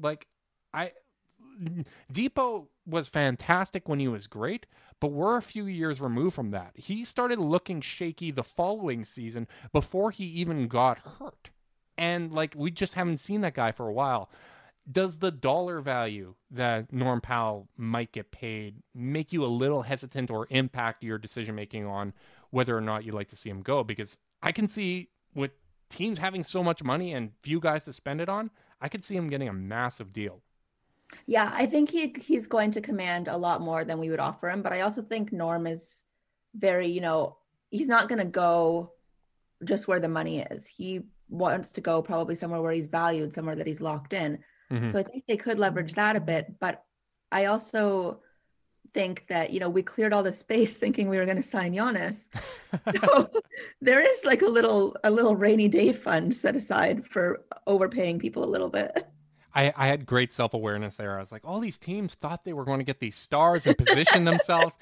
Like, 0.00 0.28
I 0.72 0.92
Depot 2.12 2.68
was 2.86 3.08
fantastic 3.08 3.88
when 3.88 3.98
he 3.98 4.08
was 4.08 4.26
great, 4.26 4.66
but 5.00 5.12
we're 5.12 5.36
a 5.36 5.42
few 5.42 5.66
years 5.66 6.00
removed 6.00 6.34
from 6.34 6.52
that. 6.52 6.72
He 6.76 7.04
started 7.04 7.38
looking 7.38 7.80
shaky 7.80 8.30
the 8.30 8.44
following 8.44 9.04
season 9.04 9.48
before 9.72 10.10
he 10.10 10.24
even 10.24 10.68
got 10.68 10.98
hurt. 10.98 11.50
And 11.96 12.32
like 12.32 12.54
we 12.56 12.70
just 12.70 12.94
haven't 12.94 13.18
seen 13.18 13.40
that 13.40 13.54
guy 13.54 13.72
for 13.72 13.88
a 13.88 13.92
while 13.92 14.30
does 14.90 15.18
the 15.18 15.30
dollar 15.30 15.80
value 15.80 16.34
that 16.50 16.92
Norm 16.92 17.20
Powell 17.20 17.68
might 17.76 18.12
get 18.12 18.30
paid 18.30 18.76
make 18.94 19.32
you 19.32 19.44
a 19.44 19.46
little 19.46 19.82
hesitant 19.82 20.30
or 20.30 20.46
impact 20.50 21.02
your 21.02 21.18
decision 21.18 21.54
making 21.54 21.86
on 21.86 22.14
whether 22.50 22.76
or 22.76 22.80
not 22.80 23.04
you'd 23.04 23.14
like 23.14 23.28
to 23.28 23.36
see 23.36 23.50
him 23.50 23.62
go? 23.62 23.84
Because 23.84 24.18
I 24.42 24.52
can 24.52 24.68
see 24.68 25.08
with 25.34 25.50
teams 25.90 26.18
having 26.18 26.42
so 26.42 26.62
much 26.62 26.82
money 26.82 27.12
and 27.12 27.32
few 27.42 27.60
guys 27.60 27.84
to 27.84 27.92
spend 27.92 28.20
it 28.20 28.28
on, 28.28 28.50
I 28.80 28.88
could 28.88 29.04
see 29.04 29.16
him 29.16 29.28
getting 29.28 29.48
a 29.48 29.52
massive 29.52 30.12
deal. 30.12 30.40
Yeah, 31.26 31.50
I 31.54 31.66
think 31.66 31.90
he 31.90 32.14
he's 32.20 32.46
going 32.46 32.70
to 32.72 32.80
command 32.80 33.28
a 33.28 33.36
lot 33.36 33.62
more 33.62 33.84
than 33.84 33.98
we 33.98 34.10
would 34.10 34.20
offer 34.20 34.50
him, 34.50 34.62
but 34.62 34.72
I 34.72 34.82
also 34.82 35.02
think 35.02 35.32
Norm 35.32 35.66
is 35.66 36.04
very, 36.54 36.88
you 36.88 37.00
know, 37.00 37.38
he's 37.70 37.88
not 37.88 38.08
going 38.08 38.18
to 38.18 38.26
go 38.26 38.92
just 39.64 39.88
where 39.88 40.00
the 40.00 40.08
money 40.08 40.40
is. 40.50 40.66
He 40.66 41.00
wants 41.28 41.70
to 41.70 41.80
go 41.80 42.02
probably 42.02 42.34
somewhere 42.34 42.60
where 42.60 42.72
he's 42.72 42.86
valued, 42.86 43.32
somewhere 43.32 43.56
that 43.56 43.66
he's 43.66 43.80
locked 43.80 44.12
in. 44.12 44.38
Mm-hmm. 44.72 44.88
So 44.88 44.98
I 44.98 45.02
think 45.02 45.24
they 45.26 45.36
could 45.36 45.58
leverage 45.58 45.94
that 45.94 46.16
a 46.16 46.20
bit. 46.20 46.58
But 46.58 46.84
I 47.32 47.46
also 47.46 48.20
think 48.94 49.26
that, 49.28 49.52
you 49.52 49.60
know, 49.60 49.68
we 49.68 49.82
cleared 49.82 50.12
all 50.12 50.22
the 50.22 50.32
space 50.32 50.74
thinking 50.78 51.08
we 51.08 51.18
were 51.18 51.24
going 51.24 51.36
to 51.36 51.42
sign 51.42 51.74
Giannis. 51.74 52.28
so 53.00 53.30
there 53.80 54.00
is 54.00 54.24
like 54.24 54.42
a 54.42 54.48
little 54.48 54.96
a 55.04 55.10
little 55.10 55.36
rainy 55.36 55.68
day 55.68 55.92
fund 55.92 56.34
set 56.34 56.56
aside 56.56 57.06
for 57.06 57.44
overpaying 57.66 58.18
people 58.18 58.44
a 58.44 58.50
little 58.50 58.68
bit. 58.68 59.06
I, 59.54 59.72
I 59.76 59.86
had 59.88 60.06
great 60.06 60.32
self 60.32 60.54
awareness 60.54 60.96
there. 60.96 61.16
I 61.16 61.20
was 61.20 61.32
like, 61.32 61.42
all 61.44 61.58
these 61.58 61.78
teams 61.78 62.14
thought 62.14 62.44
they 62.44 62.52
were 62.52 62.64
going 62.64 62.78
to 62.78 62.84
get 62.84 63.00
these 63.00 63.16
stars 63.16 63.66
and 63.66 63.76
position 63.76 64.24
themselves. 64.24 64.76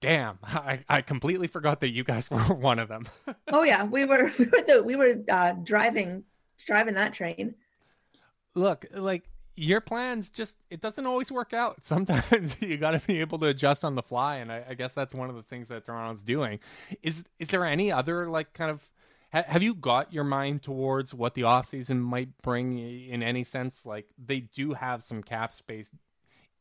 Damn, 0.00 0.38
I, 0.44 0.80
I 0.88 1.02
completely 1.02 1.48
forgot 1.48 1.80
that 1.80 1.90
you 1.90 2.04
guys 2.04 2.30
were 2.30 2.38
one 2.38 2.78
of 2.78 2.88
them. 2.88 3.06
oh 3.48 3.64
yeah, 3.64 3.84
we 3.84 4.04
were 4.04 4.30
we 4.38 4.44
were 4.44 4.62
the, 4.66 4.82
we 4.84 4.94
were 4.94 5.14
uh, 5.28 5.54
driving 5.64 6.24
driving 6.66 6.94
that 6.94 7.14
train 7.14 7.54
look, 8.58 8.86
like 8.94 9.24
your 9.56 9.80
plans 9.80 10.30
just 10.30 10.56
it 10.70 10.80
doesn't 10.80 11.06
always 11.06 11.32
work 11.32 11.52
out. 11.52 11.76
Sometimes 11.82 12.60
you 12.60 12.76
got 12.76 12.92
to 12.92 13.00
be 13.06 13.20
able 13.20 13.38
to 13.38 13.46
adjust 13.46 13.84
on 13.84 13.94
the 13.94 14.02
fly, 14.02 14.36
and 14.36 14.52
I, 14.52 14.64
I, 14.70 14.74
guess 14.74 14.92
that's 14.92 15.14
one 15.14 15.30
of 15.30 15.36
the 15.36 15.42
things 15.42 15.68
that 15.68 15.84
Toronto's 15.84 16.22
doing. 16.22 16.60
Is 17.02 17.24
is 17.38 17.48
there 17.48 17.64
any 17.64 17.90
other 17.90 18.28
like 18.28 18.52
kind 18.52 18.70
of 18.70 18.88
ha- 19.32 19.44
have 19.46 19.62
you 19.62 19.74
got 19.74 20.12
your 20.12 20.24
mind 20.24 20.62
towards 20.62 21.14
what 21.14 21.34
the 21.34 21.42
offseason 21.42 22.00
might 22.00 22.36
bring 22.42 22.78
in 22.78 23.22
any 23.22 23.44
sense? 23.44 23.86
Like 23.86 24.06
they 24.18 24.40
do 24.40 24.74
have 24.74 25.02
some 25.02 25.22
cap 25.22 25.52
space. 25.52 25.90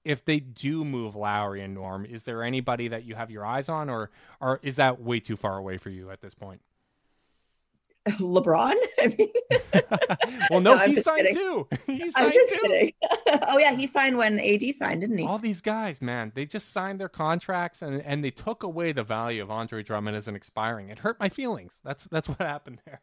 If 0.06 0.24
they 0.24 0.40
do 0.40 0.86
move 0.86 1.16
Lowry 1.18 1.62
and 1.62 1.74
Norm, 1.74 2.06
is 2.06 2.24
there 2.24 2.42
anybody 2.42 2.88
that 2.88 3.04
you 3.04 3.16
have 3.16 3.30
your 3.30 3.46
eyes 3.46 3.68
on, 3.68 3.90
or 3.90 4.10
or 4.40 4.60
is 4.64 4.78
that 4.78 5.02
way 5.02 5.20
too 5.20 5.36
far 5.36 5.58
away 5.58 5.78
for 5.78 5.90
you 5.90 6.10
at 6.12 6.22
this 6.22 6.34
point? 6.34 6.62
LeBron? 8.14 8.76
I 9.00 9.08
mean, 9.08 9.30
well, 10.50 10.60
no, 10.62 10.76
no 10.76 10.80
he 10.80 10.96
signed 11.02 11.28
kidding. 11.28 11.34
too. 11.34 11.68
He 11.88 12.12
signed 12.12 12.34
too. 12.34 12.92
oh 13.48 13.58
yeah, 13.58 13.74
he 13.76 13.88
signed 13.88 14.18
when 14.18 14.40
AD 14.40 14.64
signed, 14.76 15.02
didn't 15.02 15.18
he? 15.18 15.26
All 15.26 15.40
these 15.40 15.62
guys, 15.62 16.02
man, 16.02 16.32
they 16.36 16.46
just 16.46 16.72
signed 16.72 17.00
their 17.00 17.10
contracts 17.10 17.82
and 17.82 18.02
and 18.02 18.24
they 18.24 18.32
took 18.32 18.64
away 18.64 18.92
the 18.92 19.04
value 19.04 19.42
of 19.42 19.52
Andre 19.52 19.84
Drummond 19.84 20.18
as 20.18 20.28
an 20.28 20.36
expiring. 20.36 20.90
It 20.90 21.00
hurt 21.00 21.20
my 21.20 21.30
feelings. 21.30 21.80
That's 21.84 22.06
that's 22.06 22.28
what 22.28 22.40
happened 22.40 22.80
there. 22.86 23.02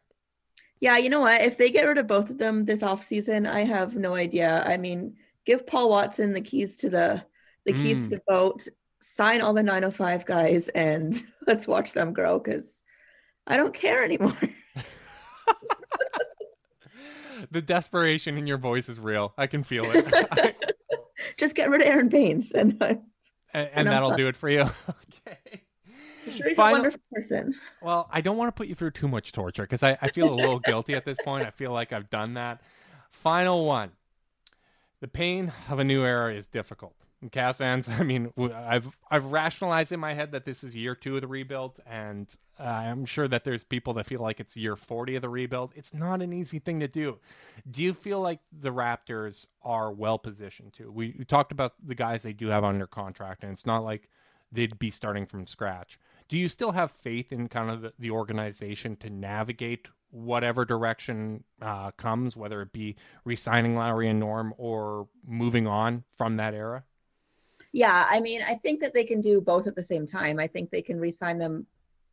Yeah, 0.79 0.97
you 0.97 1.09
know 1.09 1.21
what? 1.21 1.41
If 1.41 1.57
they 1.57 1.69
get 1.69 1.87
rid 1.87 1.97
of 1.97 2.07
both 2.07 2.29
of 2.29 2.37
them 2.37 2.65
this 2.65 2.81
offseason, 2.81 3.49
I 3.49 3.63
have 3.63 3.95
no 3.95 4.15
idea. 4.15 4.63
I 4.65 4.77
mean, 4.77 5.15
give 5.45 5.65
Paul 5.65 5.89
Watson 5.89 6.33
the 6.33 6.41
keys 6.41 6.77
to 6.77 6.89
the 6.89 7.23
the 7.65 7.73
keys 7.73 7.97
mm. 7.97 8.03
to 8.03 8.09
the 8.09 8.21
boat, 8.27 8.67
sign 9.01 9.41
all 9.41 9.53
the 9.53 9.63
905 9.63 10.25
guys, 10.25 10.67
and 10.69 11.21
let's 11.47 11.67
watch 11.67 11.93
them 11.93 12.13
grow 12.13 12.39
because 12.39 12.83
I 13.47 13.57
don't 13.57 13.73
care 13.73 14.03
anymore. 14.03 14.37
The 17.51 17.61
desperation 17.61 18.37
in 18.37 18.47
your 18.47 18.57
voice 18.57 18.89
is 18.89 18.99
real. 18.99 19.33
I 19.37 19.47
can 19.47 19.63
feel 19.63 19.85
it. 19.87 20.55
Just 21.37 21.55
get 21.55 21.69
rid 21.69 21.81
of 21.81 21.87
Aron 21.87 22.09
Baynes 22.09 22.53
uh, 22.53 22.59
and 22.59 22.81
and, 23.53 23.69
and 23.73 23.87
that'll 23.87 24.15
do 24.15 24.27
it 24.27 24.35
for 24.35 24.49
you. 24.49 24.61
okay. 24.89 25.63
Sure 26.25 26.47
he's 26.47 26.57
Final, 26.57 26.75
a 26.75 26.79
wonderful 26.79 26.99
person. 27.13 27.55
Well, 27.81 28.09
I 28.11 28.21
don't 28.21 28.37
want 28.37 28.49
to 28.49 28.51
put 28.51 28.67
you 28.67 28.75
through 28.75 28.91
too 28.91 29.07
much 29.07 29.31
torture 29.31 29.63
because 29.63 29.83
I, 29.83 29.97
I 30.01 30.09
feel 30.09 30.33
a 30.33 30.35
little 30.35 30.59
guilty 30.59 30.95
at 30.95 31.05
this 31.05 31.17
point. 31.23 31.45
I 31.45 31.51
feel 31.51 31.71
like 31.71 31.93
I've 31.93 32.09
done 32.09 32.33
that. 32.33 32.61
Final 33.11 33.65
one. 33.65 33.91
The 35.01 35.07
pain 35.07 35.53
of 35.69 35.79
a 35.79 35.83
new 35.83 36.03
era 36.03 36.33
is 36.33 36.47
difficult. 36.47 36.95
Cavs 37.29 37.57
fans, 37.57 37.89
I 37.99 38.03
mean, 38.03 38.31
I've 38.37 38.97
I've 39.09 39.31
rationalized 39.31 39.91
in 39.91 39.99
my 39.99 40.13
head 40.13 40.31
that 40.31 40.45
this 40.45 40.63
is 40.63 40.75
year 40.75 40.95
two 40.95 41.15
of 41.15 41.21
the 41.21 41.27
rebuild, 41.27 41.79
and 41.85 42.33
I'm 42.57 43.05
sure 43.05 43.27
that 43.27 43.43
there's 43.43 43.63
people 43.63 43.93
that 43.95 44.05
feel 44.05 44.21
like 44.21 44.39
it's 44.39 44.55
year 44.55 44.75
40 44.75 45.17
of 45.17 45.21
the 45.21 45.29
rebuild. 45.29 45.73
It's 45.75 45.93
not 45.93 46.21
an 46.21 46.31
easy 46.31 46.59
thing 46.59 46.79
to 46.79 46.87
do. 46.87 47.19
Do 47.69 47.83
you 47.83 47.93
feel 47.93 48.21
like 48.21 48.39
the 48.51 48.71
Raptors 48.71 49.45
are 49.61 49.91
well 49.91 50.17
positioned 50.17 50.73
to? 50.73 50.91
We, 50.91 51.15
we 51.17 51.25
talked 51.25 51.51
about 51.51 51.73
the 51.85 51.95
guys 51.95 52.23
they 52.23 52.33
do 52.33 52.47
have 52.47 52.63
under 52.63 52.87
contract, 52.87 53.43
and 53.43 53.51
it's 53.51 53.65
not 53.65 53.83
like 53.83 54.09
they'd 54.51 54.79
be 54.79 54.89
starting 54.89 55.25
from 55.25 55.45
scratch. 55.47 55.99
Do 56.27 56.37
you 56.37 56.47
still 56.47 56.71
have 56.71 56.91
faith 56.91 57.31
in 57.31 57.49
kind 57.49 57.69
of 57.69 57.81
the, 57.81 57.93
the 57.99 58.11
organization 58.11 58.95
to 58.97 59.09
navigate 59.09 59.89
whatever 60.11 60.63
direction 60.63 61.43
uh, 61.61 61.91
comes, 61.91 62.37
whether 62.37 62.61
it 62.61 62.71
be 62.71 62.95
re-signing 63.25 63.75
Lowry 63.75 64.07
and 64.07 64.19
Norm 64.19 64.53
or 64.57 65.07
moving 65.27 65.67
on 65.67 66.03
from 66.17 66.37
that 66.37 66.53
era? 66.53 66.83
Yeah, 67.75 68.07
I 68.09 68.21
mean, 68.21 68.41
I 68.41 68.55
think 68.55 68.79
that 68.79 68.93
they 68.93 69.03
can 69.03 69.19
do 69.19 69.41
both 69.41 69.67
at 69.67 69.75
the 69.75 69.83
same 69.83 70.05
time. 70.05 70.39
I 70.39 70.47
think 70.47 70.71
they 70.71 70.81
can 70.81 70.97
re-sign 70.97 71.37
them 71.37 71.67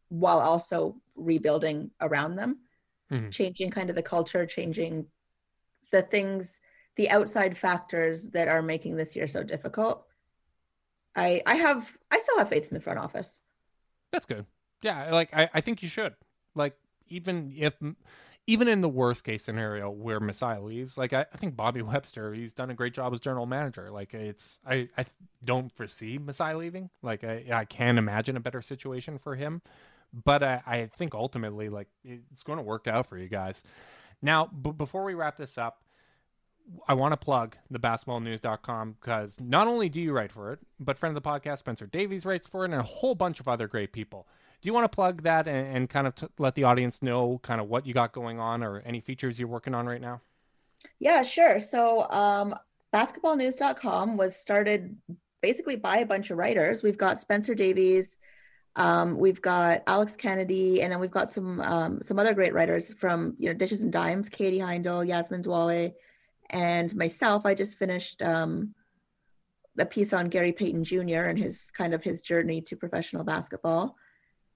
while 0.08 0.40
also 0.40 0.96
rebuilding 1.14 1.92
around 2.00 2.32
them, 2.32 2.58
mm-hmm. 3.12 3.30
changing 3.30 3.70
kind 3.70 3.88
of 3.88 3.94
the 3.94 4.02
culture, 4.02 4.44
changing 4.44 5.06
the 5.92 6.02
things, 6.02 6.60
the 6.96 7.08
outside 7.10 7.56
factors 7.56 8.30
that 8.30 8.48
are 8.48 8.60
making 8.60 8.96
this 8.96 9.14
year 9.14 9.28
so 9.28 9.44
difficult. 9.44 10.04
I 11.14 11.40
I 11.46 11.54
have 11.54 11.96
I 12.10 12.18
still 12.18 12.38
have 12.38 12.48
faith 12.48 12.66
in 12.66 12.74
the 12.74 12.80
front 12.80 12.98
office. 12.98 13.40
That's 14.10 14.26
good. 14.26 14.46
Yeah, 14.82 15.12
like 15.12 15.32
I, 15.32 15.48
I 15.54 15.60
think 15.60 15.80
you 15.80 15.88
should. 15.88 16.16
Like 16.56 16.76
even 17.06 17.54
if 17.56 17.80
even 18.46 18.66
in 18.66 18.80
the 18.80 18.88
worst 18.88 19.24
case 19.24 19.44
scenario 19.44 19.90
where 19.90 20.18
Masai 20.18 20.58
leaves, 20.58 20.98
like 20.98 21.12
I, 21.12 21.26
I, 21.32 21.36
think 21.36 21.54
Bobby 21.54 21.82
Webster, 21.82 22.34
he's 22.34 22.52
done 22.52 22.70
a 22.70 22.74
great 22.74 22.94
job 22.94 23.12
as 23.12 23.20
general 23.20 23.46
manager. 23.46 23.90
Like 23.90 24.14
it's 24.14 24.58
I, 24.66 24.88
I 24.98 25.04
don't 25.44 25.70
foresee 25.72 26.18
Masai 26.18 26.54
leaving. 26.54 26.90
Like 27.02 27.24
I, 27.24 27.44
I 27.52 27.64
can't 27.64 27.98
imagine 27.98 28.36
a 28.36 28.40
better 28.40 28.62
situation 28.62 29.18
for 29.18 29.36
him. 29.36 29.62
But 30.12 30.42
I, 30.42 30.62
I 30.66 30.86
think 30.86 31.14
ultimately 31.14 31.68
like 31.68 31.88
it's 32.04 32.42
going 32.42 32.58
to 32.58 32.62
work 32.62 32.86
out 32.86 33.06
for 33.06 33.16
you 33.16 33.28
guys. 33.28 33.62
Now, 34.20 34.46
b- 34.46 34.72
before 34.72 35.04
we 35.04 35.14
wrap 35.14 35.36
this 35.36 35.56
up, 35.56 35.82
I 36.86 36.94
want 36.94 37.12
to 37.12 37.16
plug 37.16 37.56
the 37.70 37.80
basketballnews.com 37.80 38.96
because 39.00 39.40
not 39.40 39.66
only 39.66 39.88
do 39.88 40.00
you 40.00 40.12
write 40.12 40.30
for 40.30 40.52
it, 40.52 40.60
but 40.78 40.98
friend 40.98 41.16
of 41.16 41.22
the 41.22 41.28
podcast, 41.28 41.58
Spencer 41.58 41.86
Davies, 41.86 42.24
writes 42.24 42.46
for 42.46 42.64
it, 42.64 42.70
and 42.70 42.80
a 42.80 42.84
whole 42.84 43.14
bunch 43.14 43.40
of 43.40 43.48
other 43.48 43.66
great 43.66 43.92
people. 43.92 44.28
Do 44.62 44.68
you 44.68 44.72
want 44.72 44.84
to 44.84 44.94
plug 44.94 45.22
that 45.24 45.48
and, 45.48 45.76
and 45.76 45.90
kind 45.90 46.06
of 46.06 46.14
t- 46.14 46.28
let 46.38 46.54
the 46.54 46.64
audience 46.64 47.02
know 47.02 47.40
kind 47.42 47.60
of 47.60 47.68
what 47.68 47.84
you 47.84 47.92
got 47.92 48.12
going 48.12 48.38
on 48.38 48.62
or 48.62 48.80
any 48.86 49.00
features 49.00 49.38
you're 49.38 49.48
working 49.48 49.74
on 49.74 49.86
right 49.86 50.00
now? 50.00 50.20
Yeah, 50.98 51.22
sure. 51.22 51.60
So, 51.60 52.08
um, 52.10 52.54
basketballnews.com 52.94 54.16
was 54.16 54.36
started 54.36 54.96
basically 55.40 55.76
by 55.76 55.98
a 55.98 56.06
bunch 56.06 56.30
of 56.30 56.38
writers. 56.38 56.82
We've 56.82 56.96
got 56.96 57.20
Spencer 57.20 57.54
Davies, 57.54 58.16
um, 58.76 59.18
we've 59.18 59.42
got 59.42 59.82
Alex 59.86 60.16
Kennedy, 60.16 60.80
and 60.80 60.90
then 60.90 60.98
we've 60.98 61.10
got 61.10 61.30
some 61.30 61.60
um, 61.60 62.00
some 62.02 62.18
other 62.18 62.32
great 62.32 62.54
writers 62.54 62.92
from 62.94 63.34
you 63.38 63.48
know 63.48 63.54
Dishes 63.54 63.82
and 63.82 63.92
Dimes, 63.92 64.28
Katie 64.28 64.58
Heindl, 64.58 65.06
Yasmin 65.06 65.42
Duale, 65.42 65.92
and 66.50 66.94
myself, 66.96 67.44
I 67.44 67.54
just 67.54 67.78
finished 67.78 68.22
um, 68.22 68.74
a 69.78 69.84
piece 69.84 70.12
on 70.12 70.28
Gary 70.28 70.52
Payton 70.52 70.84
Jr. 70.84 71.24
and 71.24 71.38
his 71.38 71.70
kind 71.70 71.92
of 71.92 72.02
his 72.02 72.22
journey 72.22 72.62
to 72.62 72.76
professional 72.76 73.24
basketball. 73.24 73.96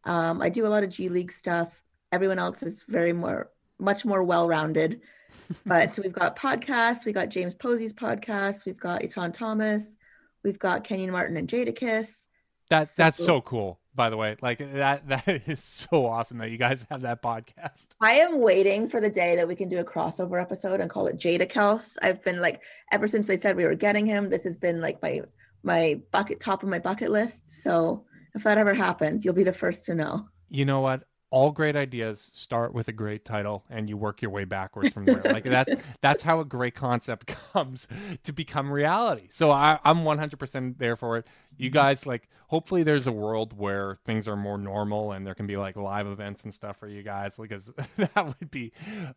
Um, 0.07 0.41
I 0.41 0.49
do 0.49 0.67
a 0.67 0.69
lot 0.69 0.83
of 0.83 0.91
G 0.91 1.09
League 1.09 1.33
stuff. 1.33 1.83
Everyone 2.13 2.39
else 2.39 2.63
is 2.63 2.83
very 2.89 3.13
more, 3.13 3.51
much 3.79 4.05
more 4.05 4.23
well-rounded. 4.23 5.01
but 5.67 5.99
we've 5.99 6.13
got 6.13 6.37
podcasts. 6.39 7.05
We 7.05 7.13
got 7.13 7.29
James 7.29 7.55
Posey's 7.55 7.93
podcast. 7.93 8.65
We've 8.65 8.81
got 8.81 9.03
Etan 9.03 9.33
Thomas. 9.33 9.97
We've 10.43 10.59
got 10.59 10.85
Kenyon 10.85 11.11
Martin 11.11 11.37
and 11.37 11.49
Jadakiss. 11.49 12.27
That 12.71 12.89
that's 12.97 13.25
so 13.25 13.41
cool 13.41 13.81
by 13.97 14.11
the 14.11 14.17
way. 14.17 14.37
Like 14.43 14.59
that 14.75 15.09
that 15.09 15.27
is 15.49 15.63
so 15.63 16.07
awesome 16.07 16.39
that 16.39 16.53
you 16.53 16.59
guys 16.59 16.87
have 16.91 17.01
that 17.01 17.23
podcast. 17.23 17.89
I 18.01 18.13
am 18.13 18.41
waiting 18.41 18.89
for 18.89 19.01
the 19.01 19.11
day 19.11 19.35
that 19.35 19.49
we 19.49 19.57
can 19.57 19.69
do 19.69 19.79
a 19.79 19.85
crossover 19.85 20.41
episode 20.41 20.81
and 20.81 20.89
call 20.89 21.09
it 21.09 21.19
Jada 21.19 21.51
Kels. 21.51 21.97
I've 22.03 22.23
been 22.23 22.41
like 22.41 22.63
ever 22.93 23.09
since 23.09 23.27
they 23.27 23.37
said 23.37 23.57
we 23.57 23.65
were 23.65 23.75
getting 23.75 24.07
him, 24.07 24.29
this 24.29 24.45
has 24.45 24.57
been 24.57 24.81
like 24.81 25.03
my 25.03 25.23
my 25.63 26.01
bucket 26.13 26.39
top 26.39 26.63
of 26.63 26.69
my 26.69 26.79
bucket 26.79 27.11
list. 27.11 27.63
So 27.63 28.05
if 28.37 28.45
that 28.45 28.59
ever 28.59 28.75
happens, 28.75 29.25
you'll 29.25 29.35
be 29.35 29.43
the 29.43 29.53
first 29.53 29.85
to 29.87 29.95
know. 29.95 30.29
You 30.49 30.65
know 30.65 30.81
what? 30.81 31.03
all 31.31 31.51
great 31.51 31.75
ideas 31.75 32.31
start 32.33 32.73
with 32.73 32.89
a 32.89 32.93
great 32.93 33.25
title 33.25 33.65
and 33.69 33.89
you 33.89 33.97
work 33.97 34.23
your 34.23 34.31
way 34.31 34.45
backwards 34.45 34.93
from 34.95 35.05
there. 35.05 35.23
Like 35.25 35.45
that's 35.45 35.75
that's 36.01 36.23
how 36.23 36.41
a 36.41 36.45
great 36.45 36.75
concept 36.75 37.27
comes 37.53 37.89
to 38.23 38.33
become 38.33 38.71
reality. 38.71 39.27
So 39.31 39.51
I, 39.51 39.79
i'm 39.85 39.99
100% 39.99 40.79
there 40.79 40.97
for 40.97 41.19
it. 41.19 41.27
You 41.57 41.71
guys 41.71 42.07
like 42.07 42.29
hopefully 42.47 42.85
there's 42.85 43.09
a 43.09 43.13
world 43.13 43.59
where 43.59 43.99
things 44.05 44.29
are 44.29 44.37
more 44.37 44.57
normal 44.57 45.13
and 45.13 45.27
there 45.27 45.35
can 45.35 45.47
be 45.47 45.57
like 45.57 45.77
live 45.77 46.07
events 46.07 46.45
and 46.45 46.55
stuff 46.55 46.77
for 46.77 46.87
you 46.87 47.03
guys 47.03 47.35
because 47.37 47.73
that 47.97 48.27
would 48.41 48.51
be 48.51 48.73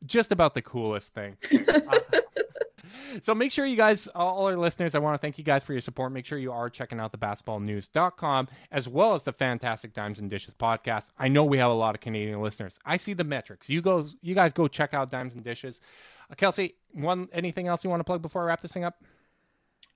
just 0.05 0.31
about 0.31 0.55
the 0.55 0.61
coolest 0.61 1.13
thing. 1.13 1.37
uh, 1.67 1.99
so 3.21 3.35
make 3.35 3.51
sure 3.51 3.65
you 3.65 3.75
guys, 3.75 4.07
all 4.07 4.45
our 4.45 4.55
listeners, 4.55 4.95
I 4.95 4.99
want 4.99 5.15
to 5.15 5.17
thank 5.19 5.37
you 5.37 5.43
guys 5.43 5.63
for 5.63 5.73
your 5.73 5.81
support. 5.81 6.11
Make 6.11 6.25
sure 6.25 6.37
you 6.37 6.51
are 6.51 6.69
checking 6.69 6.99
out 6.99 7.11
the 7.11 7.17
basketballnews.com 7.17 8.47
as 8.71 8.87
well 8.89 9.13
as 9.13 9.23
the 9.23 9.33
fantastic 9.33 9.93
Dimes 9.93 10.19
and 10.19 10.29
Dishes 10.29 10.53
podcast. 10.53 11.11
I 11.17 11.27
know 11.27 11.43
we 11.43 11.57
have 11.57 11.71
a 11.71 11.73
lot 11.73 11.95
of 11.95 12.01
Canadian 12.01 12.41
listeners. 12.41 12.77
I 12.85 12.97
see 12.97 13.13
the 13.13 13.23
metrics. 13.23 13.69
You 13.69 13.81
go, 13.81 14.05
you 14.21 14.35
guys 14.35 14.53
go 14.53 14.67
check 14.67 14.93
out 14.93 15.11
Dimes 15.11 15.35
and 15.35 15.43
Dishes. 15.43 15.81
Uh, 16.29 16.35
Kelsea, 16.35 16.75
one 16.91 17.27
anything 17.33 17.67
else 17.67 17.83
you 17.83 17.89
want 17.89 17.99
to 17.99 18.05
plug 18.05 18.21
before 18.21 18.43
I 18.43 18.45
wrap 18.45 18.61
this 18.61 18.71
thing 18.71 18.83
up? 18.83 19.03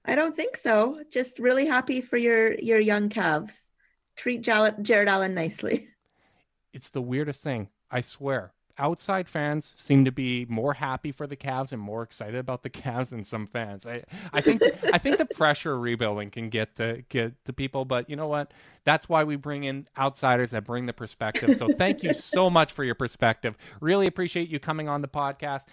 I 0.05 0.15
don't 0.15 0.35
think 0.35 0.57
so. 0.57 1.01
Just 1.09 1.39
really 1.39 1.65
happy 1.65 2.01
for 2.01 2.17
your 2.17 2.53
your 2.55 2.79
young 2.79 3.09
Cavs. 3.09 3.71
Treat 4.15 4.41
Jarrett 4.41 5.07
Allen 5.07 5.33
nicely. 5.33 5.87
It's 6.73 6.89
the 6.89 7.01
weirdest 7.01 7.41
thing. 7.41 7.69
I 7.89 8.01
swear 8.01 8.53
outside 8.77 9.29
fans 9.29 9.71
seem 9.75 10.05
to 10.05 10.11
be 10.11 10.45
more 10.49 10.73
happy 10.73 11.11
for 11.11 11.27
the 11.27 11.35
Cavs 11.35 11.71
and 11.71 11.81
more 11.81 12.03
excited 12.03 12.35
about 12.35 12.63
the 12.63 12.69
Cavs 12.71 13.09
than 13.09 13.23
some 13.23 13.47
fans. 13.47 13.85
I, 13.85 14.03
I 14.31 14.41
think 14.41 14.61
I 14.91 14.97
think 14.97 15.17
the 15.17 15.25
pressure 15.25 15.77
rebuilding 15.79 16.31
can 16.31 16.49
get 16.49 16.75
to 16.77 17.03
get 17.09 17.43
to 17.45 17.53
people, 17.53 17.85
but 17.85 18.09
you 18.09 18.15
know 18.15 18.27
what? 18.27 18.51
That's 18.83 19.07
why 19.07 19.23
we 19.23 19.35
bring 19.35 19.63
in 19.63 19.87
outsiders 19.97 20.51
that 20.51 20.65
bring 20.65 20.85
the 20.85 20.93
perspective. 20.93 21.55
So 21.55 21.67
thank 21.77 22.03
you 22.03 22.13
so 22.13 22.49
much 22.51 22.71
for 22.71 22.83
your 22.83 22.95
perspective. 22.95 23.57
Really 23.79 24.07
appreciate 24.07 24.49
you 24.49 24.59
coming 24.59 24.89
on 24.89 25.01
the 25.01 25.07
podcast. 25.07 25.65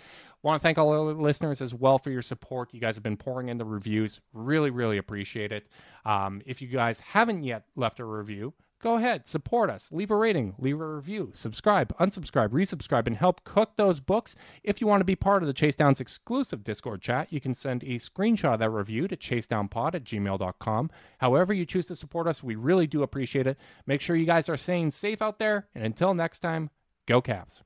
Want 0.43 0.61
to 0.61 0.63
thank 0.63 0.79
all 0.79 0.91
our 0.93 1.13
listeners 1.13 1.61
as 1.61 1.75
well 1.75 1.99
for 1.99 2.11
your 2.11 2.23
support. 2.23 2.73
You 2.73 2.81
guys 2.81 2.97
have 2.97 3.03
been 3.03 3.19
pouring 3.19 3.49
in 3.49 3.59
the 3.59 3.65
reviews. 3.65 4.21
Really, 4.33 4.71
really 4.71 4.97
appreciate 4.97 5.53
it. 5.53 5.69
Um, 6.07 6.41
if 6.47 6.63
you 6.63 6.69
guys 6.69 7.01
haven't 7.01 7.45
yet 7.45 7.65
left 7.77 8.01
a 8.01 8.05
review, 8.05 8.55
go 8.81 8.97
ahead, 8.97 9.27
support 9.27 9.71
us, 9.71 9.89
leave 9.93 10.11
a 10.11 10.17
rating, 10.17 10.55
leave 10.59 10.81
a 10.81 10.87
review, 10.87 11.31
subscribe, 11.35 11.97
unsubscribe, 11.99 12.49
resubscribe, 12.49 13.07
and 13.07 13.17
help 13.17 13.45
cook 13.45 13.77
those 13.77 14.01
books. 14.01 14.35
If 14.65 14.81
you 14.81 14.87
want 14.87 15.01
to 15.01 15.05
be 15.05 15.17
part 15.17 15.43
of 15.43 15.47
the 15.47 15.53
Chase 15.53 15.77
Downs 15.77 16.01
exclusive 16.01 16.65
Discord 16.65 17.03
chat, 17.03 17.33
you 17.33 17.41
can 17.41 17.55
send 17.55 17.83
a 17.85 17.97
screenshot 17.97 18.55
of 18.55 18.59
that 18.61 18.71
review 18.71 19.09
to 19.09 19.17
chasedownpod 19.17 19.95
at 19.95 20.05
gmail.com. 20.05 20.91
However, 21.19 21.53
you 21.53 21.67
choose 21.67 21.87
to 21.87 21.97
support 21.97 22.27
us, 22.27 22.43
we 22.43 22.57
really 22.57 22.87
do 22.87 23.03
appreciate 23.03 23.47
it. 23.47 23.59
Make 23.87 24.01
sure 24.01 24.17
you 24.17 24.27
guys 24.27 24.49
are 24.49 24.57
staying 24.57 24.91
safe 24.93 25.23
out 25.23 25.39
there, 25.39 25.69
and 25.75 25.85
until 25.85 26.15
next 26.15 26.41
time, 26.41 26.71
go 27.07 27.23
Cavs. 27.23 27.63